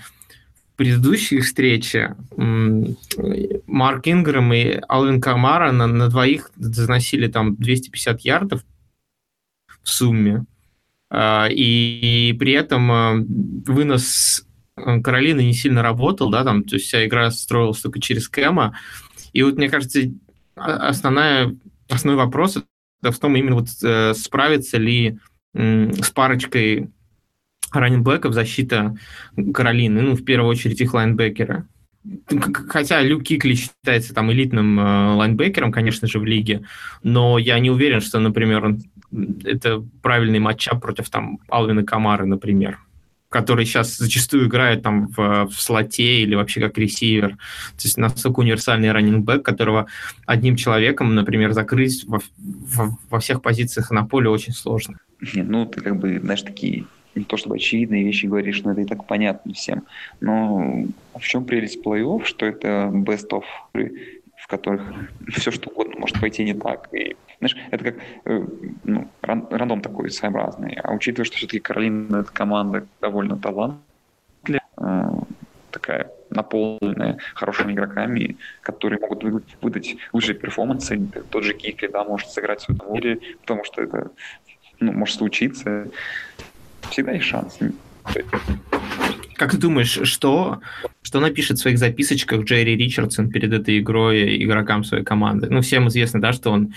предыдущей 0.80 1.41
встрече 1.41 2.15
Марк 2.38 4.07
Ингрэм 4.07 4.53
и 4.53 4.80
Алвин 4.88 5.19
Камара 5.19 5.73
на, 5.73 5.88
на 5.88 6.07
двоих 6.07 6.51
заносили 6.55 7.27
там 7.27 7.57
250 7.57 8.21
ярдов 8.21 8.63
в 9.84 9.89
сумме. 9.89 10.45
А, 11.09 11.47
и, 11.49 12.30
и 12.30 12.34
при 12.34 12.53
этом 12.53 12.89
а, 12.89 13.15
вынос 13.15 14.47
Каролины 14.77 15.41
не 15.41 15.53
сильно 15.53 15.82
работал, 15.84 16.30
да, 16.30 16.45
там, 16.45 16.63
то 16.63 16.75
есть 16.75 16.88
вся 16.88 17.05
игра 17.05 17.30
строилась 17.30 17.82
только 17.82 17.99
через 17.99 18.30
Кэма. 18.30 18.80
И 19.34 19.43
вот, 19.43 19.57
мне 19.57 19.67
кажется, 19.67 19.99
основная, 20.55 21.57
основной 21.89 22.23
вопрос 22.23 22.55
это 23.01 23.11
в 23.11 23.19
том, 23.19 23.36
именно 23.36 23.55
вот 23.55 23.67
э, 23.84 24.13
справится 24.13 24.77
ли 24.77 25.19
с 25.53 26.09
парочкой 26.11 26.89
раненбеков 27.72 28.34
защита 28.34 28.97
Каролины, 29.53 30.01
ну, 30.01 30.15
в 30.15 30.24
первую 30.24 30.49
очередь 30.49 30.82
их 30.82 30.93
лайнбекера. 30.93 31.67
Хотя 32.70 33.01
Люк 33.01 33.24
Кикли 33.24 33.55
считается 33.55 34.13
там 34.13 34.32
элитным 34.32 34.80
э, 34.80 35.13
лайнбекером, 35.15 35.72
конечно 35.72 36.07
же, 36.07 36.20
в 36.20 36.26
лиге, 36.26 36.63
но 37.03 37.38
я 37.38 37.59
не 37.59 37.70
уверен, 37.70 37.99
что, 37.99 38.20
например, 38.20 38.78
это 39.43 39.84
правильный 40.01 40.39
матчап 40.39 40.82
против 40.82 41.09
там 41.09 41.39
Алвина 41.49 41.84
Камары, 41.84 42.26
например, 42.26 42.80
который 43.28 43.65
сейчас 43.65 43.97
зачастую 43.97 44.47
играет 44.47 44.82
там 44.82 45.07
в, 45.07 45.47
в 45.47 45.61
слоте 45.61 46.22
или 46.22 46.36
вообще 46.36 46.61
как 46.61 46.78
ресивер. 46.78 47.32
То 47.32 47.84
есть 47.84 47.97
настолько 47.97 48.39
универсальный 48.39 48.91
раннингбэк, 48.91 49.43
которого 49.43 49.88
одним 50.26 50.55
человеком, 50.55 51.13
например, 51.15 51.51
закрыть 51.51 52.05
во, 52.07 52.22
во, 52.38 52.97
во 53.09 53.20
всех 53.20 53.41
позициях 53.41 53.91
на 53.91 54.05
поле 54.05 54.30
очень 54.30 54.53
сложно. 54.53 54.99
Ну, 55.34 55.65
ты 55.65 55.82
как 55.82 55.99
бы, 55.99 56.20
знаешь, 56.20 56.43
такие 56.43 56.86
не 57.20 57.26
то 57.26 57.38
чтобы 57.38 57.55
очевидные 57.57 58.03
вещи 58.03 58.26
говоришь, 58.26 58.63
но 58.63 58.72
это 58.72 58.82
и 58.82 58.86
так 58.86 59.05
понятно 59.05 59.53
всем. 59.53 59.84
Но 60.20 60.86
в 61.15 61.22
чем 61.22 61.45
прелесть 61.45 61.84
плей-офф, 61.86 62.24
что 62.26 62.45
это 62.45 62.89
best 62.93 63.30
of, 63.30 63.43
в 63.74 64.47
которых 64.47 64.82
все 65.28 65.51
что 65.51 65.70
угодно 65.70 65.95
может 65.99 66.20
пойти 66.20 66.43
не 66.43 66.53
так. 66.53 66.89
И, 66.93 67.15
знаешь, 67.39 67.57
это 67.72 67.84
как 67.84 67.95
э, 68.26 68.45
ну, 68.84 69.07
рандом 69.22 69.82
такой 69.82 70.09
своеобразный. 70.09 70.78
А 70.84 70.93
учитывая, 70.93 71.26
что 71.26 71.38
все-таки 71.38 71.59
Каролина 71.59 72.17
это 72.17 72.32
команда 72.32 72.88
довольно 73.01 73.38
талантливая, 73.38 74.61
э, 74.78 75.09
такая 75.72 76.11
наполненная 76.30 77.17
хорошими 77.34 77.74
игроками, 77.74 78.38
которые 78.61 78.99
могут 78.99 79.24
выдать 79.61 79.97
лучшие 80.13 80.36
перформансы. 80.36 80.99
Тот 81.30 81.43
же 81.43 81.53
Кикли, 81.53 81.88
да, 81.88 82.03
может 82.03 82.30
сыграть 82.30 82.63
в 82.63 82.70
этом 82.70 82.93
мире, 82.93 83.20
потому 83.41 83.63
что 83.63 83.82
это 83.82 84.11
ну, 84.80 84.93
может 84.93 85.15
случиться 85.15 85.89
всегда 86.91 87.13
есть 87.13 87.25
шанс. 87.25 87.59
Как 89.36 89.51
ты 89.51 89.57
думаешь, 89.57 89.99
что, 90.03 90.59
что 91.01 91.21
напишет 91.21 91.57
в 91.57 91.61
своих 91.61 91.77
записочках 91.80 92.43
Джерри 92.43 92.75
Ричардсон 92.75 93.30
перед 93.30 93.53
этой 93.53 93.80
игрой 93.80 94.43
игрокам 94.43 94.84
своей 94.84 95.05
команды? 95.05 95.47
Ну, 95.49 95.61
всем 95.61 95.88
известно, 95.88 96.19
да, 96.19 96.34
что 96.34 96.51
он 96.51 96.73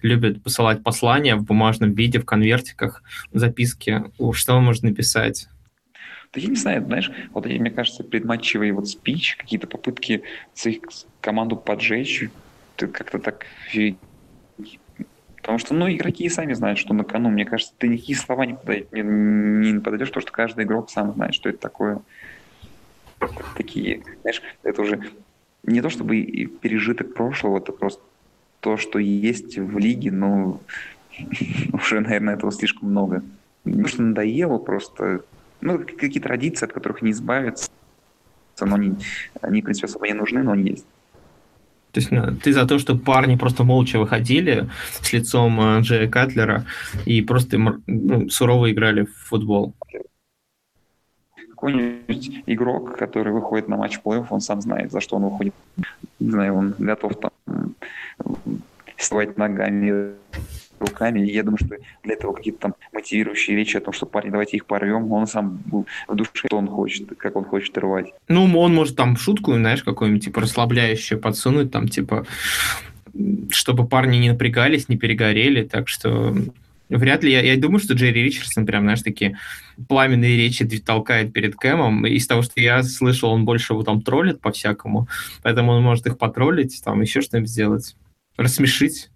любит 0.00 0.42
посылать 0.42 0.82
послания 0.82 1.36
в 1.36 1.44
бумажном 1.44 1.92
виде, 1.92 2.18
в 2.18 2.24
конвертиках, 2.24 3.02
записки. 3.34 4.04
Что 4.32 4.54
он 4.54 4.64
может 4.64 4.82
написать? 4.82 5.48
Да 6.32 6.40
я 6.40 6.48
не 6.48 6.56
знаю, 6.56 6.84
знаешь, 6.86 7.10
вот 7.32 7.44
мне 7.46 7.70
кажется, 7.70 8.02
предматчевые 8.02 8.72
вот 8.72 8.88
спич, 8.88 9.36
какие-то 9.36 9.66
попытки 9.66 10.22
своих 10.54 10.80
команду 11.20 11.56
поджечь, 11.56 12.30
как-то 12.76 13.18
так 13.18 13.44
Потому 15.46 15.60
что, 15.60 15.74
ну, 15.74 15.88
игроки 15.88 16.28
сами 16.28 16.54
знают, 16.54 16.76
что 16.76 16.92
на 16.92 17.04
кону. 17.04 17.30
Мне 17.30 17.44
кажется, 17.44 17.72
ты 17.78 17.86
никакие 17.86 18.18
слова 18.18 18.44
не, 18.46 18.54
подойдешь, 18.54 18.88
не, 18.90 19.74
не 19.74 19.78
подойдешь, 19.78 20.08
потому 20.08 20.22
что 20.22 20.32
каждый 20.32 20.64
игрок 20.64 20.90
сам 20.90 21.12
знает, 21.12 21.34
что 21.34 21.48
это 21.48 21.58
такое. 21.58 22.00
Такие, 23.54 24.02
знаешь, 24.22 24.42
это 24.64 24.82
уже 24.82 25.00
не 25.62 25.80
то 25.82 25.88
чтобы 25.88 26.20
пережиток 26.60 27.14
прошлого, 27.14 27.58
это 27.58 27.70
просто 27.70 28.02
то, 28.58 28.76
что 28.76 28.98
есть 28.98 29.56
в 29.56 29.78
лиге, 29.78 30.10
но 30.10 30.60
уже, 31.72 32.00
наверное, 32.00 32.34
этого 32.34 32.50
слишком 32.50 32.90
много. 32.90 33.22
Потому 33.62 33.86
что 33.86 34.02
надоело 34.02 34.58
просто. 34.58 35.24
Ну, 35.60 35.78
какие-то 35.78 36.22
традиции, 36.22 36.66
от 36.66 36.72
которых 36.72 37.02
не 37.02 37.12
избавиться. 37.12 37.70
Но 38.60 38.74
они, 38.74 38.96
они, 39.42 39.60
в 39.60 39.64
принципе, 39.64 39.86
особо 39.86 40.08
не 40.08 40.14
нужны, 40.14 40.42
но 40.42 40.50
они 40.50 40.70
есть. 40.70 40.86
То 41.96 42.00
есть 42.00 42.12
ну, 42.12 42.36
ты 42.44 42.52
за 42.52 42.66
то, 42.66 42.78
что 42.78 42.94
парни 42.94 43.36
просто 43.36 43.64
молча 43.64 43.98
выходили 43.98 44.68
с 45.00 45.14
лицом 45.14 45.58
э, 45.58 45.80
Джея 45.80 46.08
Катлера 46.08 46.66
и 47.06 47.22
просто 47.22 47.56
ну, 47.86 48.28
сурово 48.28 48.70
играли 48.70 49.06
в 49.06 49.14
футбол? 49.14 49.72
Какой-нибудь 51.48 52.42
игрок, 52.44 52.98
который 52.98 53.32
выходит 53.32 53.68
на 53.68 53.78
матч 53.78 53.98
плей-офф, 54.04 54.26
он 54.28 54.42
сам 54.42 54.60
знает, 54.60 54.92
за 54.92 55.00
что 55.00 55.16
он 55.16 55.22
выходит. 55.22 55.54
Не 56.20 56.30
знаю, 56.30 56.54
он 56.54 56.74
готов 56.78 57.18
там 57.18 57.30
сливать 58.96 59.36
ногами 59.36 60.14
руками. 60.78 61.20
И 61.20 61.32
я 61.32 61.42
думаю, 61.42 61.58
что 61.58 61.76
для 62.02 62.14
этого 62.14 62.32
какие-то 62.32 62.60
там 62.60 62.74
мотивирующие 62.92 63.56
речи 63.56 63.76
о 63.76 63.80
том, 63.80 63.92
что 63.92 64.06
парни, 64.06 64.30
давайте 64.30 64.56
их 64.56 64.66
порвем, 64.66 65.10
он 65.12 65.26
сам 65.26 65.62
в 65.70 66.14
душе, 66.14 66.30
что 66.34 66.58
он 66.58 66.68
хочет, 66.68 67.08
как 67.16 67.36
он 67.36 67.44
хочет 67.44 67.76
рвать. 67.78 68.12
Ну, 68.28 68.44
он 68.58 68.74
может 68.74 68.96
там 68.96 69.16
шутку, 69.16 69.54
знаешь, 69.54 69.82
какую-нибудь, 69.82 70.24
типа, 70.24 70.42
расслабляющую 70.42 71.20
подсунуть, 71.20 71.70
там, 71.70 71.88
типа, 71.88 72.26
чтобы 73.50 73.86
парни 73.86 74.18
не 74.18 74.30
напрягались, 74.30 74.88
не 74.88 74.96
перегорели, 74.96 75.62
так 75.62 75.88
что 75.88 76.34
Вряд 76.88 77.24
ли. 77.24 77.32
Я, 77.32 77.42
я 77.42 77.56
думаю, 77.56 77.80
что 77.80 77.94
Джерри 77.94 78.22
Ричардсон 78.22 78.64
прям, 78.64 78.84
знаешь, 78.84 79.02
такие 79.02 79.36
пламенные 79.88 80.36
речи 80.36 80.64
толкает 80.78 81.32
перед 81.32 81.56
Кэмом. 81.56 82.06
Из 82.06 82.26
того, 82.26 82.42
что 82.42 82.60
я 82.60 82.82
слышал, 82.84 83.30
он 83.30 83.44
больше 83.44 83.72
его 83.72 83.82
там 83.82 84.02
троллит 84.02 84.40
по-всякому. 84.40 85.08
Поэтому 85.42 85.72
он 85.72 85.82
может 85.82 86.06
их 86.06 86.16
потроллить, 86.16 86.80
там 86.84 87.00
еще 87.00 87.22
что-нибудь 87.22 87.50
сделать. 87.50 87.96
Рассмешить. 88.36 89.10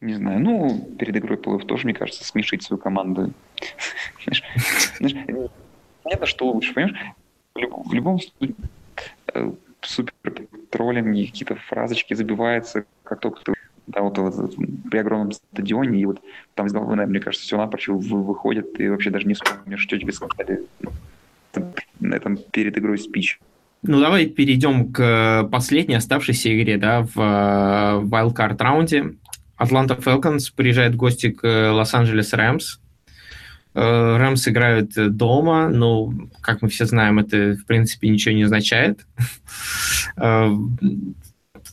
Не 0.00 0.14
знаю, 0.14 0.40
ну, 0.40 0.96
перед 0.98 1.16
игрой 1.16 1.38
плей 1.38 1.58
тоже, 1.60 1.84
мне 1.84 1.94
кажется, 1.94 2.24
смешить 2.24 2.62
свою 2.62 2.80
команду. 2.80 3.32
Понятно, 6.02 6.26
что 6.26 6.50
лучше, 6.50 6.74
понимаешь? 6.74 6.96
В 7.54 7.92
любом 7.92 8.18
случае, 8.18 8.56
э, 9.32 9.52
супер 9.80 10.48
троллем 10.70 11.14
какие-то 11.14 11.54
фразочки 11.54 12.14
забиваются, 12.14 12.84
как 13.04 13.20
только 13.20 13.44
ты 13.44 13.52
да, 13.86 14.02
вот, 14.02 14.16
вот 14.18 14.54
при 14.90 14.98
огромном 14.98 15.32
стадионе, 15.32 16.00
и 16.00 16.06
вот 16.06 16.20
там 16.54 16.66
из 16.66 16.72
головы, 16.72 16.94
мне 17.06 17.20
кажется, 17.20 17.44
все 17.44 17.56
напрочь 17.56 17.88
выходит, 17.88 18.78
и 18.80 18.88
вообще 18.88 19.10
даже 19.10 19.26
не 19.26 19.34
вспомнишь, 19.34 19.80
что 19.80 19.98
тебе 19.98 20.12
сказали 20.12 20.66
на 22.00 22.14
этом 22.14 22.36
перед 22.36 22.78
игрой 22.78 22.98
спич. 22.98 23.40
Ну, 23.84 24.00
давай 24.00 24.26
перейдем 24.26 24.92
к 24.92 25.48
последней 25.50 25.96
оставшейся 25.96 26.56
игре, 26.56 26.78
да, 26.78 27.02
в 27.02 27.18
э, 27.18 28.04
Wildcard 28.04 28.56
раунде. 28.62 29.16
Атланта 29.56 30.00
Фелконс 30.00 30.50
приезжает 30.50 30.94
в 30.94 30.96
гости 30.96 31.30
к 31.30 31.44
э, 31.44 31.70
Лос-Анджелес 31.70 32.32
Рэмс. 32.32 32.78
Э, 33.74 34.16
Рэмс 34.18 34.46
играют 34.46 35.16
дома, 35.16 35.68
но, 35.68 36.12
как 36.40 36.62
мы 36.62 36.68
все 36.68 36.84
знаем, 36.84 37.18
это, 37.18 37.56
в 37.60 37.66
принципе, 37.66 38.08
ничего 38.08 38.34
не 38.34 38.44
означает. 38.44 39.06
Э, 40.16 40.50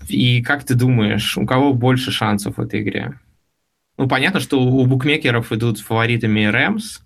и 0.08 0.42
как 0.42 0.64
ты 0.64 0.76
думаешь, 0.76 1.38
у 1.38 1.46
кого 1.46 1.74
больше 1.74 2.12
шансов 2.12 2.58
в 2.58 2.62
этой 2.62 2.82
игре? 2.82 3.20
Ну, 3.98 4.08
понятно, 4.08 4.40
что 4.40 4.62
у 4.62 4.86
букмекеров 4.86 5.52
идут 5.52 5.80
фаворитами 5.80 6.46
Рэмс, 6.46 7.02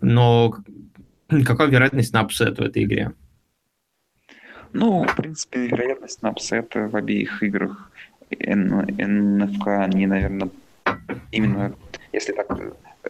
но 0.00 0.56
какая 1.44 1.68
вероятность 1.68 2.12
на 2.12 2.20
upset 2.20 2.58
в 2.58 2.62
этой 2.62 2.84
игре? 2.84 3.12
Ну, 4.78 5.04
в 5.04 5.16
принципе, 5.16 5.68
вероятность 5.68 6.20
на 6.20 6.28
upset 6.28 6.74
в 6.74 6.94
обеих 6.94 7.42
играх 7.42 7.90
НФК, 8.30 9.68
они, 9.68 10.06
наверное, 10.06 10.50
именно, 11.32 11.72
если 12.12 12.32
так 12.32 12.46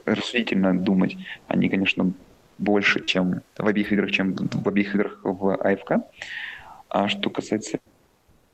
рассудительно 0.04 0.78
думать, 0.78 1.16
они, 1.48 1.68
конечно, 1.68 2.12
больше, 2.58 3.04
чем 3.04 3.40
в 3.58 3.66
обеих 3.66 3.92
играх, 3.92 4.12
чем 4.12 4.34
в 4.34 4.68
обеих 4.68 4.94
играх 4.94 5.18
в 5.24 5.54
АФК. 5.54 6.04
А 6.88 7.08
что 7.08 7.30
касается 7.30 7.80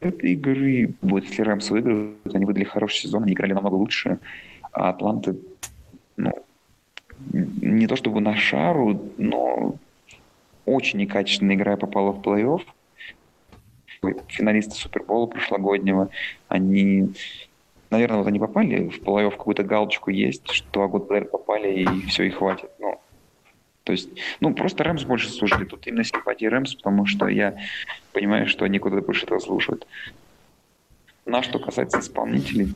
этой 0.01 0.33
игры, 0.33 0.95
будет, 1.03 1.27
если 1.27 1.43
Рэмс 1.43 1.69
выиграют, 1.69 2.35
они 2.35 2.47
выдали 2.47 2.65
хороший 2.65 3.03
сезон, 3.03 3.25
они 3.25 3.35
играли 3.35 3.53
намного 3.53 3.75
лучше, 3.75 4.21
а 4.73 4.89
Атланты, 4.89 5.37
ну, 6.17 6.33
не 7.31 7.87
то 7.87 7.95
чтобы 7.95 8.23
на 8.23 8.35
шару, 8.37 9.13
но 9.19 9.77
очень 10.65 11.01
некачественная 11.01 11.57
игра 11.57 11.77
попала 11.77 12.13
в 12.13 12.23
плей-офф, 12.23 12.63
финалисты 14.29 14.75
Супербола 14.75 15.27
прошлогоднего, 15.27 16.11
они, 16.49 17.15
наверное, 17.91 18.19
вот 18.19 18.27
они 18.27 18.39
попали 18.39 18.89
в 18.89 19.01
плей-офф, 19.01 19.31
какую-то 19.31 19.63
галочку 19.63 20.11
есть, 20.11 20.51
что 20.51 20.71
два 20.73 20.89
года 20.89 21.05
подряд 21.07 21.31
попали, 21.31 21.83
и 21.83 22.07
все, 22.07 22.25
и 22.25 22.31
хватит. 22.31 22.71
Ну, 22.79 23.01
то 23.85 23.93
есть, 23.93 24.11
ну, 24.41 24.55
просто 24.55 24.85
Рэмс 24.85 25.05
больше 25.05 25.29
слушали. 25.29 25.65
Тут 25.65 25.87
именно 25.87 26.05
симпатии 26.05 26.47
Рэмс, 26.47 26.75
потому 26.75 27.07
что 27.07 27.29
я 27.29 27.57
понимаю, 28.13 28.47
что 28.47 28.65
они 28.65 28.79
куда-то 28.79 29.05
больше 29.05 29.25
этого 29.25 29.39
слушают. 29.39 29.87
На 31.25 31.43
что 31.43 31.59
касается 31.59 32.01
исполнителей, 32.01 32.75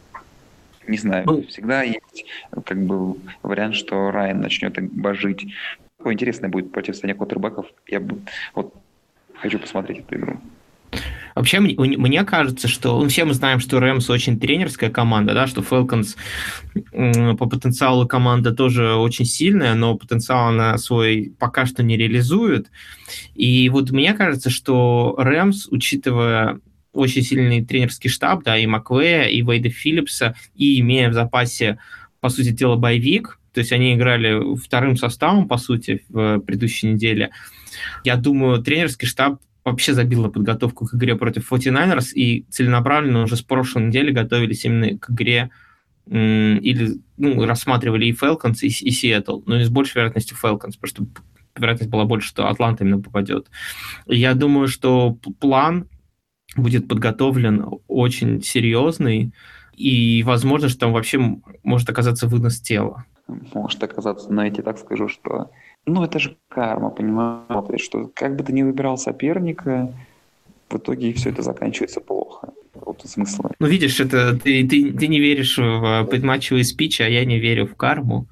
не 0.87 0.99
знаю, 0.99 1.25
ну, 1.27 1.43
всегда 1.43 1.83
есть 1.83 2.27
как 2.65 2.81
бы 2.81 3.17
вариант, 3.43 3.75
что 3.75 4.13
Райан 4.13 4.41
начнет 4.41 4.81
божить. 4.93 5.53
Какое 5.99 6.15
интересное 6.15 6.49
будет 6.49 6.71
противостояние 6.71 7.17
квотербеков. 7.17 7.67
Я 7.89 8.01
вот 8.55 8.73
хочу 9.35 9.59
посмотреть 9.59 10.01
эту 10.01 10.17
игру. 10.17 10.41
Вообще, 11.35 11.61
мне 11.61 12.25
кажется, 12.25 12.67
что 12.67 12.99
ну, 12.99 13.09
все 13.09 13.27
мы 13.27 13.35
знаем, 13.35 13.61
что 13.61 13.79
Рэмс 13.79 14.09
очень 14.09 14.41
тренерская 14.41 14.89
команда, 14.89 15.35
да, 15.35 15.47
что 15.47 15.61
Falcons 15.61 16.17
по 17.37 17.47
потенциалу 17.47 18.09
команда 18.09 18.53
тоже 18.53 18.95
очень 18.95 19.27
сильная, 19.27 19.75
но 19.75 19.97
потенциал 19.97 20.49
она 20.49 20.79
свой 20.79 21.35
пока 21.39 21.67
что 21.67 21.83
не 21.83 21.99
реализует. 21.99 22.71
И 23.35 23.69
вот 23.69 23.91
мне 23.91 24.15
кажется, 24.15 24.49
что 24.49 25.15
Рэмс, 25.19 25.69
учитывая 25.71 26.59
очень 26.95 27.23
сильный 27.23 27.63
тренерский 27.63 28.09
штаб, 28.09 28.43
да, 28.43 28.57
и 28.57 28.67
Маквея, 28.67 29.25
и 29.25 29.43
Вейда 29.43 29.69
Филлипса, 29.69 30.35
и 30.55 30.81
имея 30.81 31.11
в 31.11 31.13
запасе, 31.13 31.79
по 32.21 32.31
сути 32.31 32.49
дела, 32.49 32.77
боевик, 32.77 33.39
то 33.53 33.61
есть 33.61 33.73
они 33.73 33.95
играли 33.95 34.57
вторым 34.57 34.97
составом, 34.97 35.49
по 35.49 35.59
сути, 35.59 36.03
в 36.09 36.39
предыдущей 36.41 36.89
неделе. 36.89 37.31
Я 38.05 38.17
думаю, 38.17 38.63
тренерский 38.63 39.07
штаб 39.07 39.39
вообще 39.67 39.95
забил 39.95 40.23
на 40.23 40.31
подготовку 40.31 40.87
к 40.87 40.95
игре 40.95 41.17
против 41.17 41.53
49ers 41.53 42.13
и 42.15 42.47
целенаправленно 42.51 43.23
уже 43.23 43.37
с 43.37 43.43
прошлой 43.43 43.87
недели 43.87 44.13
готовились 44.13 44.65
именно 44.65 44.97
к 44.97 45.11
игре 45.11 45.51
или 46.07 47.01
ну, 47.17 47.45
рассматривали 47.45 48.07
и 48.07 48.13
Falcons, 48.13 48.59
и, 48.63 48.69
и 48.69 48.91
Seattle, 48.91 49.43
но 49.45 49.59
с 49.59 49.69
большей 49.69 49.97
вероятностью 49.97 50.37
Falcons, 50.41 50.75
потому 50.81 50.87
что 50.87 51.07
вероятность 51.57 51.91
была 51.91 52.05
больше, 52.05 52.29
что 52.29 52.49
Атланта 52.49 52.85
именно 52.85 53.03
попадет. 53.03 53.49
Я 54.07 54.35
думаю, 54.35 54.69
что 54.69 55.19
план 55.41 55.89
будет 56.55 56.87
подготовлен 56.87 57.65
очень 57.89 58.43
серьезный, 58.43 59.33
и 59.75 60.23
возможно, 60.23 60.69
что 60.69 60.79
там 60.79 60.93
вообще 60.93 61.19
может 61.65 61.91
оказаться 61.91 62.29
вынос 62.29 62.61
тела. 62.61 63.05
Может 63.53 63.83
оказаться, 63.83 64.33
но 64.33 64.45
я 64.45 64.51
тебе 64.51 64.63
так 64.63 64.79
скажу, 64.79 65.09
что 65.09 65.51
ну, 65.87 66.05
это 66.05 66.19
же 66.19 66.37
карма, 66.49 66.91
понимаешь, 66.91 67.81
что 67.81 68.11
как 68.15 68.37
бы 68.37 68.43
ты 68.43 68.53
ни 68.53 68.63
выбирал 68.63 68.99
соперника, 68.99 69.93
в 70.69 70.77
итоге 70.77 71.13
все 71.13 71.31
это 71.31 71.43
заканчивается 71.43 72.01
плохо. 72.01 72.53
Вот 72.75 73.01
смысл. 73.05 73.45
Ну, 73.59 73.67
видишь, 73.67 74.01
это 74.01 74.37
ты, 74.37 74.67
ты, 74.67 74.93
ты 74.93 75.07
не 75.07 75.21
веришь 75.21 75.57
в 75.57 76.05
предматчевые 76.11 76.65
спичи, 76.65 77.03
а 77.03 77.09
я 77.09 77.25
не 77.25 77.39
верю 77.39 77.67
в 77.67 77.77
карму. 77.77 78.27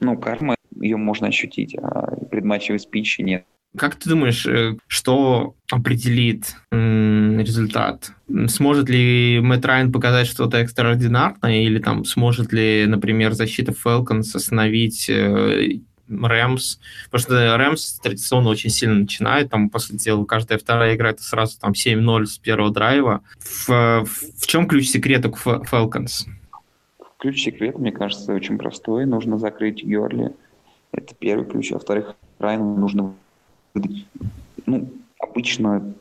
Ну, 0.00 0.16
карма, 0.16 0.56
ее 0.80 0.96
можно 0.96 1.28
ощутить, 1.28 1.76
а 1.76 2.16
предматчевые 2.30 2.80
спичи 2.80 3.20
нет. 3.20 3.44
Как 3.76 3.96
ты 3.96 4.10
думаешь, 4.10 4.46
э, 4.46 4.76
что 4.86 5.54
определит 5.70 6.56
результат? 6.70 8.12
Сможет 8.48 8.90
ли 8.90 9.40
Мэтт 9.40 9.64
Райан 9.64 9.92
показать 9.92 10.26
что-то 10.26 10.58
экстраординарное, 10.58 11.62
или 11.62 11.78
там 11.78 12.04
сможет 12.04 12.52
ли, 12.52 12.84
например, 12.86 13.32
защита 13.32 13.72
Falcons 13.72 14.34
остановить 14.34 15.08
э, 15.08 15.78
Рэмс, 16.08 16.78
потому 17.10 17.20
что 17.22 17.56
Рэмс 17.56 18.00
традиционно 18.00 18.50
очень 18.50 18.70
сильно 18.70 18.96
начинает, 18.96 19.50
там, 19.50 19.70
после 19.70 19.96
дела, 19.96 20.24
каждая 20.24 20.58
вторая 20.58 20.94
игра 20.94 21.10
это 21.10 21.22
сразу 21.22 21.58
там 21.58 21.72
7-0 21.72 22.26
с 22.26 22.38
первого 22.38 22.70
драйва. 22.70 23.22
В, 23.40 24.04
в 24.04 24.46
чем 24.46 24.68
ключ 24.68 24.88
секрета 24.88 25.30
к 25.30 25.38
Falcons? 25.46 26.26
Ключ 27.18 27.42
секрета, 27.42 27.78
мне 27.78 27.92
кажется, 27.92 28.34
очень 28.34 28.58
простой. 28.58 29.06
Нужно 29.06 29.38
закрыть 29.38 29.82
Герли. 29.82 30.32
Это 30.92 31.14
первый 31.14 31.46
ключ. 31.48 31.70
А 31.70 31.74
во-вторых, 31.74 32.16
Райану 32.38 32.76
нужно 32.76 33.14
ну, 34.66 34.90
обычно 35.18 35.94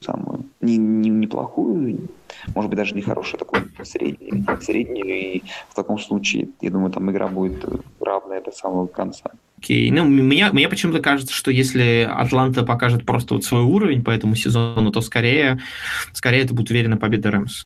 самую 0.00 0.44
не, 0.60 0.76
не, 0.76 1.10
неплохую, 1.10 2.08
может 2.54 2.70
быть, 2.70 2.76
даже 2.76 2.94
не 2.94 3.02
хорошую, 3.02 3.38
такую 3.38 3.70
среднюю, 3.82 4.44
среднюю, 4.60 5.06
и 5.06 5.42
в 5.68 5.74
таком 5.74 5.98
случае, 5.98 6.48
я 6.60 6.70
думаю, 6.70 6.92
там 6.92 7.10
игра 7.10 7.28
будет 7.28 7.64
равная 8.00 8.42
до 8.42 8.52
самого 8.52 8.86
конца. 8.86 9.30
Окей, 9.58 9.88
okay. 9.90 9.94
ну, 9.94 10.04
мне, 10.04 10.50
мне 10.52 10.68
почему-то 10.68 11.00
кажется, 11.00 11.32
что 11.32 11.50
если 11.50 12.08
Атланта 12.10 12.64
покажет 12.64 13.06
просто 13.06 13.34
вот 13.34 13.44
свой 13.44 13.62
уровень 13.62 14.04
по 14.04 14.10
этому 14.10 14.34
сезону, 14.34 14.90
то 14.90 15.00
скорее, 15.00 15.60
скорее 16.12 16.42
это 16.42 16.54
будет 16.54 16.70
уверенно 16.70 16.96
победа 16.96 17.30
Рэмс. 17.30 17.64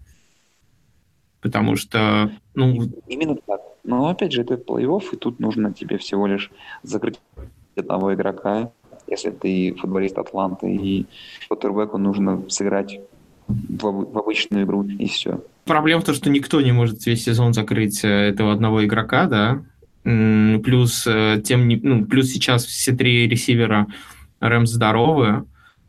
Потому 1.40 1.76
что, 1.76 2.30
ну... 2.54 2.90
Именно 3.08 3.36
так. 3.46 3.60
Но, 3.82 4.08
опять 4.08 4.32
же, 4.32 4.42
это 4.42 4.54
плей-офф, 4.54 5.02
и 5.12 5.16
тут 5.16 5.40
нужно 5.40 5.72
тебе 5.72 5.96
всего 5.96 6.26
лишь 6.26 6.50
закрыть 6.82 7.18
одного 7.76 8.14
игрока, 8.14 8.70
если 9.06 9.30
ты 9.30 9.74
футболист 9.78 10.18
Атланты, 10.18 10.74
и 10.74 11.06
квотербеку 11.48 11.98
нужно 11.98 12.42
сыграть 12.48 13.00
в, 13.48 13.82
в 13.82 14.18
обычную 14.18 14.64
игру, 14.64 14.84
и 14.84 15.06
все. 15.06 15.40
Проблема 15.64 16.00
в 16.00 16.04
том, 16.04 16.14
что 16.14 16.30
никто 16.30 16.60
не 16.60 16.72
может 16.72 17.06
весь 17.06 17.24
сезон 17.24 17.52
закрыть 17.52 18.04
э, 18.04 18.08
этого 18.08 18.52
одного 18.52 18.84
игрока, 18.84 19.26
да, 19.26 19.62
плюс, 20.02 21.06
э, 21.06 21.42
тем 21.44 21.68
не, 21.68 21.76
ну, 21.76 22.06
плюс 22.06 22.28
сейчас 22.30 22.64
все 22.64 22.92
три 22.92 23.28
ресивера 23.28 23.86
Рэмс 24.40 24.70
здоровы, 24.70 25.44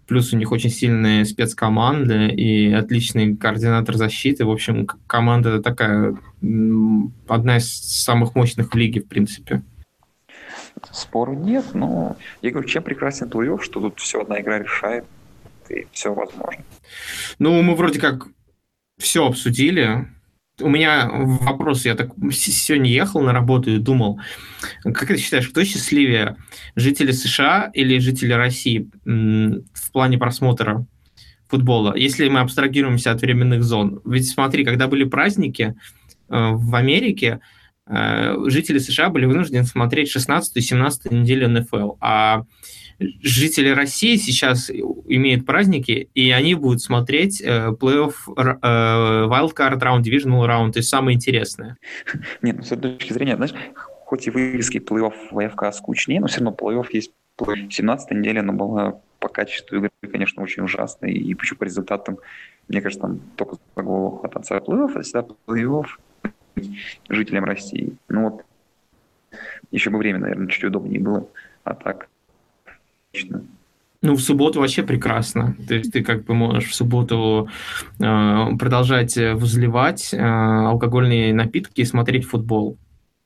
плюс 0.08 0.34
у 0.34 0.38
них 0.38 0.52
очень 0.52 0.70
сильные 0.70 1.24
спецкоманды 1.24 2.28
и 2.28 2.74
отличный 2.74 3.38
координатор 3.38 3.96
защиты. 3.96 4.44
В 4.46 4.52
общем, 4.52 4.86
команда 5.08 5.62
такая, 5.62 6.18
одна 6.42 7.58
из 7.58 7.72
самых 7.72 8.36
мощных 8.36 8.74
в 8.74 8.76
лиге, 8.76 9.02
в 9.02 9.08
принципе. 9.08 9.62
Спору 10.92 11.34
нет, 11.34 11.74
но 11.74 12.18
я 12.42 12.52
говорю, 12.52 12.68
чем 12.68 12.84
прекрасен 12.84 13.28
плей-офф, 13.28 13.62
что 13.62 13.80
тут 13.80 14.00
все 14.00 14.22
одна 14.22 14.42
игра 14.42 14.60
решает, 14.60 15.06
и 15.70 15.88
все 15.92 16.14
возможно. 16.14 16.64
Ну, 17.40 17.62
мы 17.62 17.76
вроде 17.76 18.00
как 18.00 18.28
все 18.98 19.26
обсудили. 19.26 20.08
У 20.60 20.70
меня 20.70 21.10
вопрос, 21.12 21.86
я 21.86 21.96
так 21.96 22.12
сегодня 22.32 22.90
ехал 22.90 23.22
на 23.22 23.34
работу 23.34 23.72
и 23.72 23.78
думал, 23.78 24.20
как 24.84 25.08
ты 25.08 25.18
считаешь, 25.18 25.48
кто 25.48 25.64
счастливее, 25.64 26.36
жители 26.76 27.12
США 27.12 27.72
или 27.74 28.00
жители 28.00 28.34
России 28.34 28.90
в 29.06 29.92
плане 29.92 30.18
просмотра 30.18 30.86
футбола, 31.48 31.96
если 31.96 32.30
мы 32.30 32.42
абстрагируемся 32.42 33.12
от 33.12 33.22
временных 33.22 33.64
зон? 33.64 34.02
Ведь 34.06 34.30
смотри, 34.30 34.64
когда 34.64 34.88
были 34.88 35.04
праздники 35.04 35.74
э, 35.74 35.74
в 36.30 36.76
Америке, 36.76 37.42
жители 37.88 38.78
США 38.78 39.10
были 39.10 39.26
вынуждены 39.26 39.64
смотреть 39.64 40.10
16 40.10 40.58
и 40.58 40.62
17 40.62 41.12
неделю 41.12 41.50
НФЛ, 41.50 41.94
а 42.00 42.44
жители 43.22 43.70
России 43.70 44.16
сейчас 44.16 44.70
имеют 44.70 45.46
праздники, 45.46 46.10
и 46.14 46.32
они 46.32 46.56
будут 46.56 46.82
смотреть 46.82 47.42
э, 47.42 47.70
плей-офф, 47.70 48.14
э, 48.38 49.28
wildcard 49.28 49.80
раунд, 49.80 50.06
divisional 50.06 50.46
раунд, 50.46 50.74
то 50.74 50.80
есть 50.80 50.90
самое 50.90 51.16
интересное. 51.16 51.78
Нет, 52.42 52.58
ну, 52.58 52.64
с 52.64 52.72
этой 52.72 52.94
точки 52.94 53.14
зрения, 53.14 53.36
знаешь, 53.36 53.54
хоть 54.06 54.28
и 54.28 54.30
вывески 54.30 54.78
плей-офф 54.78 55.14
в 55.32 55.40
АФК 55.40 55.76
скучнее, 55.76 56.20
но 56.20 56.28
все 56.28 56.40
равно 56.40 56.56
плей-офф 56.58 56.88
есть. 56.92 57.12
17 57.40 58.12
неделя, 58.12 58.44
но 58.44 58.54
была 58.54 59.00
по 59.20 59.28
качеству 59.28 59.78
игры, 59.78 59.90
конечно, 60.02 60.44
очень 60.44 60.62
ужасной, 60.62 61.12
и 61.14 61.34
почему 61.34 61.58
по 61.58 61.64
результатам, 61.64 62.20
мне 62.68 62.82
кажется, 62.82 63.08
там 63.08 63.20
только 63.36 63.56
за 63.76 63.82
голову 63.82 64.18
хвататься 64.18 64.58
плей-офф, 64.58 64.92
а 64.96 65.02
всегда 65.02 65.26
плей-офф 65.48 65.88
жителям 67.10 67.46
России. 67.46 67.94
Ну 68.10 68.30
вот, 68.30 68.46
еще 69.72 69.90
бы 69.90 69.98
время, 69.98 70.20
наверное, 70.20 70.48
чуть 70.48 70.64
удобнее 70.64 71.00
было, 71.00 71.28
а 71.64 71.74
так, 71.74 72.08
лично. 73.14 73.44
Ну, 74.04 74.16
в 74.16 74.22
субботу 74.22 74.60
вообще 74.60 74.82
прекрасно. 74.82 75.56
То 75.68 75.76
есть 75.76 75.94
ты 75.94 76.04
как 76.04 76.24
бы 76.24 76.34
можешь 76.34 76.70
в 76.70 76.76
субботу 76.76 77.50
э, 78.00 78.46
продолжать 78.58 79.16
возливать 79.16 80.12
э, 80.12 80.18
алкогольные 80.20 81.36
напитки 81.36 81.82
и 81.82 81.86
смотреть 81.86 82.26
футбол. 82.26 82.78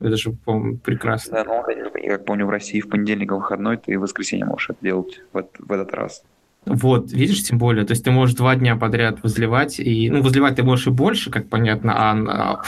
Это 0.02 0.18
же, 0.18 0.34
по-моему, 0.34 0.78
прекрасно. 0.78 1.32
Да, 1.32 1.46
ну, 1.46 2.00
я 2.02 2.18
как 2.18 2.26
помню, 2.26 2.46
в 2.46 2.50
России 2.50 2.82
в 2.82 2.90
понедельник 2.90 3.32
выходной, 3.32 3.78
ты 3.78 3.98
в 3.98 4.02
воскресенье 4.02 4.46
можешь 4.46 4.70
это 4.70 4.80
делать 4.82 5.22
в, 5.32 5.48
в 5.60 5.72
этот 5.72 5.94
раз. 5.94 6.24
Вот, 6.66 7.12
видишь, 7.12 7.44
тем 7.44 7.58
более, 7.58 7.86
то 7.86 7.92
есть 7.92 8.04
ты 8.04 8.12
можешь 8.12 8.36
два 8.36 8.56
дня 8.56 8.76
подряд 8.76 9.22
возливать, 9.22 9.80
и, 9.80 10.10
ну, 10.10 10.22
возливать 10.24 10.56
ты 10.56 10.64
можешь 10.64 10.88
и 10.88 10.90
больше, 10.90 11.30
как 11.30 11.48
понятно, 11.48 11.94
а, 11.96 12.62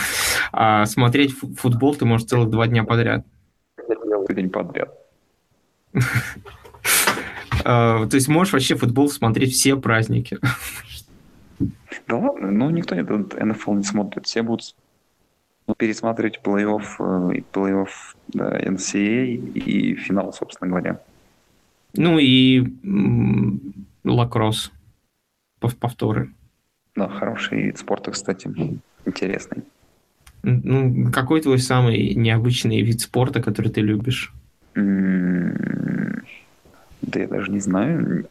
а, 0.52 0.82
а 0.82 0.86
смотреть 0.86 1.34
футбол 1.38 1.96
ты 1.96 2.06
можешь 2.06 2.28
целых 2.28 2.50
два 2.50 2.68
дня 2.68 2.84
подряд. 2.84 3.26
День 4.30 4.50
подряд. 4.50 4.94
А, 7.66 8.06
то 8.06 8.16
есть 8.16 8.30
можешь 8.30 8.54
вообще 8.54 8.76
футбол 8.76 9.10
смотреть 9.10 9.52
все 9.52 9.76
праздники. 9.76 10.38
Да 12.08 12.16
ладно, 12.16 12.50
ну 12.52 12.70
никто 12.70 12.96
не 12.96 13.02
НФЛ 13.02 13.74
не 13.74 13.84
смотрит, 13.84 14.26
все 14.26 14.42
будут 14.42 14.74
пересматривать 15.76 16.40
плей-офф, 16.42 17.34
э, 17.34 17.42
плей-офф 17.52 17.90
NCAA 18.34 19.54
и 19.54 19.96
финал, 19.96 20.32
собственно 20.32 20.70
говоря. 20.70 21.02
Ну 21.98 22.20
и 22.20 22.66
лакросс, 24.04 24.72
повторы. 25.60 26.30
Да, 26.96 27.10
хороший 27.10 27.64
вид 27.64 27.78
спорта, 27.78 28.12
кстати, 28.12 28.50
интересный. 29.06 29.64
Ну, 30.44 31.12
какой 31.12 31.42
твой 31.42 31.60
самый 31.60 32.14
необычный 32.16 32.82
вид 32.82 33.02
спорта, 33.02 33.42
который 33.42 33.72
ты 33.72 33.82
любишь? 33.82 34.34
Да 34.76 34.82
я 37.20 37.28
даже 37.28 37.52
не 37.52 37.60
знаю. 37.60 38.28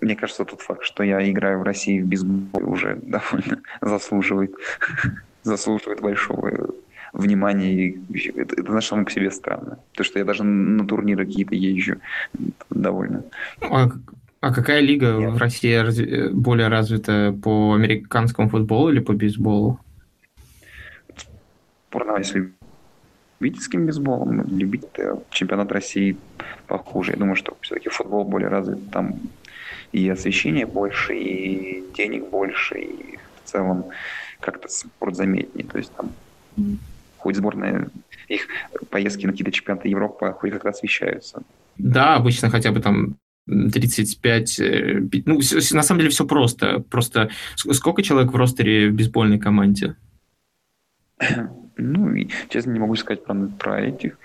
Мне 0.00 0.16
кажется, 0.16 0.44
тот 0.44 0.60
факт, 0.60 0.84
что 0.84 1.02
я 1.02 1.28
играю 1.30 1.58
в 1.60 1.62
России 1.62 2.00
в 2.00 2.06
бейсбол 2.06 2.70
уже 2.70 2.96
довольно 3.02 3.60
заслуживает, 3.80 4.54
заслуживает 5.42 6.00
большого 6.00 6.74
внимание. 7.12 8.00
Это, 8.34 8.60
это 8.60 8.80
само 8.80 9.04
по 9.04 9.10
себе 9.10 9.30
странно. 9.30 9.78
То, 9.92 10.04
что 10.04 10.18
я 10.18 10.24
даже 10.24 10.44
на 10.44 10.86
турниры 10.86 11.26
какие-то 11.26 11.54
езжу 11.54 11.96
довольно. 12.70 13.24
А, 13.60 13.88
а 14.40 14.54
какая 14.54 14.80
лига 14.80 15.16
Нет. 15.18 15.32
в 15.32 15.36
России 15.38 15.74
разви- 15.74 16.30
более 16.30 16.68
развита 16.68 17.36
по 17.42 17.74
американскому 17.74 18.48
футболу 18.48 18.90
или 18.90 19.00
по 19.00 19.12
бейсболу? 19.12 19.78
Порно, 21.90 22.18
если 22.18 22.52
любительским 23.40 23.86
бейсболом, 23.86 24.46
любить 24.46 24.84
чемпионат 25.30 25.72
России 25.72 26.16
похуже. 26.66 27.12
Я 27.12 27.18
думаю, 27.18 27.36
что 27.36 27.56
все-таки 27.60 27.88
футбол 27.88 28.24
более 28.24 28.48
развит. 28.48 28.90
Там 28.90 29.20
и 29.92 30.08
освещение 30.08 30.66
больше, 30.66 31.16
и 31.16 31.84
денег 31.96 32.30
больше, 32.30 32.78
и 32.78 33.18
в 33.44 33.50
целом 33.50 33.86
как-то 34.38 34.68
спорт 34.68 35.16
заметнее. 35.16 35.66
То 35.66 35.78
есть 35.78 35.92
там 35.96 36.12
хоть 37.20 37.36
сборная, 37.36 37.88
их 38.28 38.46
поездки 38.90 39.26
на 39.26 39.32
какие-то 39.32 39.52
чемпионаты 39.52 39.88
Европы 39.88 40.34
хоть 40.38 40.52
как-то 40.52 40.70
освещаются. 40.70 41.42
Да, 41.78 42.16
обычно 42.16 42.50
хотя 42.50 42.72
бы 42.72 42.80
там 42.80 43.16
35... 43.46 44.60
Э, 44.60 45.00
ну, 45.26 45.40
на 45.72 45.82
самом 45.82 45.98
деле 45.98 46.10
все 46.10 46.26
просто. 46.26 46.80
Просто 46.80 47.30
сколько 47.56 48.02
человек 48.02 48.32
в 48.32 48.36
ростере 48.36 48.90
в 48.90 48.94
бейсбольной 48.94 49.38
команде? 49.38 49.96
Ну, 51.82 52.14
честно, 52.50 52.72
не 52.72 52.78
могу 52.78 52.94
сказать 52.94 53.24
про, 53.24 53.34
про 53.58 53.80
этих 53.80 54.18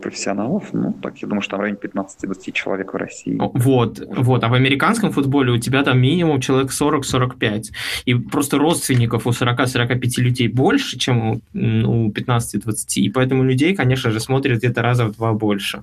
профессионалов, 0.00 0.72
ну, 0.72 0.92
так 0.92 1.18
я 1.22 1.28
думаю, 1.28 1.42
что 1.42 1.52
там 1.52 1.60
в 1.60 1.62
районе 1.62 1.78
15-20 1.82 2.52
человек 2.52 2.92
в 2.92 2.96
России. 2.96 3.36
Вот, 3.38 4.00
вот, 4.06 4.44
а 4.44 4.48
в 4.48 4.54
американском 4.54 5.10
футболе 5.10 5.52
у 5.52 5.58
тебя 5.58 5.82
там 5.82 5.98
минимум 5.98 6.40
человек 6.40 6.70
40-45, 6.70 7.72
и 8.04 8.14
просто 8.14 8.58
родственников 8.58 9.26
у 9.26 9.30
40-45 9.30 10.20
людей 10.20 10.48
больше, 10.48 10.98
чем 10.98 11.30
у, 11.30 11.40
у 11.54 12.10
15-20, 12.10 12.74
и 12.96 13.10
поэтому 13.10 13.42
людей, 13.42 13.74
конечно 13.74 14.10
же, 14.10 14.20
смотрят 14.20 14.58
где-то 14.58 14.82
раза 14.82 15.06
в 15.06 15.16
два 15.16 15.32
больше. 15.32 15.82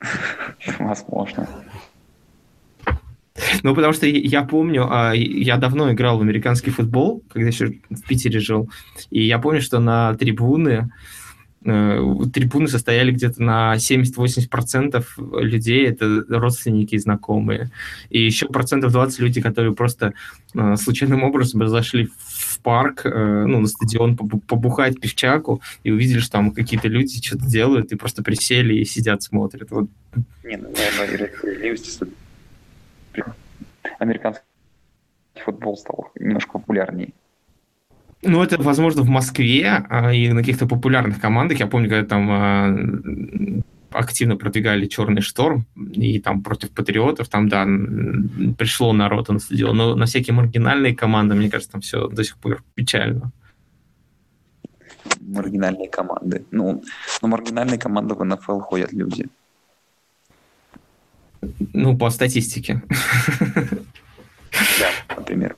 Возможно. 0.78 1.48
Ну, 3.62 3.74
потому 3.74 3.92
что 3.92 4.06
я 4.06 4.42
помню, 4.42 4.88
а, 4.90 5.12
я 5.14 5.56
давно 5.56 5.92
играл 5.92 6.18
в 6.18 6.22
американский 6.22 6.70
футбол, 6.70 7.22
когда 7.32 7.48
еще 7.48 7.74
в 7.90 8.02
Питере 8.08 8.40
жил, 8.40 8.68
и 9.10 9.22
я 9.22 9.38
помню, 9.38 9.62
что 9.62 9.78
на 9.78 10.14
трибуны 10.14 10.90
трибуны 11.64 12.68
состояли 12.68 13.12
где-то 13.12 13.42
на 13.42 13.74
70-80% 13.76 15.04
людей, 15.40 15.86
это 15.86 16.24
родственники 16.28 16.94
и 16.94 16.98
знакомые. 16.98 17.70
И 18.10 18.24
еще 18.24 18.46
процентов 18.46 18.92
20 18.92 19.20
людей, 19.20 19.42
которые 19.42 19.74
просто 19.74 20.14
случайным 20.76 21.22
образом 21.22 21.66
зашли 21.68 22.08
в 22.18 22.60
парк, 22.60 23.04
ну, 23.04 23.60
на 23.60 23.66
стадион 23.66 24.16
побухать 24.16 25.00
пивчаку 25.00 25.60
и 25.84 25.90
увидели, 25.90 26.18
что 26.18 26.32
там 26.32 26.50
какие-то 26.50 26.88
люди 26.88 27.20
что-то 27.24 27.46
делают, 27.46 27.92
и 27.92 27.96
просто 27.96 28.22
присели 28.22 28.74
и 28.74 28.84
сидят, 28.84 29.22
смотрят. 29.22 29.70
Вот. 29.70 29.88
Не, 30.44 30.56
ну, 30.56 30.68
наверное, 30.70 31.30
справедливости, 31.36 32.06
американский 33.98 34.42
футбол 35.44 35.76
стал 35.76 36.10
немножко 36.18 36.58
популярнее. 36.58 37.12
Ну, 38.22 38.42
это, 38.42 38.62
возможно, 38.62 39.02
в 39.02 39.08
Москве 39.08 39.84
а, 39.88 40.12
и 40.12 40.28
на 40.28 40.40
каких-то 40.40 40.66
популярных 40.66 41.20
командах. 41.20 41.58
Я 41.58 41.66
помню, 41.66 41.88
когда 41.88 42.06
там 42.06 42.30
а, 42.30 43.62
активно 43.90 44.36
продвигали 44.36 44.86
«Черный 44.86 45.22
шторм», 45.22 45.66
и 45.92 46.20
там 46.20 46.42
против 46.42 46.70
«Патриотов», 46.70 47.28
там, 47.28 47.48
да, 47.48 47.64
пришло 48.56 48.92
народ 48.92 49.28
на 49.28 49.40
стадион. 49.40 49.76
Но 49.76 49.94
на 49.96 50.06
всякие 50.06 50.34
маргинальные 50.34 50.94
команды, 50.94 51.34
мне 51.34 51.50
кажется, 51.50 51.72
там 51.72 51.80
все 51.80 52.08
до 52.08 52.22
сих 52.22 52.36
пор 52.36 52.62
печально. 52.74 53.32
Маргинальные 55.20 55.88
команды. 55.88 56.44
Ну, 56.52 56.82
ну 57.22 57.28
маргинальные 57.28 57.78
команды 57.78 58.14
в 58.14 58.24
НФЛ 58.24 58.60
ходят 58.60 58.92
люди. 58.92 59.26
Ну, 61.72 61.96
по 61.96 62.10
статистике. 62.10 62.82
Да, 64.78 65.16
например. 65.16 65.56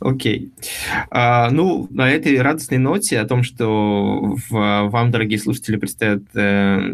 Окей. 0.00 0.52
А, 1.10 1.50
ну, 1.50 1.86
на 1.90 2.10
этой 2.10 2.40
радостной 2.40 2.78
ноте 2.78 3.18
о 3.18 3.26
том, 3.26 3.42
что 3.42 4.36
в, 4.48 4.50
вам, 4.50 5.10
дорогие 5.10 5.38
слушатели, 5.38 5.76
предстоят 5.76 6.22
э, 6.34 6.92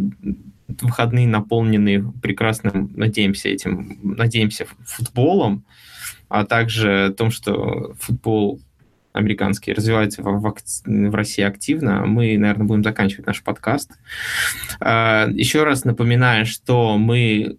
выходные, 0.68 1.26
наполненные 1.26 2.12
прекрасным, 2.22 2.90
надеемся, 2.94 3.48
этим, 3.48 3.98
надеемся, 4.02 4.66
футболом, 4.84 5.64
а 6.28 6.44
также 6.44 7.06
о 7.06 7.12
том, 7.12 7.30
что 7.30 7.94
футбол 8.00 8.60
американский 9.12 9.72
развивается 9.72 10.22
в, 10.22 10.40
в, 10.40 10.54
в 10.84 11.14
России 11.14 11.42
активно, 11.42 12.06
мы, 12.06 12.36
наверное, 12.38 12.66
будем 12.66 12.84
заканчивать 12.84 13.26
наш 13.26 13.42
подкаст. 13.42 13.92
А, 14.80 15.28
еще 15.30 15.64
раз 15.64 15.84
напоминаю, 15.84 16.46
что 16.46 16.98
мы 16.98 17.56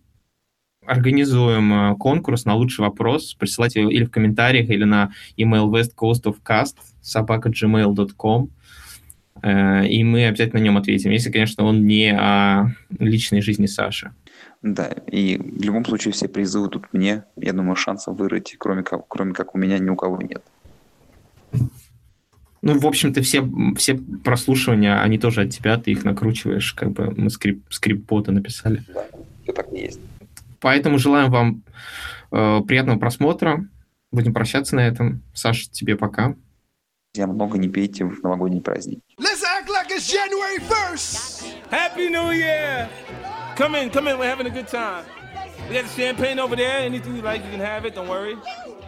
организуем 0.85 1.73
э, 1.73 1.95
конкурс 1.97 2.45
на 2.45 2.55
лучший 2.55 2.81
вопрос. 2.81 3.33
Присылайте 3.35 3.81
его 3.81 3.91
или 3.91 4.05
в 4.05 4.11
комментариях, 4.11 4.69
или 4.69 4.83
на 4.83 5.11
email 5.37 5.69
westcoastofcast 5.69 6.75
собака 7.01 7.49
gmail.com. 7.49 8.49
Э, 9.41 9.87
и 9.87 10.03
мы 10.03 10.27
обязательно 10.27 10.59
на 10.59 10.63
нем 10.63 10.77
ответим, 10.77 11.11
если, 11.11 11.31
конечно, 11.31 11.63
он 11.63 11.85
не 11.85 12.15
о 12.15 12.75
личной 12.97 13.41
жизни 13.41 13.65
Саши. 13.65 14.11
Да, 14.61 14.89
и 15.07 15.37
в 15.37 15.61
любом 15.61 15.85
случае 15.85 16.11
все 16.11 16.27
призы 16.27 16.67
тут 16.67 16.91
мне. 16.91 17.23
Я 17.37 17.53
думаю, 17.53 17.75
шансов 17.75 18.17
вырыть, 18.17 18.55
кроме 18.57 18.83
как, 18.83 19.07
кроме 19.07 19.33
как 19.33 19.55
у 19.55 19.57
меня, 19.57 19.79
ни 19.79 19.89
у 19.89 19.95
кого 19.95 20.21
нет. 20.21 20.43
Ну, 22.61 22.77
в 22.77 22.85
общем-то, 22.85 23.21
все, 23.21 23.47
все 23.77 23.95
прослушивания, 23.95 25.01
они 25.01 25.17
тоже 25.17 25.43
от 25.43 25.51
тебя, 25.51 25.77
ты 25.77 25.91
их 25.91 26.03
накручиваешь, 26.03 26.73
как 26.73 26.91
бы 26.91 27.13
мы 27.15 27.29
скрип, 27.29 27.63
скрипт-бота 27.69 28.33
написали. 28.33 28.83
Да, 28.93 29.05
все 29.43 29.53
так 29.53 29.71
и 29.71 29.77
есть. 29.77 29.99
Поэтому 30.59 30.97
желаем 30.97 31.31
вам 31.31 31.63
э, 32.31 32.61
приятного 32.67 32.99
просмотра. 32.99 33.67
Будем 34.11 34.33
прощаться 34.33 34.75
на 34.75 34.81
этом. 34.81 35.23
Саша, 35.33 35.69
тебе 35.71 35.95
пока. 35.95 36.35
Я 37.15 37.27
много 37.27 37.57
не 37.57 37.69
пейте 37.69 38.05
в 38.05 38.21
новогодний 38.23 38.61
праздник. 38.61 38.99
Let's 39.17 39.43
act 39.43 39.67
like 39.67 39.89
it's 39.89 40.07
January 40.07 40.59
1st. 40.59 41.43
Happy 41.71 42.09
New 42.09 42.31
Year. 42.31 42.87
Come 43.55 43.75
in, 43.75 43.89
come 43.89 44.07
in. 44.07 44.17
We're 44.17 44.29
having 44.29 44.47
a 44.47 44.51
good 44.51 44.67
time. 44.67 45.05
We 45.67 45.75
got 45.75 45.85
the 45.85 46.01
champagne 46.01 46.39
over 46.39 46.55
there. 46.55 46.79
Anything 46.79 47.15
you 47.15 47.21
like, 47.21 47.43
you 47.43 47.51
can 47.51 47.59
have 47.59 47.85
it. 47.85 47.95
Don't 47.95 48.07
worry. 48.07 48.37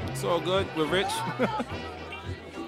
It's 0.07 0.23
all 0.23 0.39
good. 0.39 0.65
We're 0.75 0.85
rich. 0.85 1.11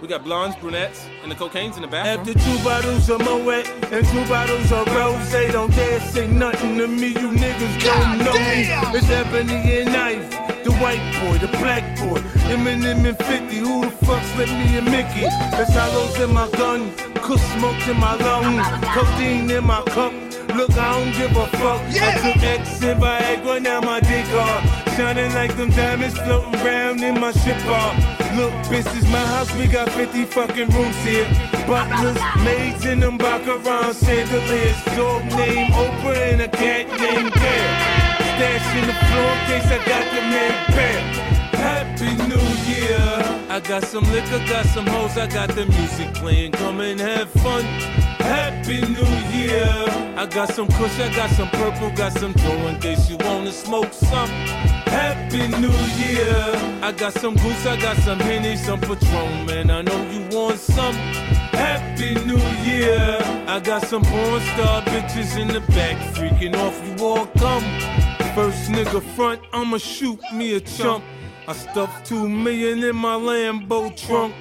We 0.03 0.09
got 0.09 0.25
blondes, 0.25 0.57
brunettes, 0.57 1.07
and 1.21 1.31
the 1.31 1.35
cocaine's 1.35 1.77
in 1.77 1.81
the 1.81 1.87
bathroom. 1.87 2.27
After 2.27 2.33
two 2.33 2.61
bottles 2.61 3.09
of 3.09 3.21
Moet 3.21 3.65
and 3.89 4.05
two 4.05 4.25
bottles 4.27 4.69
of 4.69 4.85
Rose, 4.93 5.31
they 5.31 5.49
don't 5.49 5.73
dare 5.73 6.01
say 6.01 6.27
nothing 6.27 6.77
to 6.77 6.89
me. 6.89 7.07
You 7.07 7.31
niggas 7.31 7.81
don't 7.81 8.17
know 8.17 8.33
damn. 8.33 8.91
me. 8.91 8.97
It's 8.99 9.09
Ebony 9.09 9.53
and 9.79 9.93
Knife, 9.93 10.29
the 10.65 10.73
white 10.83 10.99
boy, 11.23 11.37
the 11.37 11.47
black 11.57 11.97
boy, 11.97 12.19
Eminem 12.51 13.07
and 13.07 13.17
50. 13.17 13.55
Who 13.55 13.85
the 13.85 13.91
fuck's 14.05 14.27
slipped 14.33 14.51
me 14.51 14.75
and 14.75 14.91
Mickey? 14.91 15.21
There's 15.55 15.73
hollows 15.73 16.19
in 16.19 16.33
my 16.33 16.51
gun, 16.51 16.93
cook 17.23 17.39
smoke 17.55 17.87
in 17.87 17.97
my 17.97 18.15
lungs, 18.17 18.67
codeine 18.93 19.49
in 19.49 19.63
my 19.65 19.83
cup. 19.83 20.11
Look, 20.53 20.71
I 20.71 20.99
don't 20.99 21.13
give 21.13 21.31
a 21.37 21.47
fuck. 21.55 21.81
Yeah. 21.89 22.11
I 22.11 22.33
took 22.33 22.43
X 22.43 22.83
and 22.83 23.01
Viagra, 23.01 23.61
now 23.61 23.79
my 23.79 24.01
dick 24.01 24.25
hard. 24.27 24.97
Shining 24.97 25.33
like 25.33 25.55
them 25.55 25.69
diamonds 25.69 26.19
floating 26.19 26.55
around 26.55 27.01
in 27.01 27.21
my 27.21 27.31
ship 27.31 27.57
bar. 27.63 28.22
Look, 28.35 28.53
this 28.67 28.87
is 28.95 29.03
my 29.09 29.25
house, 29.25 29.53
we 29.55 29.67
got 29.67 29.91
50 29.91 30.25
fucking 30.25 30.69
rooms 30.69 30.95
here. 31.03 31.25
Butlers, 31.67 32.17
maids 32.43 32.83
in 32.83 32.99
them 32.99 33.17
baccarat 33.17 33.93
chandeliers. 33.93 34.75
Dog 34.95 35.23
name 35.37 35.71
Oprah 35.71 36.33
and 36.33 36.41
a 36.41 36.47
cat 36.47 36.87
named 36.99 37.31
Bear. 37.31 37.67
Stash 38.33 38.75
in 38.75 38.87
the 38.87 38.97
floor 39.05 39.31
in 39.33 39.39
case 39.49 39.69
I 39.71 39.77
got 39.85 40.05
the 40.15 40.21
man 40.33 40.71
Bear. 40.71 40.99
Happy 41.61 42.11
New 42.27 42.47
Year. 42.73 43.43
I 43.49 43.59
got 43.59 43.83
some 43.83 44.03
liquor, 44.11 44.39
got 44.47 44.65
some 44.65 44.87
hoes, 44.87 45.15
I 45.15 45.27
got 45.27 45.49
the 45.49 45.67
music 45.67 46.11
playing. 46.15 46.53
Come 46.53 46.81
and 46.81 46.99
have 46.99 47.29
fun. 47.29 48.12
Happy 48.23 48.79
New 48.79 49.13
Year. 49.37 49.67
I 50.15 50.25
got 50.25 50.49
some 50.53 50.67
kush, 50.69 50.97
I 50.99 51.13
got 51.13 51.29
some 51.31 51.49
purple, 51.49 51.89
got 51.91 52.13
some 52.13 52.31
dough 52.31 52.67
in 52.69 52.79
case 52.79 53.09
you 53.09 53.17
wanna 53.17 53.51
smoke 53.51 53.91
some. 53.91 54.29
Happy 54.87 55.49
New 55.63 55.77
Year. 56.01 56.33
I 56.81 56.93
got 56.95 57.13
some 57.13 57.35
goose, 57.35 57.65
I 57.65 57.75
got 57.81 57.97
some 57.97 58.19
henny, 58.19 58.55
some 58.55 58.79
Patron, 58.79 59.45
man. 59.45 59.69
I 59.69 59.81
know 59.81 59.99
you 60.09 60.21
want 60.35 60.59
some. 60.59 60.95
Happy 61.51 62.15
New 62.25 62.43
Year. 62.63 63.19
I 63.47 63.59
got 63.59 63.85
some 63.87 64.03
porn 64.03 64.41
star 64.53 64.81
bitches 64.83 65.37
in 65.37 65.49
the 65.49 65.61
back, 65.75 65.97
freaking 66.15 66.55
off. 66.55 66.75
You 66.87 67.05
all 67.05 67.25
come. 67.37 67.63
First 68.35 68.71
nigga 68.71 69.01
front, 69.15 69.41
I'ma 69.51 69.77
shoot 69.77 70.19
me 70.33 70.55
a 70.55 70.61
chump. 70.61 71.03
I 71.47 71.53
stuffed 71.53 72.05
two 72.05 72.29
million 72.29 72.83
in 72.83 72.95
my 72.95 73.15
Lambo 73.15 73.93
trunk. 73.95 74.33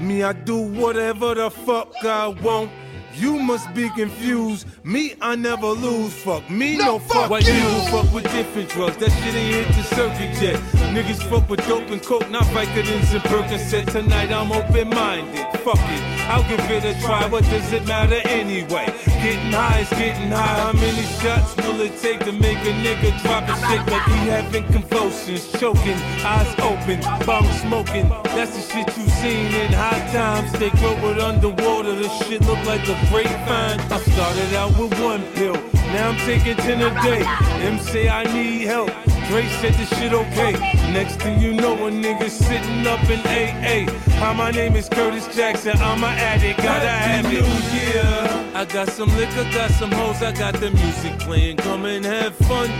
Me, 0.00 0.22
I 0.22 0.32
do 0.32 0.56
whatever 0.56 1.34
the 1.34 1.50
fuck 1.50 1.92
I 2.02 2.28
want. 2.28 2.70
You 3.18 3.36
must 3.36 3.74
be 3.74 3.90
confused. 3.90 4.66
Me, 4.84 5.14
I 5.20 5.34
never 5.34 5.66
lose. 5.66 6.14
Fuck 6.22 6.48
me, 6.48 6.76
no, 6.76 6.84
no 6.84 6.98
fuck, 7.00 7.28
fuck 7.28 7.44
you. 7.44 7.52
you. 7.52 7.90
Fuck 7.90 8.14
with 8.14 8.30
different 8.30 8.68
drugs. 8.68 8.96
That 8.98 9.10
shit 9.10 9.34
ain't 9.34 9.54
hit 9.54 9.68
the 9.74 9.82
circuit 9.82 10.40
yet. 10.40 10.56
Niggas 10.94 11.28
fuck 11.28 11.50
with 11.50 11.66
dope 11.66 11.90
and 11.90 12.00
coke, 12.02 12.30
not 12.30 12.44
Vicodins 12.44 13.12
and 13.12 13.22
Percocet. 13.24 13.90
Tonight 13.90 14.30
I'm 14.30 14.52
open 14.52 14.90
minded. 14.90 15.46
Fuck 15.64 15.78
it, 15.78 16.02
I'll 16.30 16.48
give 16.48 16.60
it 16.70 16.84
a 16.84 17.00
try. 17.02 17.26
What 17.26 17.42
does 17.44 17.72
it 17.72 17.86
matter 17.86 18.20
anyway? 18.28 18.86
Getting 19.22 19.52
high 19.52 19.80
is 19.80 19.90
getting 19.90 20.30
high. 20.30 20.60
How 20.62 20.72
many 20.72 21.02
shots 21.20 21.56
will 21.56 21.80
it 21.80 21.98
take 22.00 22.20
to 22.20 22.32
make 22.32 22.58
a 22.58 22.72
nigga 22.84 23.20
drop 23.22 23.48
a 23.48 23.54
shit 23.66 23.84
like 23.90 24.06
he 24.14 24.28
having 24.28 24.64
convulsions, 24.66 25.50
choking, 25.58 25.98
eyes 26.22 26.54
open, 26.60 27.00
bong 27.26 27.50
smoking? 27.58 28.08
That's 28.36 28.54
the 28.54 28.62
shit 28.62 28.96
you 28.96 29.08
seen 29.08 29.52
in 29.52 29.72
high 29.72 30.06
times. 30.12 30.52
They 30.52 30.70
grow 30.70 30.94
it 31.10 31.18
underwater. 31.18 31.94
This 31.96 32.12
shit 32.26 32.40
look 32.42 32.64
like 32.64 32.86
a 32.88 32.94
grapevine. 33.08 33.80
I 33.92 33.98
started 33.98 34.54
out 34.54 34.78
with 34.78 34.98
one 35.00 35.22
pill, 35.32 35.54
now 35.92 36.10
I'm 36.10 36.16
taking 36.18 36.56
10 36.56 36.82
a 36.82 37.02
day. 37.02 37.22
Them 37.62 37.78
say 37.78 38.08
I 38.08 38.24
need 38.32 38.66
help. 38.66 38.90
Dre 39.28 39.46
said 39.60 39.74
this 39.74 39.88
shit 39.98 40.12
okay. 40.12 40.52
Next 40.92 41.16
thing 41.16 41.40
you 41.40 41.52
know, 41.52 41.74
a 41.86 41.90
nigga 41.90 42.30
sitting 42.30 42.86
up 42.86 43.02
in 43.10 43.20
AA. 43.20 43.90
Hi, 44.20 44.32
my 44.32 44.50
name 44.50 44.74
is 44.74 44.88
Curtis 44.88 45.34
Jackson. 45.36 45.76
I'm 45.76 46.02
an 46.02 46.18
addict, 46.18 46.58
gotta 46.58 46.88
have 46.88 47.26
it. 47.26 47.42
New 47.42 47.78
Year. 47.78 48.54
I 48.54 48.64
got 48.64 48.88
some 48.88 49.14
liquor, 49.16 49.44
got 49.52 49.70
some 49.72 49.92
hoes, 49.92 50.22
I 50.22 50.32
got 50.32 50.54
the 50.54 50.70
music 50.70 51.18
playing. 51.18 51.58
Come 51.58 51.84
and 51.84 52.04
have 52.04 52.34
fun. 52.36 52.70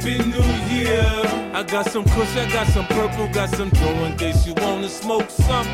Happy 0.00 0.16
New 0.16 0.74
Year. 0.74 1.02
I 1.52 1.62
got 1.62 1.84
some 1.90 2.04
kush, 2.04 2.34
I 2.34 2.50
got 2.50 2.66
some 2.68 2.86
purple, 2.86 3.28
got 3.28 3.50
some 3.50 3.68
dough 3.68 4.04
in 4.06 4.16
case 4.16 4.46
you 4.46 4.54
wanna 4.54 4.88
smoke 4.88 5.28
some. 5.28 5.66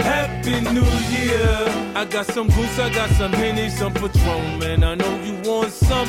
Happy 0.00 0.62
New 0.62 0.88
Year. 1.12 1.92
I 1.94 2.06
got 2.08 2.24
some 2.24 2.46
goose, 2.46 2.78
I 2.78 2.88
got 2.88 3.10
some 3.10 3.34
henny, 3.34 3.68
some 3.68 3.92
Patron, 3.92 4.60
man. 4.60 4.82
I 4.82 4.94
know 4.94 5.22
you 5.22 5.34
want 5.44 5.72
some. 5.72 6.08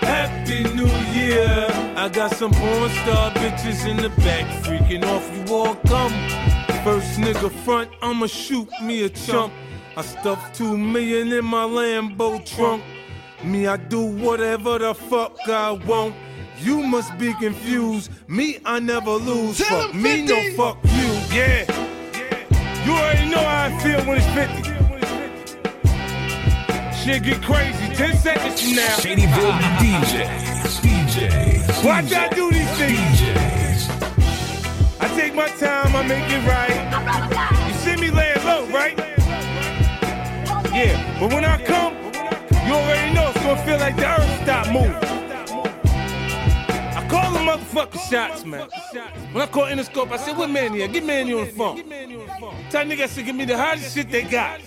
Happy 0.00 0.64
New 0.74 0.88
Year. 1.12 1.66
I 1.98 2.08
got 2.08 2.34
some 2.34 2.50
porn 2.50 2.90
star 3.02 3.30
bitches 3.32 3.86
in 3.86 3.98
the 3.98 4.08
back, 4.24 4.46
freaking 4.64 5.04
off. 5.04 5.28
You 5.36 5.54
all 5.54 5.74
come. 5.86 6.14
First 6.82 7.20
nigga 7.20 7.50
front, 7.62 7.90
I'ma 8.00 8.26
shoot 8.26 8.70
me 8.82 9.04
a 9.04 9.10
chump. 9.10 9.52
I 9.98 10.00
stuffed 10.00 10.54
two 10.54 10.78
million 10.78 11.30
in 11.30 11.44
my 11.44 11.64
Lambo 11.64 12.42
trunk. 12.42 12.82
Me, 13.44 13.66
I 13.66 13.76
do 13.76 14.00
whatever 14.00 14.78
the 14.78 14.94
fuck 14.94 15.36
I 15.46 15.72
want. 15.72 16.14
You 16.62 16.80
must 16.80 17.18
be 17.18 17.34
confused. 17.34 18.10
Me, 18.28 18.58
I 18.64 18.78
never 18.78 19.10
lose. 19.10 19.58
Tell 19.58 19.82
fuck 19.82 19.94
me, 19.94 20.22
no 20.22 20.40
fuck 20.56 20.78
you. 20.84 21.12
Yeah. 21.34 21.66
You 22.84 22.92
already 22.92 23.28
know 23.28 23.40
how 23.40 23.64
I 23.66 23.78
feel 23.80 24.00
when 24.04 24.18
it's 24.18 24.26
50. 24.28 24.62
shit 27.02 27.22
get 27.24 27.42
crazy. 27.42 27.88
Ten 27.94 28.16
seconds 28.16 28.62
from 28.62 28.76
now. 28.76 28.96
Shadyville 28.96 29.58
DJs. 29.82 30.80
DJs. 30.82 31.84
Watch 31.84 32.12
I 32.12 32.28
do 32.28 32.52
these 32.52 32.70
things. 32.78 33.00
DJs. 33.00 33.88
I 35.00 35.08
take 35.16 35.34
my 35.34 35.48
time, 35.48 35.96
I 35.96 36.02
make 36.06 36.30
it 36.30 36.44
right. 36.46 36.78
You 37.66 37.74
see 37.74 37.96
me 38.00 38.10
laying 38.12 38.44
low, 38.44 38.66
right? 38.66 38.96
Yeah, 40.72 40.96
but 41.18 41.32
when 41.32 41.44
I 41.44 41.60
come, 41.64 41.94
you 42.66 42.72
already 42.72 43.12
know 43.14 43.30
it's 43.34 43.42
gonna 43.42 43.64
feel 43.66 43.78
like 43.78 43.96
the 43.96 44.06
earth 44.06 44.42
stop 44.44 44.68
moving. 44.72 45.11
Call 47.12 47.30
them 47.30 47.46
motherfucking 47.46 48.10
shots, 48.10 48.42
man. 48.46 48.70
When 49.32 49.42
I 49.42 49.46
call 49.46 49.64
Interscope, 49.64 50.10
I 50.12 50.16
said, 50.16 50.34
what 50.34 50.48
man 50.48 50.72
here? 50.72 50.88
Get 50.88 51.04
man 51.04 51.30
on 51.30 51.44
the 51.44 51.52
phone. 51.52 51.76
Tell 52.70 52.86
niggas 52.86 53.14
to 53.16 53.22
give 53.22 53.36
me 53.36 53.44
the 53.44 53.54
hottest 53.54 53.94
shit 53.94 54.10
they 54.10 54.22
got. 54.22 54.62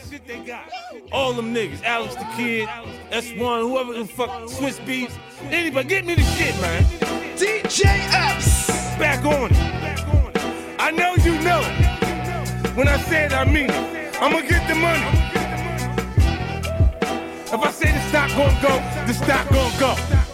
All 1.11 1.33
them 1.33 1.55
niggas, 1.55 1.81
Alex 1.81 2.13
the 2.13 2.27
Kid, 2.37 2.69
S1, 3.09 3.61
whoever 3.61 3.93
the 3.93 4.05
fuck, 4.05 4.47
Swiss 4.47 4.79
Beats, 4.81 5.17
anybody, 5.49 5.89
get 5.89 6.05
me 6.05 6.13
the 6.13 6.21
shit, 6.21 6.55
man. 6.61 6.83
DJ 7.35 7.85
Epps. 8.13 8.67
Back 8.99 9.25
on 9.25 9.49
it. 9.51 10.79
I 10.79 10.91
know 10.91 11.15
you 11.15 11.41
know. 11.41 11.61
It. 11.61 12.75
When 12.77 12.87
I 12.87 12.97
say 12.97 13.25
it, 13.25 13.33
I 13.33 13.45
mean 13.45 13.71
it. 13.71 14.21
I'ma 14.21 14.41
get 14.41 14.67
the 14.67 14.75
money. 14.75 15.01
If 17.47 17.59
I 17.59 17.71
say 17.71 17.91
the 17.91 18.01
stock 18.09 18.29
gon' 18.37 18.61
go, 18.61 18.77
the 19.07 19.13
stock 19.13 19.49
gon' 19.49 19.79
go. 19.79 20.24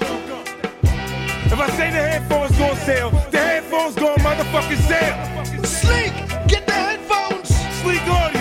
If 1.52 1.60
I 1.60 1.70
say 1.72 1.92
the 1.92 1.98
headphones 1.98 2.58
gon' 2.58 2.78
sell, 2.78 3.10
the 3.30 3.38
headphones 3.38 3.96
gon' 3.96 4.18
motherfuckin' 4.20 4.82
sell. 4.88 5.66
Sleek, 5.66 6.14
get 6.48 6.66
the 6.66 6.72
headphones. 6.72 7.50
Sleek 7.82 8.08
audio. 8.08 8.41